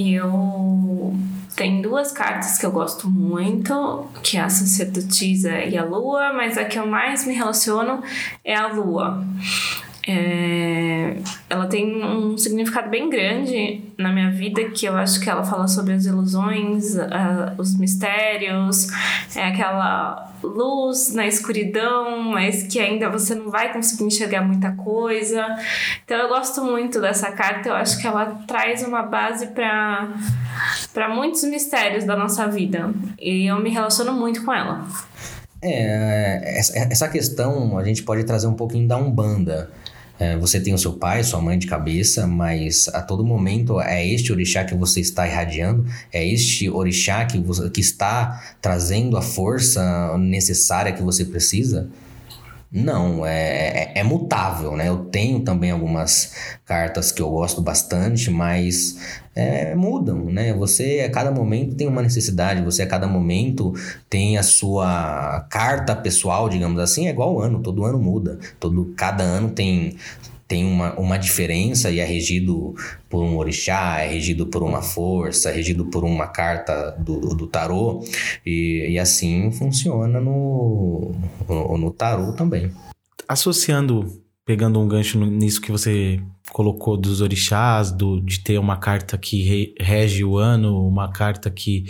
Eu 0.00 1.14
tem 1.56 1.82
duas 1.82 2.10
cartas 2.10 2.56
que 2.56 2.64
eu 2.64 2.70
gosto 2.70 3.06
muito, 3.10 4.08
que 4.22 4.38
é 4.38 4.40
a 4.40 4.48
sacerdotisa 4.48 5.58
e 5.58 5.76
a 5.76 5.84
lua, 5.84 6.32
mas 6.32 6.56
a 6.56 6.64
que 6.64 6.78
eu 6.78 6.86
mais 6.86 7.26
me 7.26 7.34
relaciono 7.34 8.02
é 8.42 8.54
a 8.54 8.68
lua. 8.68 9.22
É, 10.06 11.16
ela 11.48 11.66
tem 11.66 12.02
um 12.02 12.36
significado 12.38 12.88
bem 12.88 13.10
grande 13.10 13.82
na 13.98 14.10
minha 14.10 14.30
vida, 14.30 14.64
que 14.70 14.86
eu 14.86 14.96
acho 14.96 15.20
que 15.20 15.28
ela 15.28 15.44
fala 15.44 15.68
sobre 15.68 15.92
as 15.92 16.06
ilusões, 16.06 16.94
uh, 16.94 17.54
os 17.58 17.78
mistérios, 17.78 18.88
é 19.36 19.44
aquela 19.48 20.32
luz 20.42 21.12
na 21.12 21.26
escuridão, 21.26 22.22
mas 22.22 22.62
que 22.62 22.80
ainda 22.80 23.10
você 23.10 23.34
não 23.34 23.50
vai 23.50 23.72
conseguir 23.72 24.04
enxergar 24.04 24.42
muita 24.42 24.72
coisa. 24.72 25.44
Então 26.04 26.16
eu 26.16 26.28
gosto 26.28 26.64
muito 26.64 27.00
dessa 27.00 27.30
carta, 27.32 27.68
eu 27.68 27.74
acho 27.74 28.00
que 28.00 28.06
ela 28.06 28.26
traz 28.46 28.82
uma 28.82 29.02
base 29.02 29.48
para 29.48 30.08
para 30.94 31.08
muitos 31.08 31.44
mistérios 31.44 32.04
da 32.04 32.16
nossa 32.16 32.46
vida 32.48 32.92
e 33.18 33.46
eu 33.46 33.60
me 33.60 33.70
relaciono 33.70 34.12
muito 34.12 34.44
com 34.44 34.52
ela. 34.52 34.86
É, 35.62 36.58
essa 36.58 37.06
questão 37.08 37.76
a 37.76 37.84
gente 37.84 38.02
pode 38.02 38.24
trazer 38.24 38.46
um 38.46 38.54
pouquinho 38.54 38.88
da 38.88 38.96
Umbanda. 38.96 39.70
É, 40.20 40.36
você 40.36 40.60
tem 40.60 40.74
o 40.74 40.78
seu 40.78 40.92
pai, 40.92 41.24
sua 41.24 41.40
mãe 41.40 41.58
de 41.58 41.66
cabeça, 41.66 42.26
mas 42.26 42.88
a 42.88 43.00
todo 43.00 43.24
momento 43.24 43.80
é 43.80 44.06
este 44.06 44.30
orixá 44.30 44.64
que 44.64 44.74
você 44.74 45.00
está 45.00 45.26
irradiando, 45.26 45.86
é 46.12 46.22
este 46.22 46.68
orixá 46.68 47.24
que, 47.24 47.38
você, 47.38 47.70
que 47.70 47.80
está 47.80 48.54
trazendo 48.60 49.16
a 49.16 49.22
força 49.22 50.18
necessária 50.18 50.92
que 50.92 51.02
você 51.02 51.24
precisa. 51.24 51.88
Não, 52.72 53.26
é, 53.26 53.92
é, 53.94 53.98
é, 53.98 54.04
mutável, 54.04 54.76
né? 54.76 54.88
Eu 54.88 54.98
tenho 55.06 55.40
também 55.40 55.72
algumas 55.72 56.32
cartas 56.64 57.10
que 57.10 57.20
eu 57.20 57.28
gosto 57.28 57.60
bastante, 57.60 58.30
mas 58.30 58.96
é, 59.34 59.74
mudam, 59.74 60.26
né? 60.26 60.54
Você 60.54 61.04
a 61.04 61.10
cada 61.10 61.32
momento 61.32 61.74
tem 61.74 61.88
uma 61.88 62.00
necessidade, 62.00 62.62
você 62.62 62.82
a 62.82 62.86
cada 62.86 63.08
momento 63.08 63.74
tem 64.08 64.38
a 64.38 64.44
sua 64.44 65.40
carta 65.50 65.96
pessoal, 65.96 66.48
digamos 66.48 66.78
assim, 66.78 67.08
é 67.08 67.10
igual 67.10 67.30
ao 67.30 67.40
ano, 67.40 67.60
todo 67.60 67.84
ano 67.84 67.98
muda, 67.98 68.38
todo 68.60 68.94
cada 68.96 69.24
ano 69.24 69.50
tem 69.50 69.96
tem 70.50 70.64
uma, 70.64 70.98
uma 70.98 71.16
diferença 71.16 71.92
e 71.92 72.00
é 72.00 72.04
regido 72.04 72.74
por 73.08 73.22
um 73.22 73.38
orixá, 73.38 74.00
é 74.00 74.08
regido 74.08 74.48
por 74.48 74.64
uma 74.64 74.82
força, 74.82 75.48
é 75.48 75.54
regido 75.54 75.86
por 75.86 76.02
uma 76.02 76.26
carta 76.26 76.90
do, 76.98 77.20
do 77.36 77.46
tarô, 77.46 78.04
e, 78.44 78.88
e 78.90 78.98
assim 78.98 79.52
funciona 79.52 80.20
no, 80.20 81.12
no, 81.48 81.78
no 81.78 81.90
tarô 81.92 82.32
também. 82.32 82.72
Associando, 83.28 84.20
pegando 84.44 84.80
um 84.80 84.88
gancho 84.88 85.24
nisso 85.24 85.60
que 85.60 85.70
você 85.70 86.20
colocou 86.50 86.96
dos 86.96 87.20
orixás, 87.20 87.92
do, 87.92 88.20
de 88.20 88.40
ter 88.40 88.58
uma 88.58 88.76
carta 88.76 89.16
que 89.16 89.44
re, 89.44 89.74
rege 89.78 90.24
o 90.24 90.36
ano, 90.36 90.84
uma 90.84 91.12
carta 91.12 91.48
que, 91.48 91.84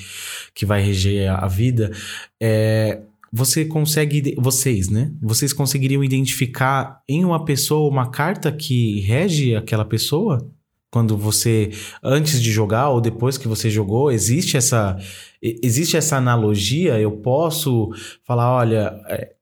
que 0.54 0.66
vai 0.66 0.82
reger 0.82 1.30
a 1.30 1.48
vida, 1.48 1.92
é, 2.38 3.00
você 3.32 3.64
consegue, 3.64 4.34
vocês, 4.38 4.88
né? 4.88 5.12
Vocês 5.22 5.52
conseguiriam 5.52 6.02
identificar 6.02 7.02
em 7.08 7.24
uma 7.24 7.44
pessoa 7.44 7.90
uma 7.90 8.10
carta 8.10 8.50
que 8.50 9.00
rege 9.00 9.54
aquela 9.54 9.84
pessoa? 9.84 10.50
Quando 10.90 11.16
você, 11.16 11.70
antes 12.02 12.42
de 12.42 12.50
jogar 12.50 12.88
ou 12.88 13.00
depois 13.00 13.38
que 13.38 13.46
você 13.46 13.70
jogou, 13.70 14.10
existe 14.10 14.56
essa, 14.56 14.96
existe 15.40 15.96
essa 15.96 16.16
analogia? 16.16 16.98
Eu 16.98 17.12
posso 17.12 17.90
falar, 18.24 18.52
olha, 18.52 19.00
é, 19.08 19.34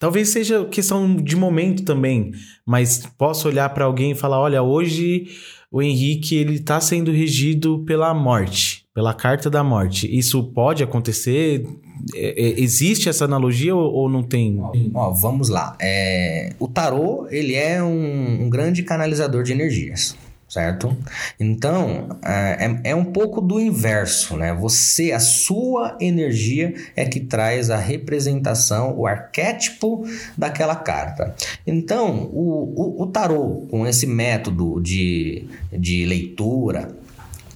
Talvez 0.00 0.30
seja 0.30 0.64
questão 0.64 1.14
de 1.14 1.36
momento 1.36 1.84
também, 1.84 2.32
mas 2.64 3.06
posso 3.18 3.46
olhar 3.46 3.68
para 3.68 3.84
alguém 3.84 4.12
e 4.12 4.14
falar: 4.14 4.40
olha, 4.40 4.62
hoje 4.62 5.26
o 5.70 5.82
Henrique 5.82 6.34
ele 6.34 6.54
está 6.54 6.80
sendo 6.80 7.12
regido 7.12 7.84
pela 7.84 8.14
morte, 8.14 8.86
pela 8.94 9.12
carta 9.12 9.50
da 9.50 9.62
morte. 9.62 10.08
Isso 10.10 10.42
pode 10.54 10.82
acontecer? 10.82 11.66
É, 12.14 12.42
é, 12.42 12.60
existe 12.60 13.08
essa 13.08 13.24
analogia 13.24 13.74
ou, 13.74 13.92
ou 13.92 14.08
não 14.08 14.22
tem? 14.22 14.60
Ó, 14.94 15.10
vamos 15.10 15.48
lá. 15.48 15.76
É, 15.80 16.52
o 16.58 16.68
tarô 16.68 17.26
ele 17.30 17.54
é 17.54 17.82
um, 17.82 18.44
um 18.44 18.50
grande 18.50 18.82
canalizador 18.82 19.42
de 19.42 19.52
energias 19.52 20.16
certo? 20.50 20.96
Então, 21.38 22.18
é, 22.24 22.66
é, 22.84 22.90
é 22.90 22.94
um 22.94 23.04
pouco 23.04 23.40
do 23.40 23.60
inverso, 23.60 24.36
né? 24.36 24.52
Você, 24.52 25.12
a 25.12 25.20
sua 25.20 25.96
energia 26.00 26.74
é 26.96 27.04
que 27.04 27.20
traz 27.20 27.70
a 27.70 27.76
representação, 27.76 28.98
o 28.98 29.06
arquétipo 29.06 30.04
daquela 30.36 30.74
carta. 30.74 31.36
Então, 31.64 32.28
o, 32.32 32.98
o, 32.98 33.02
o 33.02 33.06
tarô, 33.06 33.68
com 33.70 33.86
esse 33.86 34.08
método 34.08 34.80
de, 34.80 35.44
de 35.72 36.04
leitura, 36.04 36.96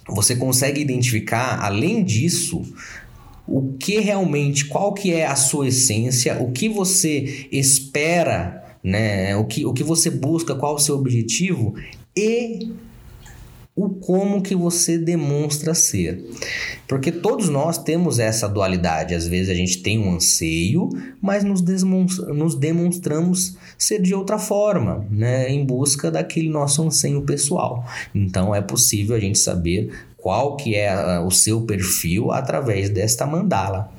você 0.07 0.37
consegue 0.37 0.81
identificar, 0.81 1.65
além 1.65 2.05
disso, 2.05 2.63
o 3.47 3.75
que 3.79 4.01
realmente, 4.01 4.67
qual 4.67 4.93
que 4.95 5.13
é 5.13 5.27
a 5.27 5.37
sua 5.37 5.69
essência, 5.69 6.41
o 6.41 6.53
que 6.53 6.69
você 6.69 7.47
espera 7.53 8.65
né? 8.85 9.35
O 9.35 9.47
que, 9.47 9.65
o 9.65 9.73
que 9.73 9.83
você 9.83 10.11
busca, 10.11 10.55
qual 10.55 10.75
o 10.75 10.79
seu 10.79 10.95
objetivo 10.97 11.75
e 12.15 12.71
o 13.75 13.89
como 13.89 14.41
que 14.41 14.55
você 14.55 14.97
demonstra 14.97 15.75
ser. 15.75 16.23
Porque 16.87 17.11
todos 17.11 17.49
nós 17.49 17.77
temos 17.77 18.21
essa 18.21 18.47
dualidade. 18.47 19.15
Às 19.15 19.27
vezes 19.27 19.51
a 19.51 19.55
gente 19.55 19.83
tem 19.83 19.99
um 19.99 20.15
anseio, 20.15 20.91
mas 21.21 21.43
nos, 21.43 21.61
nos 21.63 22.55
demonstramos 22.55 23.57
ser 23.77 24.01
de 24.01 24.15
outra 24.15 24.39
forma, 24.39 25.05
né? 25.11 25.51
em 25.51 25.65
busca 25.65 26.09
daquele 26.09 26.49
nosso 26.49 26.83
anseio 26.83 27.23
pessoal. 27.23 27.85
Então 28.15 28.55
é 28.55 28.61
possível 28.61 29.17
a 29.17 29.21
gente 29.21 29.39
saber 29.39 29.91
qual 30.25 30.57
que 30.57 30.75
é 30.75 31.21
o 31.21 31.31
seu 31.31 31.67
perfil 31.67 32.33
através 32.33 32.89
desta 32.89 33.27
mandala. 33.27 33.93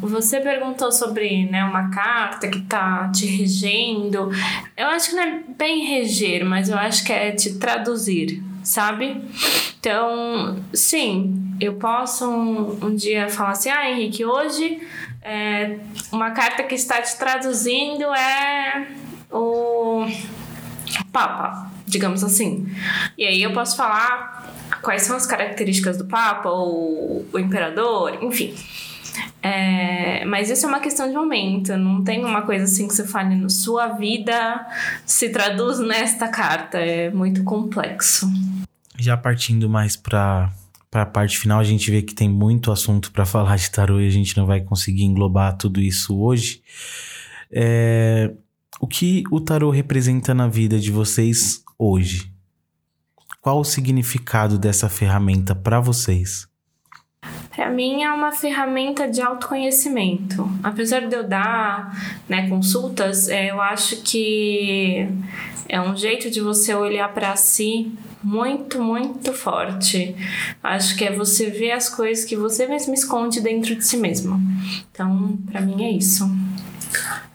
Você 0.00 0.38
perguntou 0.38 0.92
sobre 0.92 1.50
né, 1.50 1.64
uma 1.64 1.90
carta 1.90 2.46
que 2.46 2.60
tá 2.60 3.10
te 3.12 3.26
regendo. 3.26 4.30
Eu 4.76 4.86
acho 4.86 5.10
que 5.10 5.16
não 5.16 5.22
é 5.24 5.40
bem 5.58 5.84
reger, 5.86 6.44
mas 6.44 6.68
eu 6.68 6.78
acho 6.78 7.04
que 7.04 7.12
é 7.12 7.32
te 7.32 7.54
traduzir, 7.58 8.40
sabe? 8.62 9.20
Então, 9.80 10.56
sim, 10.72 11.34
eu 11.60 11.74
posso 11.74 12.30
um, 12.30 12.86
um 12.86 12.94
dia 12.94 13.28
falar 13.28 13.50
assim: 13.50 13.68
ah, 13.68 13.90
Henrique, 13.90 14.24
hoje 14.24 14.80
é, 15.20 15.80
uma 16.12 16.30
carta 16.30 16.62
que 16.62 16.76
está 16.76 17.02
te 17.02 17.18
traduzindo 17.18 18.04
é 18.14 18.86
o 19.32 20.06
Papa, 21.10 21.72
digamos 21.86 22.24
assim. 22.24 22.66
E 23.16 23.24
aí 23.24 23.42
eu 23.42 23.52
posso 23.52 23.76
falar 23.76 24.54
quais 24.82 25.02
são 25.02 25.16
as 25.16 25.26
características 25.26 25.96
do 25.96 26.04
Papa 26.04 26.50
ou 26.50 27.26
o 27.32 27.38
Imperador, 27.38 28.22
enfim. 28.22 28.54
É, 29.42 30.24
mas 30.24 30.50
isso 30.50 30.66
é 30.66 30.68
uma 30.68 30.80
questão 30.80 31.08
de 31.08 31.14
momento, 31.14 31.76
não 31.76 32.02
tem 32.02 32.24
uma 32.24 32.42
coisa 32.42 32.64
assim 32.64 32.86
que 32.86 32.94
você 32.94 33.06
fale 33.06 33.34
no 33.34 33.48
sua 33.48 33.88
vida 33.88 34.66
se 35.06 35.30
traduz 35.30 35.78
nesta 35.78 36.28
carta, 36.28 36.78
é 36.78 37.10
muito 37.10 37.44
complexo. 37.44 38.30
Já 38.98 39.16
partindo 39.16 39.68
mais 39.68 39.96
para 39.96 40.50
para 40.90 41.02
a 41.02 41.06
parte 41.06 41.38
final, 41.38 41.58
a 41.58 41.64
gente 41.64 41.90
vê 41.90 42.00
que 42.00 42.14
tem 42.14 42.28
muito 42.28 42.72
assunto 42.72 43.12
para 43.12 43.26
falar 43.26 43.56
de 43.56 43.70
tarô 43.70 44.00
e 44.00 44.06
a 44.06 44.10
gente 44.10 44.34
não 44.34 44.46
vai 44.46 44.62
conseguir 44.62 45.04
englobar 45.04 45.54
tudo 45.56 45.78
isso 45.78 46.18
hoje. 46.18 46.62
É, 47.52 48.32
o 48.80 48.86
que 48.86 49.22
o 49.30 49.38
tarô 49.38 49.68
representa 49.70 50.32
na 50.32 50.48
vida 50.48 50.78
de 50.78 50.90
vocês 50.90 51.62
hoje? 51.78 52.32
Qual 53.40 53.60
o 53.60 53.64
significado 53.64 54.58
dessa 54.58 54.88
ferramenta 54.88 55.54
para 55.54 55.80
vocês? 55.80 56.48
Para 57.54 57.70
mim 57.70 58.02
é 58.02 58.12
uma 58.12 58.32
ferramenta 58.32 59.08
de 59.08 59.22
autoconhecimento. 59.22 60.50
Apesar 60.62 61.08
de 61.08 61.14
eu 61.14 61.26
dar 61.26 61.96
né, 62.28 62.48
consultas, 62.48 63.28
é, 63.28 63.50
eu 63.50 63.60
acho 63.60 64.02
que 64.02 65.08
é 65.68 65.80
um 65.80 65.96
jeito 65.96 66.30
de 66.30 66.40
você 66.40 66.74
olhar 66.74 67.12
para 67.14 67.34
si 67.34 67.92
muito, 68.22 68.82
muito 68.82 69.32
forte. 69.32 70.14
Acho 70.62 70.96
que 70.96 71.04
é 71.04 71.12
você 71.12 71.48
ver 71.48 71.72
as 71.72 71.88
coisas 71.88 72.24
que 72.24 72.36
você 72.36 72.66
mesmo 72.66 72.92
esconde 72.92 73.40
dentro 73.40 73.74
de 73.74 73.84
si 73.84 73.96
mesmo. 73.96 74.40
Então, 74.90 75.38
para 75.50 75.60
mim 75.60 75.84
é 75.84 75.90
isso. 75.90 76.28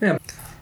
É. 0.01 0.19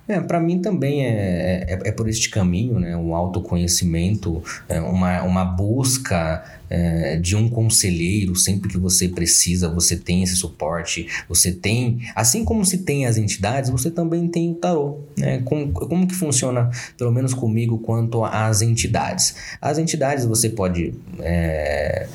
É, 0.09 0.19
para 0.19 0.39
mim 0.39 0.59
também 0.59 1.05
é, 1.05 1.65
é, 1.69 1.79
é, 1.85 1.91
por 1.91 2.09
este 2.09 2.31
caminho, 2.31 2.79
né? 2.79 2.97
Um 2.97 3.13
autoconhecimento, 3.13 4.43
é 4.67 4.81
uma, 4.81 5.21
uma 5.21 5.45
busca 5.45 6.43
é, 6.67 7.17
de 7.17 7.35
um 7.35 7.47
conselheiro 7.47 8.35
sempre 8.35 8.69
que 8.69 8.77
você 8.79 9.07
precisa, 9.07 9.69
você 9.69 9.95
tem 9.95 10.23
esse 10.23 10.35
suporte, 10.35 11.07
você 11.29 11.51
tem, 11.51 11.99
assim 12.15 12.43
como 12.43 12.65
se 12.65 12.79
tem 12.79 13.05
as 13.05 13.17
entidades, 13.17 13.69
você 13.69 13.91
também 13.91 14.27
tem 14.27 14.49
o 14.51 14.55
tarô, 14.55 15.01
né? 15.15 15.43
Como, 15.45 15.71
como 15.71 16.07
que 16.07 16.15
funciona, 16.15 16.71
pelo 16.97 17.11
menos 17.11 17.35
comigo, 17.35 17.77
quanto 17.77 18.25
às 18.25 18.63
entidades? 18.63 19.35
As 19.61 19.77
entidades 19.77 20.25
você 20.25 20.49
pode 20.49 20.95
é, 21.19 22.07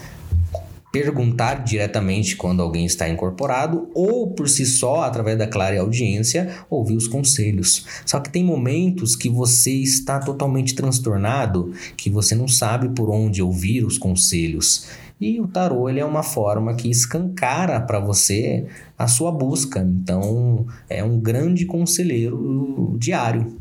perguntar 0.94 1.64
diretamente 1.64 2.36
quando 2.36 2.62
alguém 2.62 2.86
está 2.86 3.08
incorporado 3.08 3.90
ou 3.92 4.30
por 4.30 4.48
si 4.48 4.64
só, 4.64 5.02
através 5.02 5.36
da 5.36 5.44
clara 5.44 5.80
audiência, 5.80 6.54
ouvir 6.70 6.96
os 6.96 7.08
conselhos. 7.08 7.84
Só 8.06 8.20
que 8.20 8.30
tem 8.30 8.44
momentos 8.44 9.16
que 9.16 9.28
você 9.28 9.72
está 9.72 10.20
totalmente 10.20 10.72
transtornado, 10.72 11.72
que 11.96 12.08
você 12.08 12.36
não 12.36 12.46
sabe 12.46 12.90
por 12.90 13.10
onde 13.10 13.42
ouvir 13.42 13.84
os 13.84 13.98
conselhos. 13.98 14.88
E 15.20 15.40
o 15.40 15.48
tarô 15.48 15.88
ele 15.88 15.98
é 15.98 16.04
uma 16.04 16.22
forma 16.22 16.76
que 16.76 16.88
escancara 16.88 17.80
para 17.80 17.98
você 17.98 18.64
a 18.96 19.08
sua 19.08 19.32
busca. 19.32 19.80
Então, 19.80 20.64
é 20.88 21.02
um 21.02 21.18
grande 21.18 21.66
conselheiro 21.66 22.94
diário. 23.00 23.58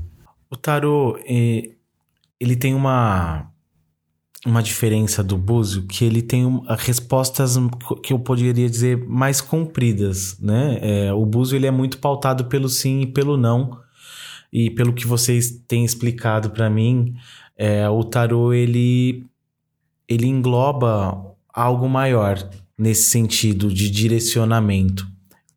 O 0.52 0.56
tarô, 0.56 1.18
eh, 1.26 1.72
ele 2.40 2.56
tem 2.56 2.76
uma 2.76 3.52
uma 4.46 4.62
diferença 4.62 5.24
do 5.24 5.38
Búzio 5.38 5.84
que 5.84 6.04
ele 6.04 6.22
tem 6.22 6.62
respostas 6.78 7.58
que 8.04 8.12
eu 8.12 8.20
poderia 8.20 8.70
dizer 8.70 8.98
mais 9.08 9.40
compridas, 9.40 10.38
né? 10.40 10.80
É, 10.82 11.14
o 11.14 11.26
Búzio 11.26 11.56
ele 11.56 11.68
é 11.68 11.72
muito 11.72 11.98
pautado 11.98 12.46
pelo 12.46 12.68
sim 12.68 13.02
e 13.02 13.08
pelo 13.08 13.38
não 13.38 13.80
e 14.52 14.70
pelo 14.70 14.94
que 14.94 15.08
vocês 15.08 15.50
têm 15.68 15.86
explicado 15.86 16.52
para 16.52 16.70
mim, 16.70 17.16
é, 17.58 17.88
o 17.90 18.04
tarô 18.04 18.54
ele 18.54 19.26
ele 20.08 20.28
engloba 20.28 21.36
algo 21.54 21.88
maior 21.88 22.38
nesse 22.78 23.10
sentido 23.10 23.74
de 23.74 23.90
direcionamento. 23.90 25.08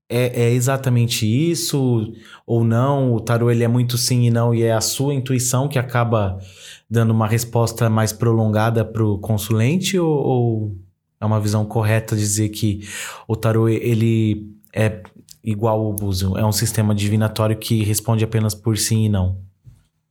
É, 0.08 0.44
é, 0.44 0.50
exatamente 0.52 1.26
isso 1.26 2.12
ou 2.46 2.62
não? 2.64 3.12
O 3.12 3.20
tarô 3.20 3.50
ele 3.50 3.64
é 3.64 3.68
muito 3.68 3.98
sim 3.98 4.22
e 4.22 4.30
não 4.30 4.54
e 4.54 4.62
é 4.62 4.72
a 4.72 4.80
sua 4.80 5.12
intuição 5.12 5.66
que 5.68 5.80
acaba 5.80 6.38
dando 6.88 7.10
uma 7.10 7.26
resposta 7.26 7.90
mais 7.90 8.12
prolongada 8.12 8.84
para 8.84 9.04
o 9.04 9.18
consulente 9.18 9.98
ou, 9.98 10.08
ou, 10.08 10.76
é 11.20 11.26
uma 11.26 11.40
visão 11.40 11.64
correta 11.64 12.14
dizer 12.14 12.50
que 12.50 12.86
o 13.26 13.34
tarô 13.34 13.68
ele 13.68 14.48
é 14.72 15.02
igual 15.42 15.80
ao 15.80 15.92
búzio, 15.92 16.36
é 16.38 16.44
um 16.46 16.52
sistema 16.52 16.94
divinatório 16.94 17.56
que 17.56 17.82
responde 17.82 18.22
apenas 18.22 18.54
por 18.54 18.78
sim 18.78 19.06
e 19.06 19.08
não? 19.08 19.40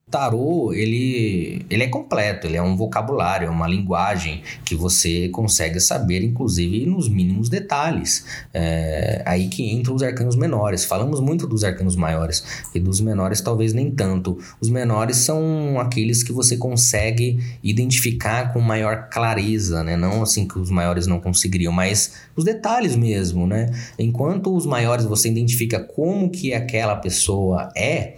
Tarô, 0.09 0.71
ele, 0.71 1.65
ele 1.67 1.83
é 1.83 1.87
completo, 1.87 2.45
ele 2.45 2.55
é 2.55 2.61
um 2.61 2.77
vocabulário, 2.77 3.47
é 3.47 3.49
uma 3.49 3.67
linguagem 3.67 4.43
que 4.63 4.75
você 4.75 5.29
consegue 5.29 5.79
saber, 5.79 6.23
inclusive, 6.23 6.85
nos 6.85 7.09
mínimos 7.09 7.49
detalhes. 7.49 8.23
É, 8.53 9.23
aí 9.25 9.47
que 9.47 9.69
entram 9.71 9.95
os 9.95 10.03
arcanos 10.03 10.35
menores. 10.35 10.85
Falamos 10.85 11.19
muito 11.19 11.47
dos 11.47 11.63
arcanos 11.63 11.95
maiores 11.95 12.43
e 12.73 12.79
dos 12.79 13.01
menores 13.01 13.41
talvez 13.41 13.73
nem 13.73 13.89
tanto. 13.89 14.37
Os 14.61 14.69
menores 14.69 15.17
são 15.17 15.79
aqueles 15.79 16.21
que 16.21 16.31
você 16.31 16.55
consegue 16.55 17.39
identificar 17.63 18.53
com 18.53 18.61
maior 18.61 19.09
clareza, 19.09 19.83
né? 19.83 19.97
Não 19.97 20.21
assim 20.21 20.47
que 20.47 20.59
os 20.59 20.69
maiores 20.69 21.07
não 21.07 21.19
conseguiriam, 21.19 21.73
mas 21.73 22.13
os 22.35 22.43
detalhes 22.43 22.95
mesmo, 22.95 23.47
né? 23.47 23.71
Enquanto 23.97 24.55
os 24.55 24.67
maiores 24.67 25.05
você 25.05 25.29
identifica 25.29 25.79
como 25.79 26.29
que 26.29 26.53
aquela 26.53 26.95
pessoa 26.95 27.69
é, 27.75 28.13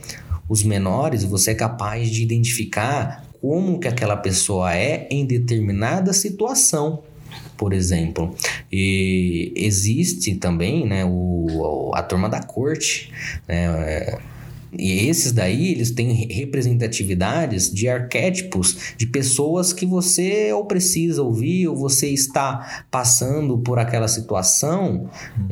os 0.48 0.64
menores, 0.64 1.24
você 1.24 1.52
é 1.52 1.56
capaz 1.56 2.10
de 2.10 2.24
identificar 2.24 3.26
como 3.42 3.80
que 3.80 3.88
aquela 3.88 4.18
pessoa 4.18 4.76
é 4.76 5.08
em 5.10 5.26
determinada 5.26 6.14
situação 6.14 7.04
por 7.56 7.74
exemplo. 7.74 8.36
E 8.72 9.52
existe 9.56 10.36
também 10.36 10.86
né, 10.86 11.04
o, 11.04 11.92
a 11.96 12.04
turma 12.04 12.30
da 12.30 12.40
corte, 12.40 13.12
né, 13.48 14.20
e 14.78 15.08
esses 15.08 15.32
daí, 15.32 15.72
eles 15.72 15.92
têm 15.92 16.28
representatividades 16.28 17.72
de 17.72 17.88
arquétipos 17.88 18.94
de 18.98 19.08
pessoas 19.08 19.72
que 19.72 19.86
você 19.86 20.52
ou 20.52 20.66
precisa 20.66 21.24
ouvir, 21.24 21.68
ou 21.68 21.76
você 21.76 22.10
está 22.10 22.86
passando 22.92 23.58
por 23.58 23.80
aquela 23.80 24.08
situação, 24.08 25.10
hum. 25.40 25.48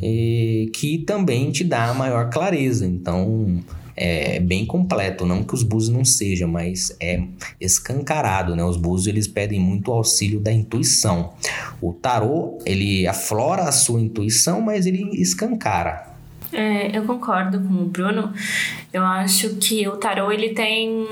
que 0.74 1.04
também 1.08 1.50
te 1.52 1.64
dá 1.64 1.94
maior 1.94 2.30
clareza. 2.30 2.86
Então, 2.86 3.64
é 3.96 4.40
bem 4.40 4.66
completo, 4.66 5.26
não 5.26 5.44
que 5.44 5.54
os 5.54 5.64
búzios 5.64 5.96
não 5.96 6.04
sejam, 6.04 6.50
mas 6.50 6.96
é 7.00 7.22
escancarado, 7.60 8.56
né? 8.56 8.64
Os 8.64 8.78
búzios 8.78 9.08
eles 9.08 9.28
pedem 9.28 9.60
muito 9.60 9.92
auxílio 9.92 10.40
da 10.40 10.52
intuição. 10.52 11.34
O 11.82 11.94
tarô, 11.94 12.58
ele 12.66 13.08
aflora 13.08 13.64
a 13.64 13.72
sua 13.72 14.02
intuição, 14.02 14.62
mas 14.62 14.86
ele 14.86 15.10
escancara. 15.22 16.14
É, 16.52 16.98
eu 16.98 17.04
concordo 17.04 17.60
com 17.60 17.74
o 17.84 17.86
Bruno. 17.86 18.34
Eu 18.94 19.04
acho 19.04 19.56
que 19.56 19.88
o 19.88 19.98
tarô 19.98 20.32
ele 20.32 20.50
tem 20.50 21.06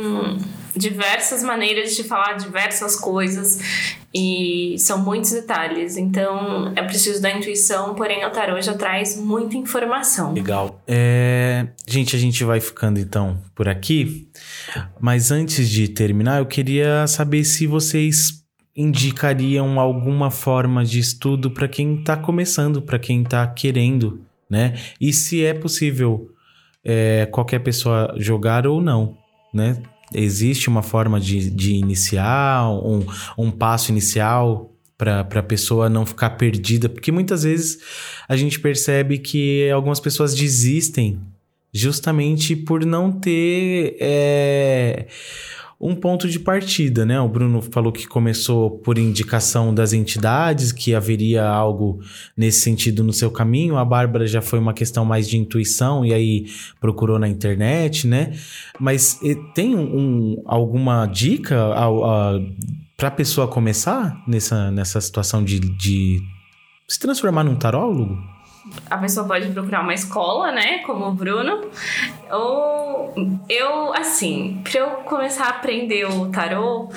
diversas 0.76 1.44
maneiras 1.44 1.96
de 1.96 2.04
falar 2.04 2.34
diversas 2.34 2.96
coisas 2.96 4.04
e 4.14 4.76
são 4.78 5.00
muitos 5.00 5.32
detalhes. 5.32 5.98
Então 5.98 6.72
é 6.76 6.84
preciso 6.84 7.22
da 7.22 7.32
intuição, 7.32 7.96
porém 7.96 8.26
o 8.26 8.30
tarô 8.30 8.62
já 8.62 8.74
traz 8.74 9.18
muita 9.18 9.58
informação. 9.58 10.34
Legal. 10.34 10.82
É... 10.88 11.68
Gente, 11.88 12.16
a 12.16 12.20
gente 12.20 12.44
vai 12.44 12.60
ficando 12.60 13.00
então 13.00 13.38
por 13.56 13.68
aqui. 13.68 14.30
Mas 15.00 15.32
antes 15.32 15.70
de 15.70 15.88
terminar, 15.88 16.40
eu 16.40 16.46
queria 16.46 17.06
saber 17.08 17.44
se 17.44 17.68
vocês 17.68 18.44
indicariam 18.76 19.80
alguma 19.80 20.32
forma 20.32 20.84
de 20.84 21.00
estudo 21.00 21.52
para 21.52 21.68
quem 21.68 22.00
está 22.00 22.18
começando, 22.18 22.82
para 22.82 22.98
quem 22.98 23.22
está 23.22 23.46
querendo, 23.46 24.22
né? 24.50 24.74
E 25.00 25.14
se 25.14 25.46
é 25.46 25.54
possível 25.54 26.30
é, 26.84 27.28
qualquer 27.28 27.60
pessoa 27.60 28.14
jogar 28.18 28.66
ou 28.66 28.82
não, 28.82 29.16
né? 29.54 29.78
Existe 30.14 30.70
uma 30.70 30.82
forma 30.82 31.20
de, 31.20 31.50
de 31.50 31.74
iniciar, 31.74 32.70
um, 32.70 33.06
um 33.38 33.52
passo 33.52 33.92
inicial 33.92 34.74
para 34.98 35.22
a 35.22 35.44
pessoa 35.44 35.90
não 35.90 36.06
ficar 36.06 36.32
perdida, 36.32 36.88
porque 36.88 37.12
muitas 37.12 37.44
vezes 37.44 37.80
a 38.28 38.36
gente 38.36 38.60
percebe 38.60 39.18
que 39.18 39.70
algumas 39.70 40.00
pessoas 40.00 40.34
desistem 40.34 41.20
justamente 41.74 42.56
por 42.56 42.86
não 42.86 43.12
ter 43.12 43.98
é, 44.00 45.08
um 45.84 45.94
ponto 45.94 46.30
de 46.30 46.40
partida, 46.40 47.06
né? 47.06 47.20
O 47.20 47.28
Bruno 47.28 47.62
falou 47.62 47.92
que 47.92 48.08
começou 48.08 48.72
por 48.72 48.98
indicação 48.98 49.76
das 49.76 49.92
entidades, 49.92 50.72
que 50.72 50.96
haveria 50.96 51.46
algo 51.46 52.00
nesse 52.38 52.62
sentido 52.62 53.04
no 53.04 53.12
seu 53.12 53.30
caminho. 53.30 53.76
A 53.76 53.84
Bárbara 53.84 54.26
já 54.26 54.42
foi 54.42 54.60
uma 54.60 54.74
questão 54.74 55.04
mais 55.04 55.28
de 55.28 55.38
intuição 55.38 56.06
e 56.06 56.14
aí 56.14 56.46
procurou 56.80 57.20
na 57.20 57.28
internet, 57.28 58.08
né? 58.08 58.32
Mas 58.80 59.20
tem 59.54 59.76
um, 59.76 60.42
alguma 60.46 61.06
dica 61.06 61.76
para 62.96 63.10
a 63.10 63.12
pessoa 63.12 63.46
começar 63.46 64.24
nessa, 64.26 64.72
nessa 64.72 65.02
situação 65.02 65.44
de, 65.44 65.60
de 65.60 66.22
se 66.88 66.98
transformar 66.98 67.44
num 67.44 67.56
tarólogo? 67.58 68.33
A 68.90 68.98
pessoa 68.98 69.28
pode 69.28 69.50
procurar 69.50 69.82
uma 69.82 69.94
escola, 69.94 70.52
né? 70.52 70.80
Como 70.80 71.06
o 71.06 71.12
Bruno. 71.12 71.62
Ou 72.32 73.14
eu, 73.50 73.94
assim, 73.94 74.62
para 74.64 74.80
eu 74.80 74.88
começar 75.06 75.46
a 75.46 75.50
aprender 75.50 76.06
o 76.06 76.30
tarô, 76.30 76.90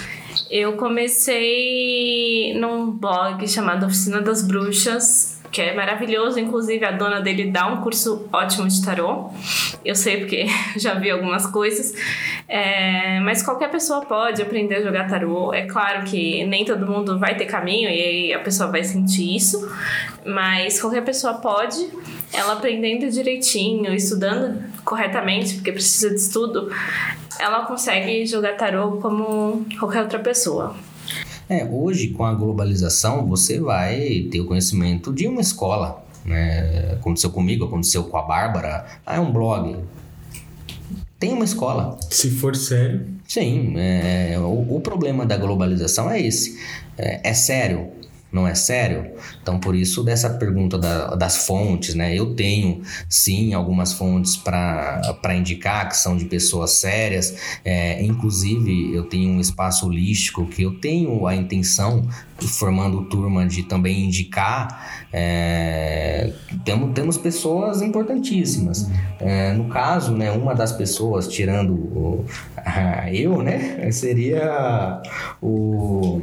eu 0.50 0.74
comecei 0.74 2.54
num 2.58 2.90
blog 2.90 3.46
chamado 3.48 3.86
Oficina 3.86 4.20
das 4.20 4.46
Bruxas 4.46 5.35
que 5.50 5.60
é 5.60 5.74
maravilhoso. 5.74 6.38
Inclusive, 6.38 6.84
a 6.84 6.90
dona 6.92 7.20
dele 7.20 7.50
dá 7.50 7.66
um 7.66 7.80
curso 7.80 8.28
ótimo 8.32 8.66
de 8.68 8.84
tarô. 8.84 9.30
Eu 9.84 9.94
sei 9.94 10.18
porque 10.18 10.46
já 10.76 10.94
vi 10.94 11.10
algumas 11.10 11.46
coisas. 11.46 11.94
É, 12.48 13.20
mas 13.20 13.42
qualquer 13.42 13.70
pessoa 13.70 14.02
pode 14.02 14.42
aprender 14.42 14.76
a 14.76 14.82
jogar 14.82 15.08
tarô. 15.08 15.52
É 15.52 15.66
claro 15.66 16.04
que 16.04 16.44
nem 16.44 16.64
todo 16.64 16.86
mundo 16.86 17.18
vai 17.18 17.36
ter 17.36 17.46
caminho 17.46 17.88
e 17.90 18.32
a 18.32 18.38
pessoa 18.40 18.70
vai 18.70 18.84
sentir 18.84 19.36
isso. 19.36 19.70
Mas 20.24 20.80
qualquer 20.80 21.04
pessoa 21.04 21.34
pode. 21.34 21.90
Ela 22.32 22.54
aprendendo 22.54 23.08
direitinho, 23.10 23.94
estudando 23.94 24.62
corretamente, 24.84 25.54
porque 25.54 25.72
precisa 25.72 26.10
de 26.10 26.16
estudo, 26.16 26.70
ela 27.38 27.64
consegue 27.66 28.24
jogar 28.26 28.56
tarô 28.56 28.98
como 28.98 29.66
qualquer 29.78 30.02
outra 30.02 30.18
pessoa. 30.18 30.74
É, 31.48 31.64
hoje 31.64 32.08
com 32.08 32.24
a 32.24 32.34
globalização 32.34 33.26
você 33.26 33.60
vai 33.60 34.26
ter 34.30 34.40
o 34.40 34.46
conhecimento 34.46 35.12
de 35.12 35.28
uma 35.28 35.40
escola, 35.40 36.04
né? 36.24 36.92
Aconteceu 36.94 37.30
comigo, 37.30 37.64
aconteceu 37.64 38.04
com 38.04 38.16
a 38.16 38.22
Bárbara. 38.22 38.84
Ah, 39.06 39.16
é 39.16 39.20
um 39.20 39.32
blog. 39.32 39.76
Tem 41.18 41.32
uma 41.32 41.44
escola. 41.44 41.98
Se 42.10 42.30
for 42.30 42.56
sério. 42.56 43.06
Sim, 43.26 43.74
é, 43.76 44.36
o, 44.38 44.76
o 44.76 44.80
problema 44.80 45.24
da 45.24 45.36
globalização 45.36 46.10
é 46.10 46.20
esse. 46.20 46.58
É, 46.98 47.30
é 47.30 47.34
sério 47.34 47.90
não 48.36 48.46
é 48.46 48.54
sério? 48.54 49.12
Então, 49.40 49.58
por 49.58 49.74
isso, 49.74 50.04
dessa 50.04 50.28
pergunta 50.28 50.76
da, 50.76 51.14
das 51.14 51.46
fontes, 51.46 51.94
né? 51.94 52.14
Eu 52.14 52.34
tenho, 52.34 52.82
sim, 53.08 53.54
algumas 53.54 53.94
fontes 53.94 54.36
para 54.36 55.34
indicar 55.34 55.88
que 55.88 55.96
são 55.96 56.16
de 56.16 56.26
pessoas 56.26 56.72
sérias. 56.72 57.34
É, 57.64 58.02
inclusive, 58.04 58.94
eu 58.94 59.04
tenho 59.04 59.30
um 59.30 59.40
espaço 59.40 59.86
holístico 59.86 60.46
que 60.46 60.62
eu 60.62 60.78
tenho 60.78 61.26
a 61.26 61.34
intenção, 61.34 62.06
formando 62.58 63.06
turma, 63.06 63.46
de 63.46 63.62
também 63.62 64.04
indicar. 64.04 65.06
É, 65.10 66.34
temos, 66.62 66.92
temos 66.92 67.16
pessoas 67.16 67.80
importantíssimas. 67.80 68.90
É, 69.18 69.54
no 69.54 69.70
caso, 69.70 70.14
né, 70.14 70.30
uma 70.30 70.54
das 70.54 70.72
pessoas, 70.72 71.26
tirando 71.26 71.72
o, 71.72 72.26
a, 72.54 73.10
eu, 73.14 73.40
né? 73.40 73.90
Seria 73.90 75.00
o 75.40 76.20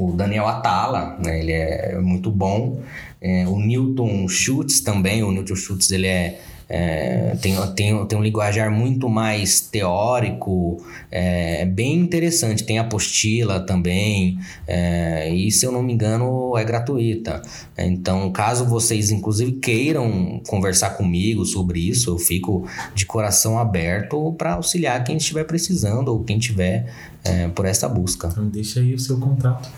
o 0.00 0.12
Daniel 0.12 0.46
Atala, 0.46 1.18
né? 1.24 1.40
Ele 1.40 1.52
é 1.52 1.98
muito 2.00 2.30
bom. 2.30 2.80
É, 3.20 3.46
o 3.46 3.58
Newton 3.58 4.26
Schultz 4.28 4.80
também, 4.80 5.22
o 5.22 5.30
Newton 5.30 5.54
Schultz 5.54 5.90
ele 5.90 6.06
é, 6.06 6.40
é, 6.72 7.36
tem, 7.42 7.56
tem, 7.74 8.06
tem 8.06 8.16
um 8.16 8.22
linguajar 8.22 8.70
muito 8.70 9.08
mais 9.08 9.60
teórico, 9.60 10.80
é, 11.10 11.64
bem 11.66 11.98
interessante. 11.98 12.62
Tem 12.62 12.78
apostila 12.78 13.58
também, 13.58 14.38
é, 14.68 15.28
e 15.34 15.50
se 15.50 15.66
eu 15.66 15.72
não 15.72 15.82
me 15.82 15.92
engano 15.92 16.56
é 16.56 16.64
gratuita. 16.64 17.42
Então, 17.76 18.30
caso 18.30 18.64
vocês 18.64 19.10
inclusive 19.10 19.52
queiram 19.52 20.40
conversar 20.46 20.90
comigo 20.90 21.44
sobre 21.44 21.80
isso, 21.80 22.10
eu 22.10 22.18
fico 22.18 22.64
de 22.94 23.04
coração 23.04 23.58
aberto 23.58 24.32
para 24.38 24.52
auxiliar 24.52 25.02
quem 25.02 25.16
estiver 25.16 25.44
precisando 25.44 26.08
ou 26.08 26.22
quem 26.22 26.38
tiver 26.38 26.86
é, 27.24 27.48
por 27.48 27.64
essa 27.64 27.88
busca. 27.88 28.28
Então 28.28 28.48
deixa 28.48 28.78
aí 28.78 28.94
o 28.94 28.98
seu 28.98 29.18
contato. 29.18 29.68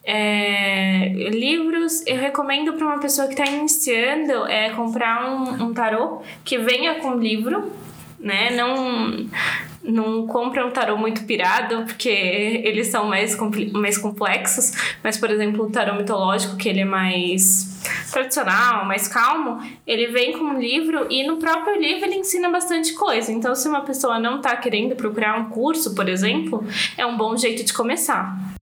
É, 0.03 1.09
livros, 1.29 2.03
eu 2.07 2.17
recomendo 2.17 2.73
para 2.73 2.85
uma 2.85 2.99
pessoa 2.99 3.27
que 3.27 3.33
está 3.33 3.45
iniciando 3.45 4.47
é 4.47 4.71
comprar 4.71 5.31
um, 5.31 5.65
um 5.65 5.73
tarô 5.73 6.21
que 6.43 6.57
venha 6.57 6.95
com 6.95 7.15
livro, 7.15 7.71
né? 8.19 8.49
Não 8.51 9.27
não 9.83 10.27
compra 10.27 10.65
um 10.65 10.71
tarô 10.71 10.97
muito 10.97 11.23
pirado, 11.25 11.83
porque 11.85 12.09
eles 12.09 12.87
são 12.87 13.05
mais, 13.05 13.37
mais 13.71 13.97
complexos. 13.97 14.71
Mas, 15.03 15.17
por 15.17 15.29
exemplo, 15.29 15.65
o 15.65 15.71
tarô 15.71 15.95
mitológico, 15.95 16.57
que 16.57 16.69
ele 16.69 16.81
é 16.81 16.85
mais 16.85 17.81
tradicional, 18.11 18.85
mais 18.85 19.07
calmo, 19.07 19.59
ele 19.87 20.07
vem 20.07 20.37
com 20.37 20.45
um 20.45 20.59
livro 20.59 21.07
e 21.09 21.25
no 21.25 21.37
próprio 21.37 21.79
livro 21.79 22.05
ele 22.05 22.15
ensina 22.15 22.49
bastante 22.49 22.93
coisa. 22.93 23.31
Então, 23.31 23.55
se 23.55 23.67
uma 23.67 23.81
pessoa 23.81 24.19
não 24.19 24.37
está 24.37 24.55
querendo 24.55 24.95
procurar 24.95 25.39
um 25.39 25.49
curso, 25.49 25.95
por 25.95 26.07
exemplo, 26.07 26.63
é 26.97 27.05
um 27.05 27.17
bom 27.17 27.35
jeito 27.35 27.63
de 27.63 27.73
começar. 27.73 28.60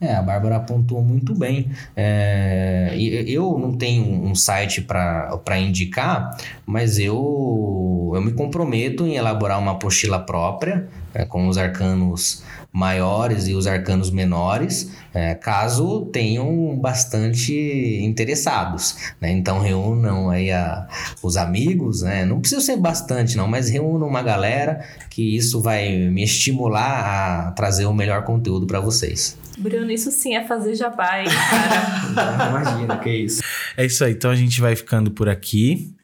É, 0.00 0.14
a 0.14 0.22
Bárbara 0.22 0.54
apontou 0.54 1.02
muito 1.02 1.34
bem. 1.34 1.72
É, 1.96 2.94
eu 3.26 3.58
não 3.58 3.76
tenho 3.76 4.04
um 4.04 4.32
site 4.32 4.80
para 4.80 5.58
indicar, 5.58 6.38
mas 6.64 7.00
eu, 7.00 8.12
eu 8.14 8.22
me 8.22 8.30
comprometo 8.32 9.04
em 9.04 9.16
elaborar 9.16 9.58
uma 9.58 9.72
apostila 9.72 10.20
própria, 10.20 10.88
é, 11.12 11.24
com 11.24 11.48
os 11.48 11.58
arcanos 11.58 12.44
maiores 12.72 13.48
e 13.48 13.54
os 13.54 13.66
arcanos 13.66 14.08
menores, 14.12 14.92
é, 15.12 15.34
caso 15.34 16.06
tenham 16.12 16.78
bastante 16.78 17.52
interessados. 18.00 18.96
Né? 19.20 19.32
Então 19.32 19.58
reúnam 19.58 20.30
aí 20.30 20.52
a, 20.52 20.86
os 21.24 21.36
amigos, 21.36 22.02
né? 22.02 22.24
não 22.24 22.38
precisa 22.38 22.60
ser 22.60 22.76
bastante 22.76 23.36
não, 23.36 23.48
mas 23.48 23.68
reúnam 23.68 24.06
uma 24.06 24.22
galera 24.22 24.80
que 25.10 25.36
isso 25.36 25.60
vai 25.60 26.08
me 26.08 26.22
estimular 26.22 27.48
a 27.48 27.50
trazer 27.50 27.86
o 27.86 27.92
melhor 27.92 28.22
conteúdo 28.22 28.64
para 28.64 28.78
vocês. 28.78 29.36
Bruno, 29.58 29.90
isso 29.90 30.10
sim 30.10 30.34
é 30.34 30.46
fazer 30.46 30.74
jabá, 30.74 31.20
hein, 31.20 31.28
cara? 31.28 32.48
Imagina, 32.50 32.98
que 32.98 33.10
isso. 33.10 33.42
É 33.76 33.84
isso 33.84 34.04
aí, 34.04 34.12
então 34.12 34.30
a 34.30 34.36
gente 34.36 34.60
vai 34.60 34.76
ficando 34.76 35.10
por 35.10 35.28
aqui. 35.28 35.94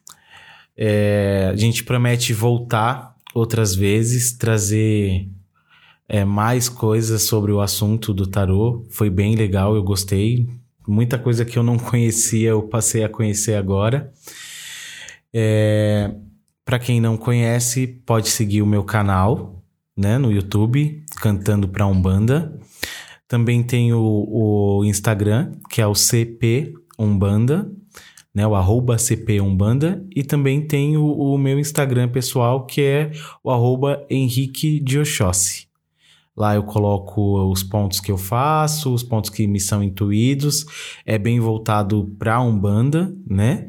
É, 0.77 1.51
a 1.53 1.57
gente 1.57 1.85
promete 1.85 2.33
voltar 2.33 3.15
outras 3.33 3.75
vezes, 3.75 4.33
trazer 4.33 5.29
é, 6.09 6.25
mais 6.25 6.69
coisas 6.69 7.23
sobre 7.23 7.53
o 7.53 7.61
assunto 7.61 8.13
do 8.13 8.27
tarô. 8.27 8.85
Foi 8.91 9.09
bem 9.09 9.37
legal, 9.37 9.75
eu 9.75 9.83
gostei. 9.83 10.49
Muita 10.87 11.19
coisa 11.19 11.45
que 11.45 11.59
eu 11.59 11.63
não 11.63 11.79
conhecia, 11.79 12.51
eu 12.51 12.63
passei 12.63 13.05
a 13.05 13.09
conhecer 13.09 13.55
agora. 13.55 14.13
É, 15.33 16.11
Para 16.65 16.79
quem 16.79 17.01
não 17.01 17.17
conhece, 17.17 17.87
pode 17.87 18.29
seguir 18.29 18.63
o 18.63 18.67
meu 18.67 18.85
canal, 18.85 19.63
né, 19.97 20.19
no 20.19 20.33
YouTube, 20.33 21.03
cantando 21.21 21.69
pra 21.69 21.87
Umbanda. 21.87 22.59
Também 23.27 23.63
tem 23.63 23.93
o, 23.93 24.01
o 24.01 24.85
Instagram, 24.85 25.53
que 25.71 25.81
é 25.81 25.87
o 25.87 25.95
CP 25.95 26.75
Umbanda, 26.99 27.71
né? 28.35 28.47
O 28.47 28.55
arroba 28.55 28.99
CP 28.99 29.41
Umbanda. 29.41 30.05
E 30.15 30.23
também 30.23 30.67
tem 30.67 30.97
o, 30.97 31.07
o 31.07 31.39
meu 31.39 31.59
Instagram 31.59 32.09
pessoal, 32.09 32.67
que 32.67 32.83
é 32.83 33.13
o 33.43 33.51
arroba 33.51 34.05
Henrique 34.11 34.81
de 34.81 34.99
Oxóssi. 34.99 35.69
Lá 36.37 36.57
eu 36.57 36.65
coloco 36.65 37.49
os 37.51 37.63
pontos 37.63 38.01
que 38.01 38.11
eu 38.11 38.19
faço, 38.19 38.93
os 38.93 39.05
pontos 39.05 39.31
que 39.31 39.47
me 39.47 39.61
são 39.61 39.83
intuídos. 39.83 40.67
É 41.07 41.17
bem 41.17 41.39
voltado 41.39 42.13
para 42.19 42.41
Umbanda, 42.41 43.15
né? 43.25 43.69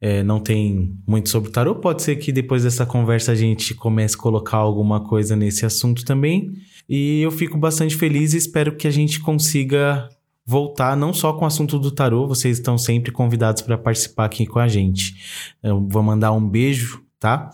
É, 0.00 0.22
não 0.22 0.40
tem 0.40 0.96
muito 1.06 1.28
sobre 1.28 1.50
tarô. 1.50 1.76
Pode 1.76 2.02
ser 2.02 2.16
que 2.16 2.32
depois 2.32 2.64
dessa 2.64 2.86
conversa 2.86 3.32
a 3.32 3.34
gente 3.34 3.74
comece 3.74 4.16
a 4.16 4.18
colocar 4.18 4.56
alguma 4.56 5.06
coisa 5.06 5.36
nesse 5.36 5.66
assunto 5.66 6.04
também. 6.04 6.50
E 6.88 7.20
eu 7.20 7.30
fico 7.30 7.56
bastante 7.56 7.96
feliz 7.96 8.34
e 8.34 8.38
espero 8.38 8.76
que 8.76 8.86
a 8.86 8.90
gente 8.90 9.20
consiga 9.20 10.08
voltar 10.44 10.96
não 10.96 11.12
só 11.12 11.32
com 11.32 11.44
o 11.44 11.46
assunto 11.46 11.78
do 11.78 11.90
tarô, 11.90 12.26
vocês 12.26 12.58
estão 12.58 12.76
sempre 12.76 13.12
convidados 13.12 13.62
para 13.62 13.78
participar 13.78 14.24
aqui 14.24 14.46
com 14.46 14.58
a 14.58 14.68
gente. 14.68 15.14
Eu 15.62 15.86
vou 15.88 16.02
mandar 16.02 16.32
um 16.32 16.46
beijo, 16.46 17.02
tá? 17.18 17.50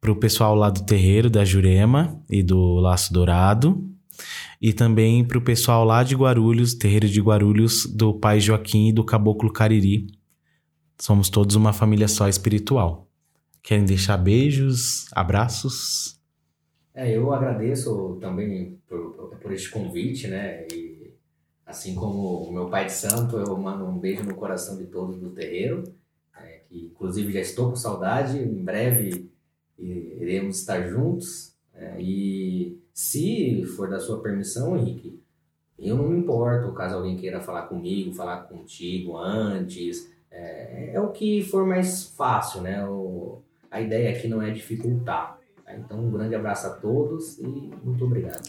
Pro 0.00 0.16
pessoal 0.16 0.54
lá 0.54 0.70
do 0.70 0.84
terreiro 0.84 1.28
da 1.28 1.44
Jurema 1.44 2.20
e 2.30 2.42
do 2.42 2.76
Laço 2.76 3.12
Dourado. 3.12 3.88
E 4.60 4.72
também 4.72 5.24
pro 5.24 5.42
pessoal 5.42 5.84
lá 5.84 6.02
de 6.02 6.14
Guarulhos, 6.14 6.74
terreiro 6.74 7.08
de 7.08 7.20
Guarulhos, 7.20 7.86
do 7.86 8.14
Pai 8.14 8.40
Joaquim 8.40 8.88
e 8.88 8.92
do 8.92 9.04
Caboclo 9.04 9.52
Cariri. 9.52 10.06
Somos 10.98 11.28
todos 11.28 11.56
uma 11.56 11.72
família 11.72 12.06
só 12.06 12.28
espiritual. 12.28 13.08
Querem 13.62 13.84
deixar 13.84 14.16
beijos, 14.16 15.06
abraços? 15.12 16.21
É, 16.94 17.16
eu 17.16 17.32
agradeço 17.32 18.18
também 18.20 18.78
por, 18.86 19.36
por 19.40 19.52
este 19.52 19.70
convite, 19.70 20.28
né? 20.28 20.66
E 20.72 21.14
assim 21.64 21.94
como 21.94 22.42
o 22.42 22.52
meu 22.52 22.68
pai 22.68 22.86
de 22.86 22.92
santo, 22.92 23.38
eu 23.38 23.56
mando 23.56 23.86
um 23.86 23.98
beijo 23.98 24.22
no 24.24 24.34
coração 24.34 24.76
de 24.76 24.84
todos 24.84 25.18
do 25.18 25.30
terreiro, 25.30 25.84
é, 26.38 26.60
que 26.68 26.86
inclusive 26.86 27.32
já 27.32 27.40
estou 27.40 27.70
com 27.70 27.76
saudade, 27.76 28.38
em 28.38 28.62
breve 28.62 29.30
iremos 29.78 30.58
estar 30.58 30.86
juntos. 30.88 31.54
É, 31.74 32.00
e 32.00 32.78
se 32.92 33.64
for 33.76 33.88
da 33.88 33.98
sua 33.98 34.22
permissão, 34.22 34.76
Henrique, 34.76 35.18
eu 35.78 35.96
não 35.96 36.08
me 36.08 36.18
importo 36.18 36.72
caso 36.72 36.96
alguém 36.96 37.16
queira 37.16 37.40
falar 37.40 37.62
comigo, 37.62 38.14
falar 38.14 38.42
contigo 38.42 39.16
antes. 39.16 40.12
É, 40.30 40.92
é 40.94 41.00
o 41.00 41.10
que 41.10 41.42
for 41.42 41.66
mais 41.66 42.04
fácil, 42.04 42.60
né? 42.60 42.86
O, 42.86 43.42
a 43.70 43.80
ideia 43.80 44.10
aqui 44.10 44.28
não 44.28 44.42
é 44.42 44.50
dificultar. 44.50 45.41
Então, 45.78 45.98
um 45.98 46.10
grande 46.10 46.34
abraço 46.34 46.66
a 46.66 46.70
todos 46.70 47.38
e 47.38 47.70
muito 47.84 48.04
obrigado. 48.04 48.48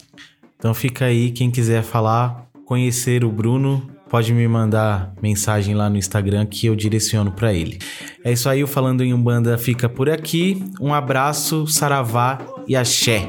Então 0.56 0.72
fica 0.72 1.06
aí, 1.06 1.30
quem 1.30 1.50
quiser 1.50 1.82
falar, 1.82 2.48
conhecer 2.64 3.24
o 3.24 3.30
Bruno, 3.30 3.86
pode 4.08 4.32
me 4.32 4.46
mandar 4.46 5.12
mensagem 5.20 5.74
lá 5.74 5.90
no 5.90 5.96
Instagram 5.96 6.46
que 6.46 6.66
eu 6.66 6.76
direciono 6.76 7.32
para 7.32 7.52
ele. 7.52 7.78
É 8.24 8.32
isso 8.32 8.48
aí, 8.48 8.62
o 8.62 8.66
Falando 8.66 9.02
em 9.02 9.12
Umbanda 9.12 9.58
fica 9.58 9.88
por 9.88 10.08
aqui. 10.08 10.64
Um 10.80 10.94
abraço, 10.94 11.66
saravá 11.66 12.38
e 12.66 12.76
axé. 12.76 13.28